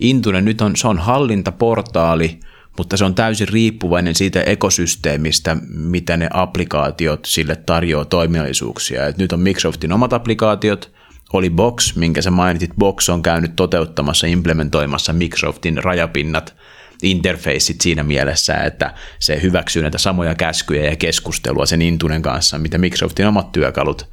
[0.00, 2.40] Intunen nyt on, se on hallintaportaali,
[2.78, 9.06] mutta se on täysin riippuvainen siitä ekosysteemistä, mitä ne applikaatiot sille tarjoaa toimiallisuuksia.
[9.06, 10.92] Et nyt on Microsoftin omat applikaatiot,
[11.32, 16.54] oli Box, minkä sä mainitit, Box on käynyt toteuttamassa, implementoimassa Microsoftin rajapinnat–
[17.02, 22.78] interfaceit siinä mielessä, että se hyväksyy näitä samoja käskyjä ja keskustelua sen Intunen kanssa, mitä
[22.78, 24.08] Microsoftin omat työkalut.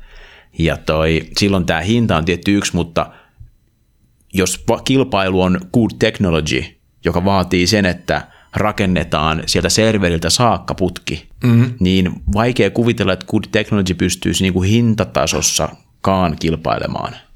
[0.60, 3.12] Ja toi, silloin tämä hinta on tietty yksi, mutta
[4.34, 6.64] jos kilpailu on good technology,
[7.06, 11.74] joka vaatii sen, että rakennetaan sieltä serveriltä saakka putki, mm-hmm.
[11.80, 17.16] niin vaikea kuvitella, että good technology pystyisi niin kuin hintatasossakaan kilpailemaan–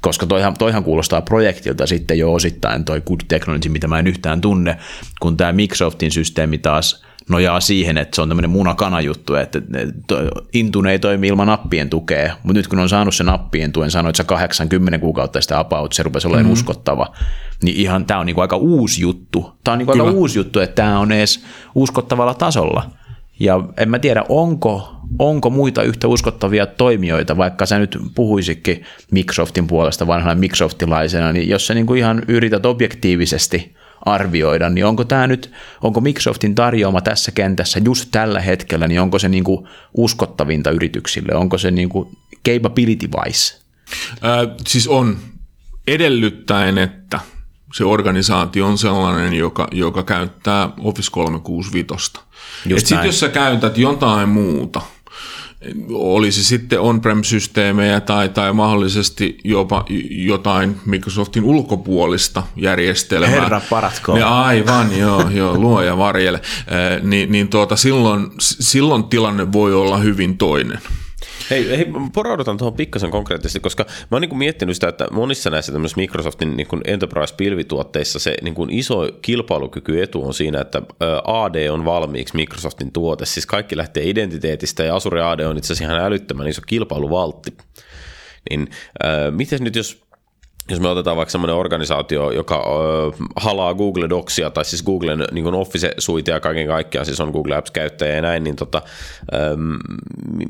[0.00, 4.40] koska toihan, toihan kuulostaa projektilta sitten jo osittain toi Good Technology, mitä mä en yhtään
[4.40, 4.76] tunne,
[5.20, 9.62] kun tämä Microsoftin systeemi taas nojaa siihen, että se on tämmöinen munakana juttu, että
[10.52, 14.16] Intune ei toimi ilman nappien tukea, mutta nyt kun on saanut sen nappien tuen, sanoit
[14.16, 16.52] sä 80 kuukautta sitä about, se rupesi olemaan mm-hmm.
[16.52, 17.06] uskottava,
[17.62, 19.52] niin ihan tämä on niinku aika uusi juttu.
[19.64, 21.44] Tämä on niinku aika uusi juttu, että tämä on edes
[21.74, 22.90] uskottavalla tasolla.
[23.40, 29.66] Ja en mä tiedä, onko, onko muita yhtä uskottavia toimijoita, vaikka sä nyt puhuisikin Microsoftin
[29.66, 35.26] puolesta vanhana Microsoftilaisena, niin jos sä niin kuin ihan yrität objektiivisesti arvioida, niin onko tämä
[35.26, 35.52] nyt,
[35.82, 41.34] onko Microsoftin tarjoama tässä kentässä just tällä hetkellä, niin onko se niin kuin uskottavinta yrityksille,
[41.34, 42.08] onko se niin kuin
[42.48, 43.60] capability-wise?
[44.24, 45.16] Äh, siis on
[45.86, 47.20] edellyttäen, että
[47.74, 52.12] se organisaatio on sellainen, joka, joka käyttää Office 365.
[52.76, 54.80] Sitten jos sä käytät jotain muuta,
[55.90, 63.30] olisi sitten on-prem-systeemejä tai, tai mahdollisesti jopa jotain Microsoftin ulkopuolista järjestelmää.
[63.30, 64.16] Herra paratko.
[64.16, 66.40] Ja aivan, joo, joo luoja varjele.
[67.02, 70.78] niin, niin tuota, silloin, silloin tilanne voi olla hyvin toinen.
[71.50, 75.72] Hei, hei poraudutaan tuohon pikkasen konkreettisesti, koska mä oon niin miettinyt sitä, että monissa näissä
[75.96, 80.82] Microsoftin niin enterprise-pilvituotteissa se niin kuin iso kilpailukykyetu on siinä, että
[81.24, 83.26] AD on valmiiksi Microsoftin tuote.
[83.26, 87.56] Siis kaikki lähtee identiteetistä ja Azure AD on itse asiassa ihan älyttömän iso kilpailuvaltti.
[88.50, 88.68] Niin
[89.04, 90.02] äh, miten nyt jos
[90.68, 92.60] jos me otetaan vaikka semmoinen organisaatio, joka ö,
[93.36, 98.22] halaa Google Docsia tai siis Googlen niin Office-suitea kaiken kaikkiaan, siis on Google Apps-käyttäjä ja
[98.22, 98.82] näin, niin tota,
[99.32, 99.36] ö,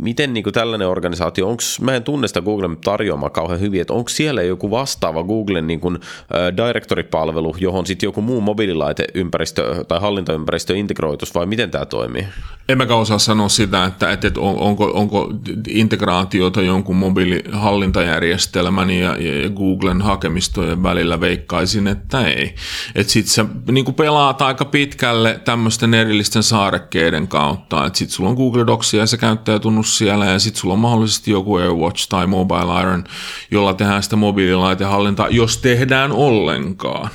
[0.02, 4.08] miten niin tällainen organisaatio, onko, mä en tunne sitä Googlen tarjoamaa kauhean hyvin, että onko
[4.08, 5.98] siellä joku vastaava Googlen niin kuin,
[6.34, 12.26] ö, directory-palvelu, johon sitten joku muu mobiililaiteympäristö tai hallintaympäristö integroitus vai miten tämä toimii?
[12.68, 15.32] En mäkään osaa sanoa sitä, että, että on, onko, onko
[15.68, 22.54] integraatiota jonkun mobiilihallintajärjestelmän ja, ja Googlen hakemistojen välillä veikkaisin, että ei.
[22.94, 28.36] Että sit sä niin pelaat aika pitkälle tämmöisten erillisten saarekkeiden kautta, että sit sulla on
[28.36, 32.80] Google Docs ja se käyttäjätunnus siellä ja sit sulla on mahdollisesti joku AirWatch tai Mobile
[32.82, 33.04] Iron,
[33.50, 37.10] jolla tehdään sitä mobiililaitehallintaa, jos tehdään ollenkaan.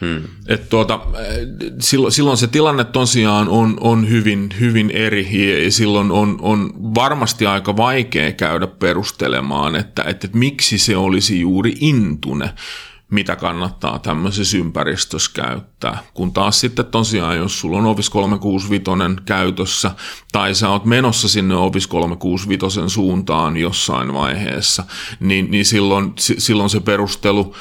[0.00, 0.22] Hmm.
[0.48, 1.00] Et tuota,
[1.80, 7.46] silloin, silloin se tilanne tosiaan on, on hyvin, hyvin eri ja silloin on, on varmasti
[7.46, 12.50] aika vaikea käydä perustelemaan, että, että, että miksi se olisi juuri intune,
[13.10, 15.98] mitä kannattaa tämmöisessä ympäristössä käyttää.
[16.14, 19.90] Kun taas sitten tosiaan, jos sulla on Office 365 käytössä
[20.32, 24.84] tai sä oot menossa sinne Office 365 suuntaan jossain vaiheessa,
[25.20, 27.54] niin, niin silloin, silloin se perustelu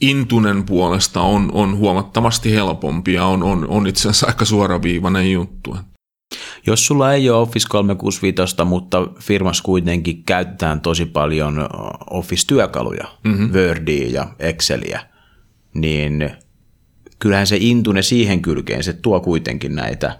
[0.00, 5.76] Intunen puolesta on, on huomattavasti helpompi ja on, on, on itse asiassa aika suoraviivainen juttu.
[6.66, 11.68] Jos sulla ei ole Office 365, mutta firmassa kuitenkin käytetään tosi paljon
[12.10, 13.52] Office-työkaluja, mm-hmm.
[13.52, 15.00] Wordia ja Excelia,
[15.74, 16.30] niin
[17.18, 20.18] kyllähän se Intune siihen kylkeen, se tuo kuitenkin näitä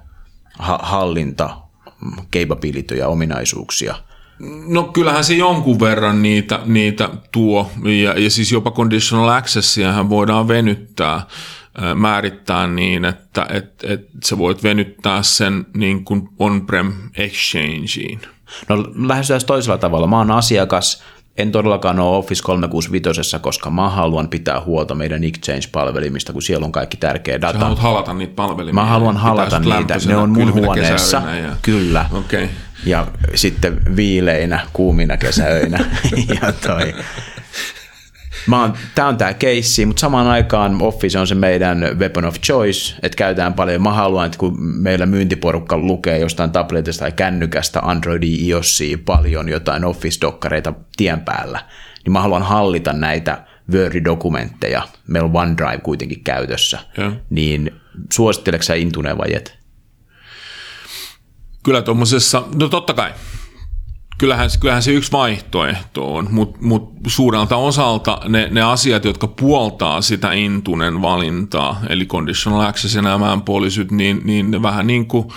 [0.83, 1.59] hallinta
[2.33, 3.95] capability ja ominaisuuksia–
[4.66, 7.70] No kyllähän se jonkun verran niitä, niitä tuo,
[8.02, 11.27] ja, ja siis jopa conditional accessiähän voidaan venyttää,
[11.94, 18.20] määrittää niin, että et, et sä voit venyttää sen niin kuin on-prem exchangeen.
[18.69, 18.77] No
[19.09, 20.06] lähestytään toisella tavalla.
[20.06, 21.02] Mä oon asiakas,
[21.36, 26.73] En todellakaan ole Office 365, koska mä haluan pitää huolta meidän Exchange-palvelimista, kun siellä on
[26.73, 27.52] kaikki tärkeä data.
[27.52, 28.82] Sä haluat halata niitä palvelimia.
[28.82, 29.97] Mä haluan halata niitä.
[30.06, 31.23] Ne on mun huoneessa.
[31.43, 31.56] Ja...
[31.62, 32.06] Kyllä.
[32.12, 32.48] Okay.
[32.86, 35.78] Ja sitten viileinä, kuumina kesäöinä.
[36.43, 36.94] ja toi.
[38.94, 43.16] Tämä on tämä keissi, mutta samaan aikaan Office on se meidän weapon of choice, että
[43.16, 43.82] käytetään paljon.
[43.82, 49.85] Mä haluan, että kun meillä myyntiporukka lukee jostain tabletista tai kännykästä Androidi, iOSia paljon jotain
[49.85, 51.61] Office-dokkareita tien päällä,
[52.05, 54.82] niin mä haluan hallita näitä Word-dokumentteja.
[55.06, 56.78] Meillä on OneDrive kuitenkin käytössä.
[56.97, 57.12] Ja.
[57.31, 57.70] Niin
[58.12, 59.64] suositteleeko sä Intuneen vajet?
[61.65, 63.12] Kyllä tuommoisessa, no totta kai,
[64.25, 70.01] kyllähän, kyllähän se yksi vaihtoehto on, mutta mut suurelta osalta ne, ne asiat, jotka puoltaa
[70.01, 75.29] sitä intunen valintaa, eli conditional access ja nämä poliisit, niin, niin ne vähän niin, kuin,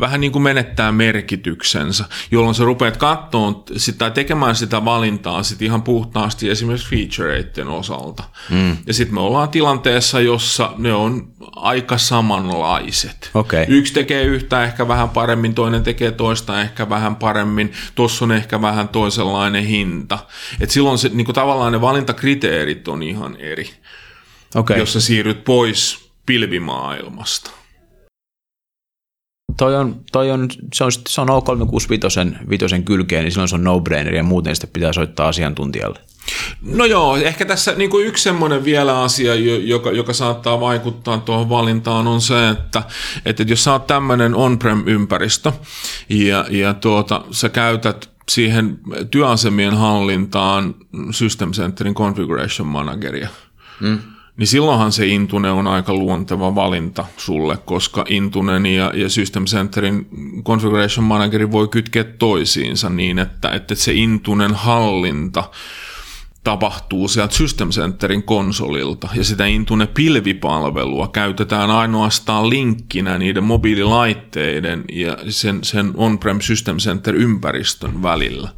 [0.00, 5.82] vähän niin kuin menettää merkityksensä, jolloin sä rupeat katsomaan sitä, tekemään sitä valintaa sit ihan
[5.82, 8.22] puhtaasti esimerkiksi featureiden osalta.
[8.50, 8.76] Mm.
[8.86, 13.30] Ja sitten me ollaan tilanteessa, jossa ne on aika samanlaiset.
[13.34, 13.64] Okay.
[13.68, 18.62] Yksi tekee yhtä ehkä vähän paremmin, toinen tekee toista ehkä vähän paremmin, tuossa on ehkä
[18.62, 20.18] vähän toisenlainen hinta.
[20.60, 23.70] Et silloin se, niin kuin tavallaan ne valintakriteerit on ihan eri,
[24.54, 24.78] okay.
[24.78, 27.50] jos sä siirryt pois pilvimaailmasta.
[29.56, 34.14] Toi on, toi on, se on, se on O365 kylkeen, niin silloin se on no-brainer
[34.14, 35.98] ja muuten sitten pitää soittaa asiantuntijalle.
[36.62, 39.34] No joo, ehkä tässä niin kuin yksi semmoinen vielä asia,
[39.64, 42.82] joka, joka saattaa vaikuttaa tuohon valintaan, on se, että,
[43.24, 45.52] että jos sä oot tämmöinen on-prem-ympäristö
[46.08, 48.78] ja, ja tuota, sä käytät siihen
[49.10, 50.74] työasemien hallintaan
[51.10, 53.28] System Centerin Configuration Manageria,
[53.80, 53.98] mm.
[54.36, 60.08] niin silloinhan se Intune on aika luonteva valinta sulle, koska Intunen ja, ja System Centerin
[60.44, 65.44] Configuration Manageri voi kytkeä toisiinsa niin, että, että se Intunen hallinta–
[66.46, 75.16] tapahtuu sieltä System Centerin konsolilta ja sitä Intune pilvipalvelua käytetään ainoastaan linkkinä niiden mobiililaitteiden ja
[75.28, 78.48] sen, sen on-prem System Center ympäristön välillä.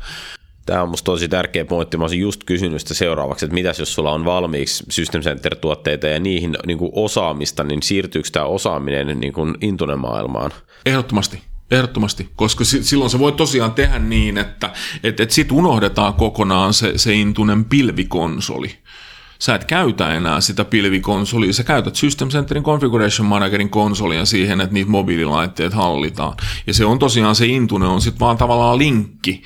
[0.66, 1.96] Tämä on minusta tosi tärkeä pointti.
[1.96, 6.20] Mä olisin just kysynyt sitä seuraavaksi, että mitäs jos sulla on valmiiksi System Center-tuotteita ja
[6.20, 10.50] niihin niin kuin osaamista, niin siirtyykö tämä osaaminen niin kuin Intune-maailmaan?
[10.86, 11.47] Ehdottomasti.
[11.70, 14.72] Ehdottomasti, koska silloin se voi tosiaan tehdä niin, että
[15.02, 18.78] et, et sit unohdetaan kokonaan se, se intunen pilvikonsoli.
[19.38, 24.74] Sä et käytä enää sitä pilvikonsolia, sä käytät System Centerin Configuration Managerin konsolia siihen, että
[24.74, 26.36] niitä mobiililaitteet hallitaan.
[26.66, 29.42] Ja se on tosiaan se Intune on sitten vaan tavallaan linkki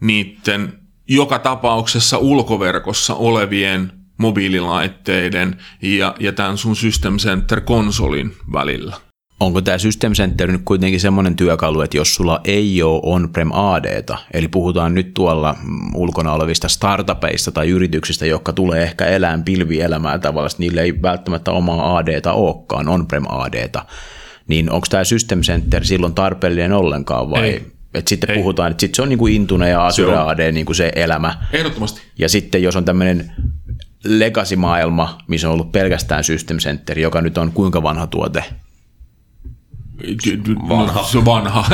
[0.00, 0.72] niiden
[1.08, 9.11] joka tapauksessa ulkoverkossa olevien mobiililaitteiden ja, ja tämän sun System Center-konsolin välillä
[9.42, 14.18] onko tämä System Center nyt kuitenkin semmoinen työkalu, että jos sulla ei ole on-prem ADta,
[14.32, 15.56] eli puhutaan nyt tuolla
[15.94, 21.96] ulkona olevista startupeista tai yrityksistä, jotka tulee ehkä elään pilvielämää tavallaan, niillä ei välttämättä omaa
[21.96, 23.84] ADta olekaan, on-prem ADta,
[24.48, 27.48] niin onko tämä System Center silloin tarpeellinen ollenkaan vai?
[27.48, 27.72] Ei.
[27.94, 28.36] Että sitten ei.
[28.36, 31.38] puhutaan, että sit se on niin kuin Intune ja Azure AD niin kuin se elämä.
[31.52, 32.02] Ehdottomasti.
[32.18, 33.32] Ja sitten jos on tämmöinen
[34.04, 38.44] legacy-maailma, missä on ollut pelkästään System Center, joka nyt on kuinka vanha tuote,
[40.68, 41.02] vanha.
[41.04, 41.64] Se on vanha.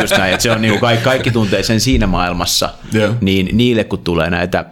[0.00, 3.14] Just näin, että se on niin kaikki, kaikki tuntee sen siinä maailmassa, yeah.
[3.20, 4.64] niin niille kun tulee näitä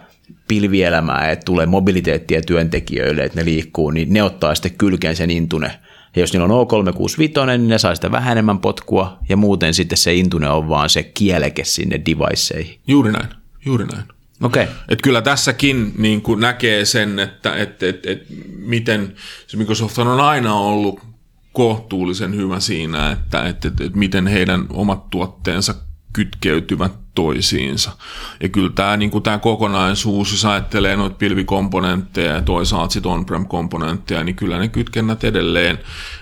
[0.47, 5.79] pilvielämää, että tulee mobiliteettia työntekijöille, että ne liikkuu, niin ne ottaa sitten kylkeen sen intune.
[6.15, 9.97] Ja jos niillä on O365, niin ne saa sitä vähän enemmän potkua, ja muuten sitten
[9.97, 12.79] se intune on vaan se kieleke sinne deviceihin.
[12.87, 13.27] Juuri näin,
[13.65, 14.03] juuri näin.
[14.43, 14.65] Okay.
[14.89, 18.25] Et kyllä tässäkin niin kuin näkee sen, että et, et, et
[18.59, 19.13] miten
[19.47, 20.99] se Microsoft on aina ollut
[21.57, 25.75] kohtuullisen hyvä siinä, että, että, että, että miten heidän omat tuotteensa
[26.17, 27.91] kytkeytyvät toisiinsa.
[28.41, 34.23] Ja kyllä tämä, niin kuin tämä kokonaisuus, jos ajattelee noita pilvikomponentteja ja toisaalta sitten on-prem-komponentteja,
[34.23, 35.79] niin kyllä ne kytkennät edelleen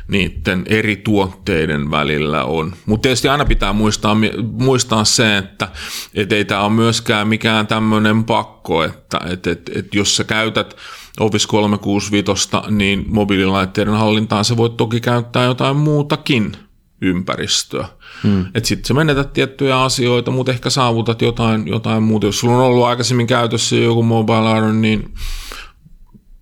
[0.07, 2.73] niiden eri tuotteiden välillä on.
[2.85, 4.17] Mutta tietysti aina pitää muistaa,
[4.51, 5.67] muistaa se, että
[6.13, 10.75] et ei tämä ole myöskään mikään tämmöinen pakko, että et, et, et jos sä käytät
[11.19, 16.64] Office 365, niin mobiililaitteiden hallintaan se voi toki käyttää jotain muutakin
[17.05, 17.87] ympäristöä.
[18.23, 18.45] Hmm.
[18.55, 22.25] Että sitten sä menetät tiettyjä asioita, mutta ehkä saavutat jotain, jotain muuta.
[22.25, 25.13] Jos sulla on ollut aikaisemmin käytössä joku mobile iron, niin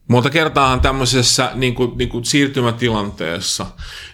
[0.07, 3.65] Monta kertaahan tämmöisessä niin kuin, niin kuin siirtymätilanteessa,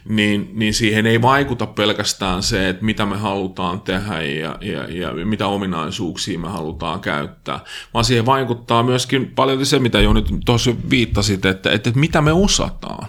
[0.10, 5.26] niin, niin siihen ei vaikuta pelkästään se, että mitä me halutaan tehdä ja, ja, ja
[5.26, 7.60] mitä ominaisuuksia me halutaan käyttää,
[7.94, 12.22] vaan siihen vaikuttaa myöskin paljon se, mitä jo nyt tuossa viittasit, että, että, että mitä
[12.22, 13.08] me osataan.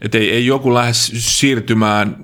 [0.00, 2.16] Että ei, ei joku lähde siirtymään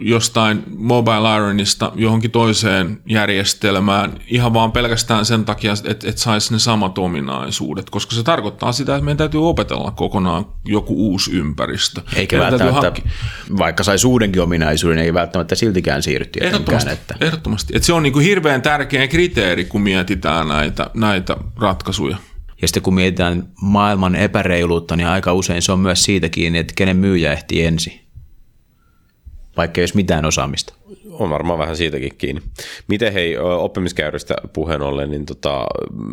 [0.00, 6.58] jostain Mobile Ironista johonkin toiseen järjestelmään ihan vaan pelkästään sen takia, että, että saisi ne
[6.58, 12.00] samat ominaisuudet, koska se tarkoittaa sitä, että meidän täytyy opetella kokonaan joku uusi ympäristö.
[12.16, 16.26] Eikä Meidän välttämättä, hankkia- vaikka saisi uudenkin ominaisuuden, ei välttämättä siltikään siirry.
[16.40, 17.72] Ehdottomasti, Että ehdottomasti.
[17.76, 22.16] Et se on niin kuin hirveän tärkeä kriteeri, kun mietitään näitä, näitä ratkaisuja.
[22.62, 26.74] Ja sitten kun mietitään maailman epäreiluutta, niin aika usein se on myös siitä kiinni, että
[26.76, 28.00] kenen myyjä ehtii ensin.
[29.56, 30.74] Vaikka ei olisi mitään osaamista.
[31.10, 32.42] On varmaan vähän siitäkin kiinni.
[32.88, 35.66] Miten hei, ö, oppimiskäyrästä puheen ollen, niin tota,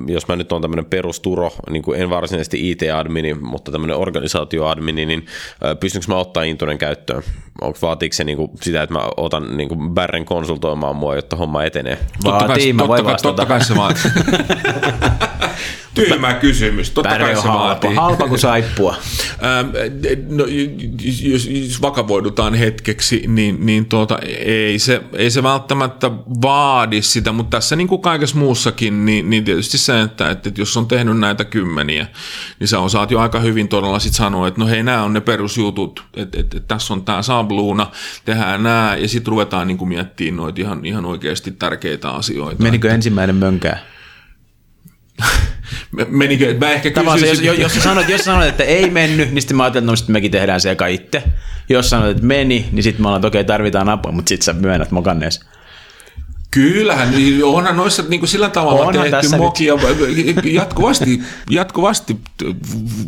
[0.07, 5.25] jos mä nyt on tämmöinen perusturo, niin kuin en varsinaisesti IT-admini, mutta tämmöinen organisaatioadmini, niin
[5.79, 7.23] pystynkö mä ottaa Intunen käyttöön?
[7.61, 11.35] Onko vaatiiko se niin kuin sitä, että mä otan niin kuin Bärren konsultoimaan mua, jotta
[11.35, 11.97] homma etenee?
[12.23, 14.11] Vaatii, mä voin totta, kai- totta kai se vaatii.
[16.05, 16.91] Tyhmä kysymys.
[16.91, 17.95] Totta Pärre kai se halpa, vaatii.
[17.95, 18.95] halpa kuin saippua.
[19.43, 19.69] Ähm,
[20.29, 20.45] no,
[21.23, 26.11] jos, jos vakavoidutaan hetkeksi, niin, niin tuota, ei, se, ei se välttämättä
[26.41, 30.61] vaadi sitä, mutta tässä niin kuin kaikessa muussakin, niin, niin tietysti se, että, että, että
[30.61, 32.07] jos on tehnyt näitä kymmeniä,
[32.59, 35.21] niin sä osaat jo aika hyvin todella sit sanoa, että no hei, nämä on ne
[35.21, 37.87] perusjutut, että, että, että tässä on tämä sabluuna,
[38.25, 42.63] tehdään nämä, ja sitten ruvetaan niin kuin miettimään noita ihan, ihan oikeasti tärkeitä asioita.
[42.63, 43.79] Menikö ensimmäinen mönkää?
[46.07, 49.31] Menikö, mä ehkä Tavallaan se, jos, kysyisin, jos, sä sanot, jos sanot, että ei mennyt,
[49.31, 51.23] niin sitten mä ajattelin, että no sitten mekin tehdään se eka itse.
[51.69, 54.53] Jos sanot, että meni, niin sitten mä olen, että okei, tarvitaan apua, mutta sitten sä
[54.53, 55.39] myönnät mokannees.
[56.57, 59.73] Kyllähän, niin onhan noissa niin kuin sillä tavalla Onhan tehty mokia
[60.43, 62.17] jatkuvasti, jatkuvasti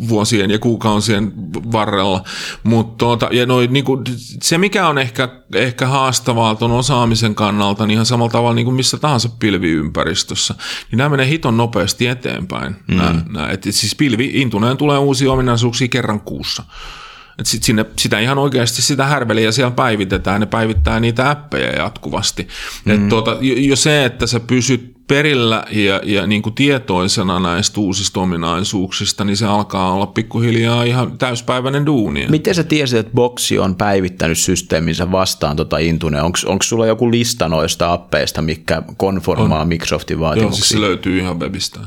[0.08, 1.32] vuosien ja kuukausien
[1.72, 2.24] varrella.
[2.62, 4.04] Mutta tuota, ja noi, niin kuin,
[4.42, 8.74] se, mikä on ehkä, ehkä haastavaa tuon osaamisen kannalta, niin ihan samalla tavalla niin kuin
[8.74, 10.54] missä tahansa pilviympäristössä,
[10.90, 12.76] niin nämä menee hiton nopeasti eteenpäin.
[12.86, 12.96] Mm.
[12.96, 16.62] Nämä, nämä, et, et siis pilvi, Intuneen tulee uusia ominaisuuksia kerran kuussa.
[17.40, 22.48] Et sit sinne, sitä ihan oikeasti sitä härveliä siellä päivitetään, ne päivittää niitä appeja jatkuvasti.
[22.84, 22.94] Mm.
[22.94, 27.80] Et tuota, jo, jo se, että sä pysyt perillä ja, ja niin kuin tietoisena näistä
[27.80, 32.26] uusista ominaisuuksista, niin se alkaa olla pikkuhiljaa ihan täyspäiväinen duuni.
[32.28, 36.22] Miten sä tiesit, että Boxi on päivittänyt systeeminsä vastaan tota Intune?
[36.22, 40.62] Onko sulla joku lista noista appeista, mikä konformaa Microsoftin Joo, vaatimuksiin?
[40.62, 41.80] siis se löytyy ihan webistä.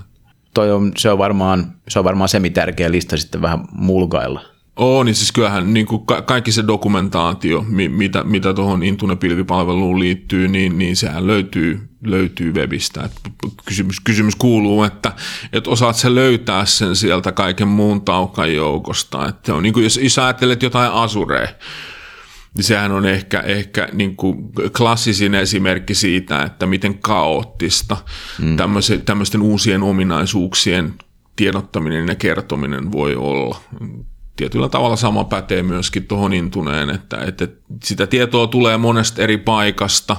[0.53, 4.52] Toi on, se, on varmaan, se on varmaan semi-tärkeä lista sitten vähän mulkailla.
[4.75, 9.99] Oo, niin siis kyllähän niin kuin ka- kaikki se dokumentaatio, mi- mitä, mitä tuohon Intune-pilvipalveluun
[9.99, 13.03] liittyy, niin, niin sehän löytyy, löytyy webistä.
[13.03, 13.11] Et
[13.65, 15.11] kysymys, kysymys kuuluu, että,
[15.53, 19.27] että osaat sä löytää sen sieltä kaiken muun taukan joukosta.
[19.27, 21.47] Että on, niin kuin jos, jos ajattelet jotain Azurea,
[22.55, 24.37] niin sehän on ehkä, ehkä niin kuin
[24.77, 27.97] klassisin esimerkki siitä, että miten kaoottista
[28.41, 28.57] mm.
[29.05, 30.93] tämmöisten uusien ominaisuuksien
[31.35, 33.61] tiedottaminen ja kertominen voi olla.
[34.35, 37.47] Tietyllä tavalla sama pätee myöskin tuohon intuneen, että, että
[37.83, 40.17] sitä tietoa tulee monesta eri paikasta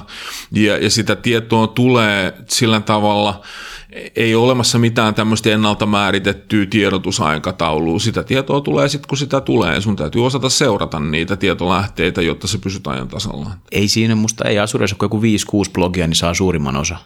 [0.51, 3.41] ja, ja sitä tietoa tulee sillä tavalla,
[4.15, 7.99] ei ole olemassa mitään tämmöistä ennalta määritettyä tiedotusaikataulua.
[7.99, 9.81] Sitä tietoa tulee sitten, kun sitä tulee.
[9.81, 13.49] Sun täytyy osata seurata niitä tietolähteitä, jotta se pysyt ajan tasalla.
[13.71, 15.21] Ei siinä musta, ei Asuressa, kun joku
[15.67, 16.97] 5-6 blogia, niin saa suurimman osa.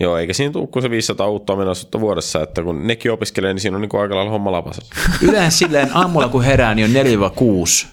[0.00, 3.60] Joo, eikä siinä tule kuin se 500 uutta ominaisuutta vuodessa, että kun nekin opiskelee, niin
[3.60, 4.94] siinä on niin kuin aika lailla homma lapasessa.
[5.28, 7.30] Yleensä silleen aamulla, kun herää, niin on
[7.84, 7.86] 4-6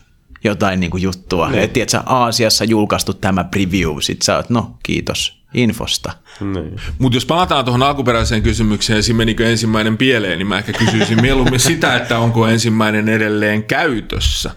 [0.43, 1.49] jotain niin kuin juttua.
[1.49, 1.63] Niin.
[1.63, 6.11] Että sä Aasiassa julkaistu tämä preview, sit sä oot, no kiitos infosta.
[6.39, 6.75] Niin.
[6.99, 11.59] Mutta jos palataan tuohon alkuperäiseen kysymykseen, siinä menikö ensimmäinen pieleen, niin mä ehkä kysyisin mieluummin
[11.59, 14.51] sitä, että onko ensimmäinen edelleen käytössä.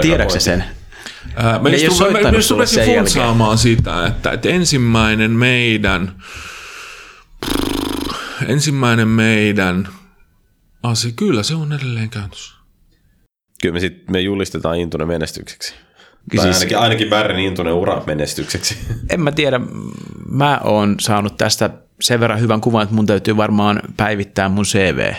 [0.00, 0.64] Tiedätkö sen?
[1.62, 2.98] Mä Ne ei just, ole mä, just rupesin sen jälkeen.
[3.04, 6.14] funtsaamaan sitä, että, että ensimmäinen meidän,
[8.46, 9.88] ensimmäinen meidän
[10.82, 12.54] asia, kyllä se on edelleen käytössä.
[13.62, 15.74] Kyllä me, sit, me julistetaan Intunen menestykseksi.
[16.36, 18.76] Tai Siis- ainakin, ainakin Bärren Intunen ura menestykseksi.
[19.10, 19.60] En mä tiedä,
[20.30, 21.70] mä oon saanut tästä
[22.00, 25.12] sen verran hyvän kuvan, että mun täytyy varmaan päivittää mun CV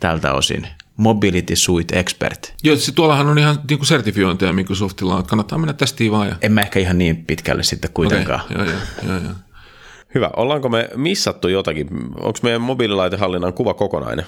[0.00, 0.66] tältä osin.
[0.96, 2.54] Mobility Suite Expert.
[2.62, 6.28] Joo, se tuollahan on ihan niin kuin sertifiointeja Microsoftilla, että kannattaa mennä testiin vaan.
[6.28, 6.36] Ja...
[6.40, 8.40] En mä ehkä ihan niin pitkälle sitten kuitenkaan.
[8.40, 9.34] Okay, joo, joo, joo, joo.
[10.14, 10.30] Hyvä.
[10.36, 11.88] Ollaanko me missattu jotakin?
[12.14, 14.26] Onko meidän mobiililaitehallinnan kuva kokonainen?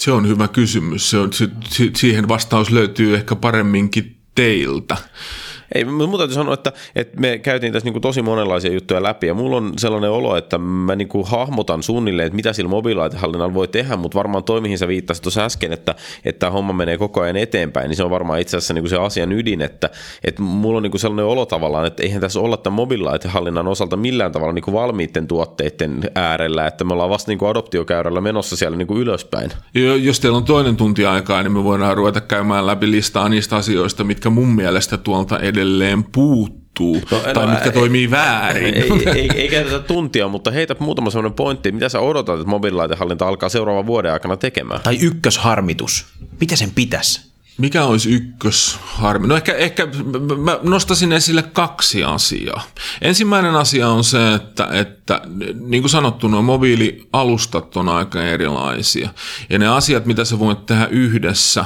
[0.00, 1.10] Se on hyvä kysymys.
[1.10, 4.96] Se on, se, si- siihen vastaus löytyy ehkä paremminkin teiltä.
[5.74, 9.34] Ei, mutta täytyy sanoa, että, että me käytiin tässä niin tosi monenlaisia juttuja läpi ja
[9.34, 13.68] mulla on sellainen olo, että mä niin kuin hahmotan suunnilleen, että mitä sillä mobiililaitehallinnalla voi
[13.68, 17.36] tehdä, mutta varmaan toi, mihin sä viittasit tuossa äsken, että, että homma menee koko ajan
[17.36, 19.90] eteenpäin, niin se on varmaan itse asiassa niin kuin se asian ydin, että,
[20.24, 23.96] että mulla on niin kuin sellainen olo tavallaan, että eihän tässä olla tämän mobiililaitehallinnan osalta
[23.96, 28.56] millään tavalla niin kuin valmiitten tuotteiden äärellä, että me ollaan vasta niin kuin adoptiokäyrällä menossa
[28.56, 29.50] siellä niin kuin ylöspäin.
[30.02, 34.04] Jos teillä on toinen tunti aikaa, niin me voidaan ruveta käymään läpi listaa niistä asioista,
[34.04, 35.57] mitkä mun mielestä tuolta edelleen
[36.12, 38.74] puuttuu, no, tai no, mitkä ei, toimii väärin.
[38.74, 42.50] Ei, ei, ei, ei käytetä tuntia, mutta heitä muutama sellainen pointti, mitä sä odotat, että
[42.50, 44.80] mobiililaitehallinta alkaa seuraavan vuoden aikana tekemään?
[44.80, 46.06] Tai ykkösharmitus.
[46.40, 47.27] Mitä sen pitäisi?
[47.58, 49.26] Mikä olisi ykkösharmi?
[49.26, 49.88] No ehkä, ehkä
[50.42, 52.62] mä nostasin esille kaksi asiaa.
[53.02, 55.20] Ensimmäinen asia on se, että, että
[55.54, 59.10] niin kuin sanottu, nuo mobiilialustat on aika erilaisia.
[59.50, 61.64] Ja ne asiat, mitä sä voit tehdä yhdessä,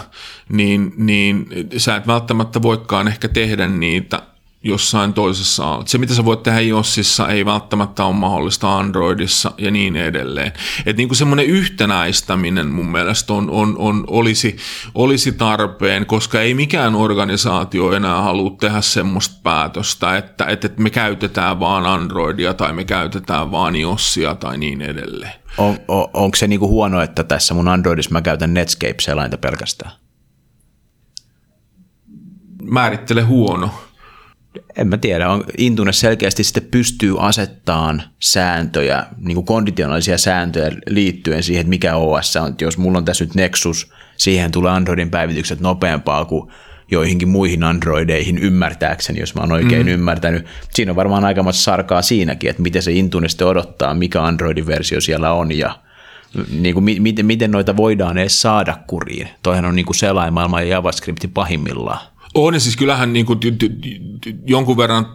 [0.48, 1.46] niin, niin
[1.76, 4.22] sä et välttämättä voikaan ehkä tehdä niitä
[4.64, 5.82] jossain toisessa.
[5.86, 10.52] Se, mitä sä voit tehdä iOSissa, ei välttämättä ole mahdollista Androidissa ja niin edelleen.
[10.86, 14.56] Että niin kuin semmoinen yhtenäistäminen mun mielestä on, on, on, olisi,
[14.94, 21.60] olisi tarpeen, koska ei mikään organisaatio enää halua tehdä semmoista päätöstä, että, että me käytetään
[21.60, 25.32] vaan Androidia tai me käytetään vaan iOSia tai niin edelleen.
[25.58, 29.92] On, on, onko se niinku huono, että tässä mun Androidissa mä käytän Netscape-selainta pelkästään?
[32.62, 33.70] Määrittele huono
[34.76, 41.42] en mä tiedä, on, Intune selkeästi sitten pystyy asettamaan sääntöjä, niin kuin konditionaalisia sääntöjä liittyen
[41.42, 42.48] siihen, että mikä OS on.
[42.48, 46.52] Että jos mulla on tässä nyt Nexus, siihen tulee Androidin päivitykset nopeampaa kuin
[46.90, 49.92] joihinkin muihin Androideihin ymmärtääkseni, jos mä oon oikein mm.
[49.92, 50.46] ymmärtänyt.
[50.74, 55.00] Siinä on varmaan aika sarkaa siinäkin, että miten se Intune sitten odottaa, mikä Androidin versio
[55.00, 55.78] siellä on ja
[56.50, 59.28] niin kuin, miten, miten noita voidaan edes saada kuriin.
[59.42, 62.11] Toihan on niin kuin selaimaailma ja JavaScript pahimmillaan.
[62.34, 63.40] On, siis kyllähän niin kuin,
[64.46, 65.06] jonkun verran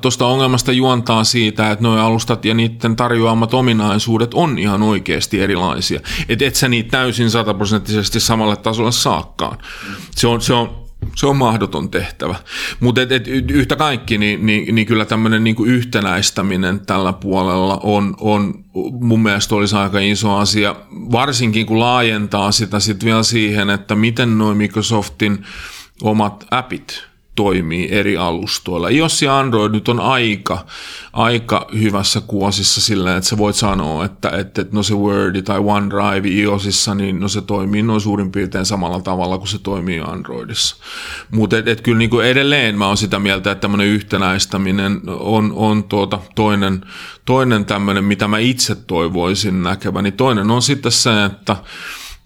[0.00, 6.00] tuosta ongelmasta juontaa siitä, että nuo alustat ja niiden tarjoamat ominaisuudet on ihan oikeasti erilaisia.
[6.28, 9.58] Että et sä niitä täysin sataprosenttisesti samalle tasolle saakkaan.
[10.10, 10.86] Se on, se on,
[11.16, 12.34] se on mahdoton tehtävä.
[12.80, 18.14] Mutta et, et, yhtä kaikki, niin, niin, niin kyllä tämmöinen niin yhtenäistäminen tällä puolella on,
[18.20, 18.64] on
[19.00, 20.76] mun mielestä olisi aika iso asia,
[21.12, 25.44] varsinkin kun laajentaa sitä sitten vielä siihen, että miten noin Microsoftin–
[26.02, 28.88] omat appit toimii eri alustoilla.
[28.88, 30.66] iOS ja Android nyt on aika,
[31.12, 35.58] aika hyvässä kuosissa sillä, että sä voit sanoa, että, että, että no se Word tai
[35.58, 40.76] OneDrive iOSissa, niin no se toimii noin suurin piirtein samalla tavalla kuin se toimii Androidissa.
[41.30, 45.52] Mutta et, et kyllä niin kuin edelleen mä oon sitä mieltä, että tämmöinen yhtenäistäminen on,
[45.56, 46.84] on tuota toinen,
[47.24, 50.12] toinen tämmöinen, mitä mä itse toivoisin näkeväni.
[50.12, 51.56] Toinen on sitten se, että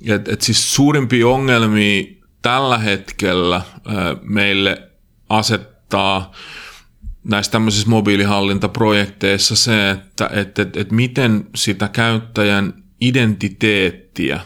[0.07, 3.63] et, et siis suurimpia ongelmia tällä hetkellä
[4.23, 4.91] meille
[5.29, 6.33] asettaa
[7.25, 14.41] näissä tämmöisissä mobiilihallintaprojekteissa se, että, että, että, että miten sitä käyttäjän identiteettiä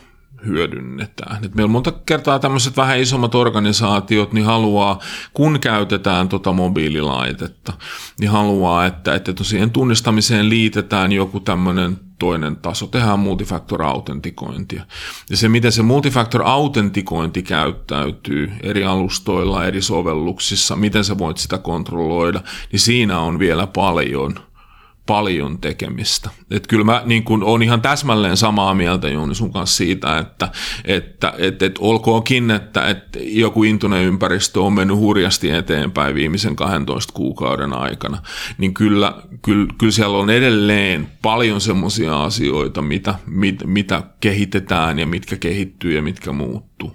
[0.47, 1.45] hyödynnetään.
[1.45, 5.01] Et meillä monta kertaa tämmöiset vähän isommat organisaatiot niin haluaa,
[5.35, 7.73] kun käytetään tota mobiililaitetta,
[8.21, 14.83] niin haluaa, että, että siihen tunnistamiseen liitetään joku tämmöinen toinen taso, tehdään multifactor-autentikointia.
[15.31, 22.41] Ja se, miten se multifactor-autentikointi käyttäytyy eri alustoilla, eri sovelluksissa, miten sä voit sitä kontrolloida,
[22.73, 24.35] niin siinä on vielä paljon–
[25.09, 26.31] paljon tekemistä.
[26.51, 30.49] Et kyllä mä niin kun, on ihan täsmälleen samaa mieltä Jouni sun kanssa siitä, että,
[30.85, 37.73] että et, et olkoonkin, että et joku Intune-ympäristö on mennyt hurjasti eteenpäin viimeisen 12 kuukauden
[37.73, 38.23] aikana,
[38.59, 45.07] niin kyllä, kyllä, kyllä siellä on edelleen paljon semmoisia asioita, mitä, mit, mitä kehitetään ja
[45.07, 46.93] mitkä kehittyy ja mitkä muuttuu.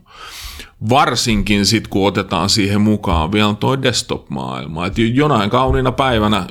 [0.89, 4.85] Varsinkin sitten, kun otetaan siihen mukaan vielä tuo desktop-maailma.
[4.85, 6.47] Että jonain kauniina päivänä,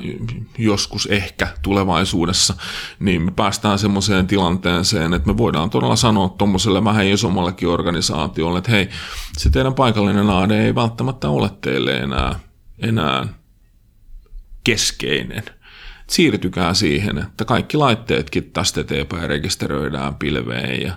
[0.57, 2.53] joskus ehkä tulevaisuudessa,
[2.99, 8.71] niin me päästään semmoiseen tilanteeseen, että me voidaan todella sanoa tuommoiselle vähän isommallekin organisaatiolle, että
[8.71, 8.89] hei,
[9.37, 12.39] se teidän paikallinen AD ei välttämättä ole teille enää,
[12.79, 13.27] enää
[14.63, 15.43] keskeinen.
[16.09, 20.93] Siirtykää siihen, että kaikki laitteetkin tästä eteenpäin rekisteröidään pilveen ja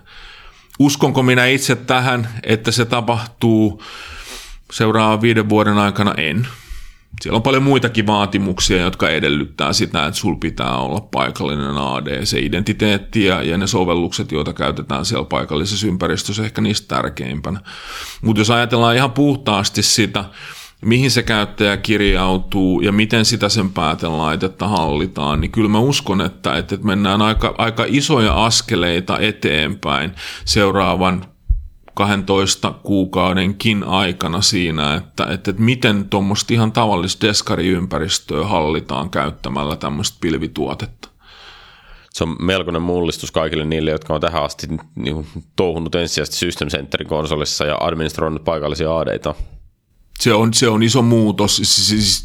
[0.78, 3.82] Uskonko minä itse tähän, että se tapahtuu
[4.72, 6.14] seuraavan viiden vuoden aikana?
[6.16, 6.48] En.
[7.20, 12.40] Siellä on paljon muitakin vaatimuksia, jotka edellyttää sitä, että sul pitää olla paikallinen AD, se
[12.40, 17.60] identiteetti ja, ja ne sovellukset, joita käytetään siellä paikallisessa ympäristössä, ehkä niistä tärkeimpänä.
[18.22, 20.24] Mutta jos ajatellaan ihan puhtaasti sitä,
[20.86, 26.56] mihin se käyttäjä kirjautuu ja miten sitä sen päätelaitetta hallitaan, niin kyllä mä uskon, että,
[26.56, 30.12] että mennään aika, aika isoja askeleita eteenpäin
[30.44, 31.24] seuraavan
[31.94, 40.18] 12 kuukaudenkin aikana siinä, että, että, että miten tuommoista ihan tavallista deskariympäristöä hallitaan käyttämällä tämmöistä
[40.20, 41.08] pilvituotetta.
[42.10, 45.26] Se on melkoinen mullistus kaikille niille, jotka on tähän asti niin,
[45.56, 49.34] touhunut ensisijaisesti System Centerin konsolissa ja administroinut paikallisia aadeita.
[50.20, 51.62] Se on, se on iso muutos,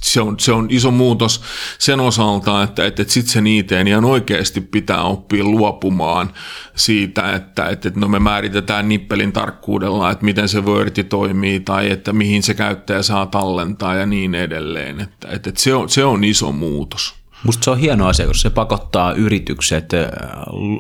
[0.04, 1.42] se on, se on iso muutos
[1.80, 6.34] sen osalta, että, että, että sitten sen IT ihan oikeasti pitää oppia luopumaan
[6.76, 12.14] siitä, että, että no me määritetään nippelin tarkkuudella, että miten se Wordi toimii tai että
[12.14, 15.00] mihin se käyttäjä saa tallentaa ja niin edelleen.
[15.00, 17.16] Että, että, että se, on, se on iso muutos.
[17.44, 20.10] Musta se on hieno asia, koska se pakottaa yritykset äh,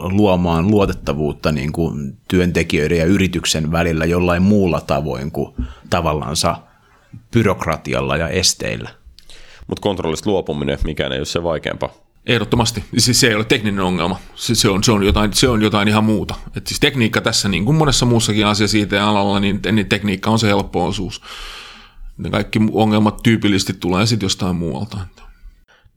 [0.01, 5.55] luomaan luotettavuutta niin kuin työntekijöiden ja yrityksen välillä jollain muulla tavoin kuin
[5.89, 6.57] tavallaansa–
[7.31, 8.89] byrokratialla ja esteillä.
[9.67, 11.93] Mutta kontrollista luopuminen, mikään ei ole se vaikeampaa.
[12.25, 12.83] Ehdottomasti.
[12.97, 14.19] Siis se ei ole tekninen ongelma.
[14.35, 16.35] Se, se, on, se, on, jotain, se on jotain ihan muuta.
[16.57, 20.47] Et siis tekniikka tässä, niin kuin monessa muussakin asiassa IT-alalla, niin, niin tekniikka on se
[20.47, 21.21] helppo osuus.
[22.17, 24.97] Ne kaikki ongelmat tyypillisesti tulee sitten jostain muualta.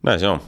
[0.03, 0.41] Näin se on.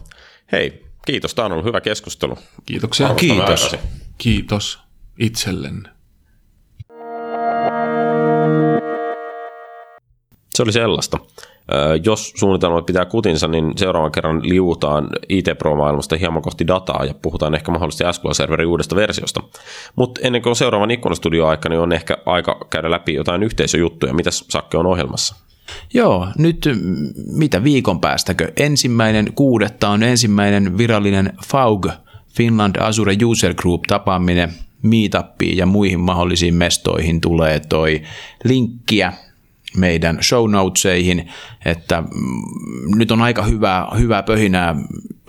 [0.52, 1.36] Hei, kiitos.
[1.36, 2.38] Tämä on ollut hyvä keskustelu.
[2.66, 3.16] Kiitoksia.
[3.16, 3.76] Kiitos.
[4.18, 4.80] Kiitos
[5.20, 5.97] itsellenne.
[10.58, 11.18] Se oli sellaista.
[12.04, 17.56] Jos suunnitelmat pitää kutinsa, niin seuraavan kerran liuutaan IT Pro-maailmasta hieman kohti dataa ja puhutaan
[17.56, 19.44] ehkä mahdollisesti SQL-serverin uudesta versiosta.
[19.96, 24.14] Mutta ennen kuin on seuraavan ikkunastudio-aika, niin on ehkä aika käydä läpi jotain yhteisöjuttuja.
[24.14, 25.36] Mitäs Sakke on ohjelmassa?
[25.94, 26.70] Joo, nyt
[27.32, 28.52] mitä viikon päästäkö?
[28.56, 31.88] Ensimmäinen kuudetta on ensimmäinen virallinen FAUG,
[32.38, 38.02] Finland Azure User Group tapaaminen meetuppiin ja muihin mahdollisiin mestoihin tulee toi
[38.44, 39.14] linkkiä
[39.78, 41.30] meidän show notesihin,
[41.66, 44.76] että mm, nyt on aika hyvää, hyvää pöhinää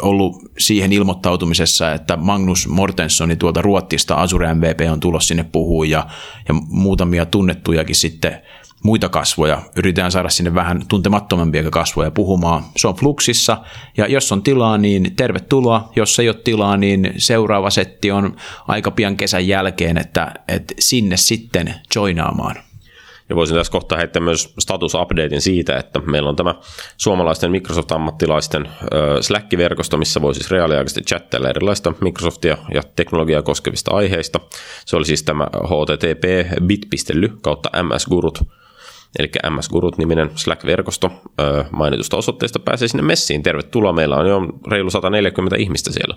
[0.03, 6.07] ollut siihen ilmoittautumisessa, että Magnus Mortenssoni tuolta Ruottista Azure MVP on tulossa sinne puhuu ja,
[6.49, 8.43] ja muutamia tunnettujakin sitten
[8.83, 9.63] muita kasvoja.
[9.77, 12.65] Yritetään saada sinne vähän tuntemattomampia kasvoja puhumaan.
[12.77, 13.59] Se on Fluxissa
[13.97, 15.93] ja jos on tilaa, niin tervetuloa.
[15.97, 18.37] Jos ei ole tilaa, niin seuraava setti on
[18.69, 22.57] aika pian kesän jälkeen, että, että sinne sitten joinaamaan.
[23.29, 26.55] Ja voisin tässä kohtaa heittää myös status-updatein siitä, että meillä on tämä
[26.97, 28.69] suomalaisten Microsoft-ammattilaisten
[29.21, 34.41] Slack-verkosto, missä voi siis reaaliaikaisesti chattailla erilaista Microsoftia ja teknologiaa koskevista aiheista.
[34.87, 36.25] Se oli siis tämä http
[36.67, 38.39] bit.ly kautta msgurut
[39.19, 41.11] eli MS-gurut-niminen Slack-verkosto
[41.71, 43.43] mainitusta osoitteesta pääsee sinne messiin.
[43.43, 44.41] Tervetuloa, meillä on jo
[44.71, 46.17] reilu 140 ihmistä siellä.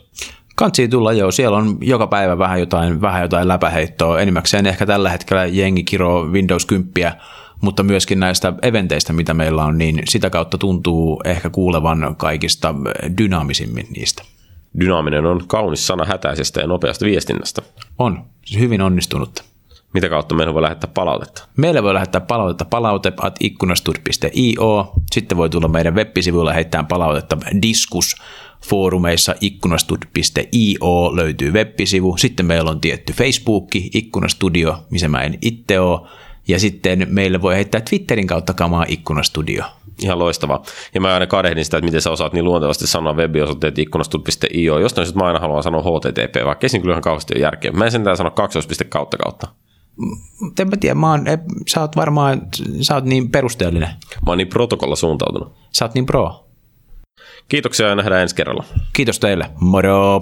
[0.61, 5.09] Kansi tulla joo, siellä on joka päivä vähän jotain, vähän jotain läpäheittoa, enimmäkseen ehkä tällä
[5.09, 7.13] hetkellä jengi kiroo Windows 10,
[7.61, 12.75] mutta myöskin näistä eventeistä, mitä meillä on, niin sitä kautta tuntuu ehkä kuulevan kaikista
[13.17, 14.23] dynaamisimmin niistä.
[14.79, 17.61] Dynaaminen on kaunis sana hätäisestä ja nopeasta viestinnästä.
[17.97, 18.25] On,
[18.59, 19.43] hyvin onnistunut.
[19.93, 21.47] Mitä kautta meillä voi lähettää palautetta?
[21.57, 24.93] Meille voi lähettää palautetta palaute at ikkunastud.io.
[25.11, 28.15] Sitten voi tulla meidän web-sivuilla heittää palautetta diskus
[28.69, 32.17] foorumeissa ikkunastud.io löytyy web-sivu.
[32.17, 36.01] Sitten meillä on tietty Facebook, Ikkunastudio, missä mä en itse ole.
[36.47, 39.63] Ja sitten meille voi heittää Twitterin kautta kamaa Ikkunastudio.
[40.03, 40.63] Ihan loistavaa.
[40.93, 44.79] Ja mä aina kadehdin sitä, että miten sä osaat niin luontevasti sanoa webiosoitteet ikkunastud.io.
[44.79, 47.71] Jostain sitten mä aina haluan sanoa HTTP, vaikka ei kyllä ihan kauheasti ole järkeä.
[47.71, 49.47] Mä en sentään sano kaksoispiste kautta kautta
[50.59, 51.25] en mä tiedä, mä oon,
[51.67, 52.41] sä oot varmaan,
[52.81, 53.89] sä oot niin perusteellinen.
[54.25, 55.53] Mä oon niin protokolla suuntautunut.
[55.71, 56.50] Sä oot niin pro.
[57.51, 58.63] Kiitoksia ja nähdään ensi kerralla.
[58.93, 59.45] Kiitos teille.
[59.59, 60.21] Moro!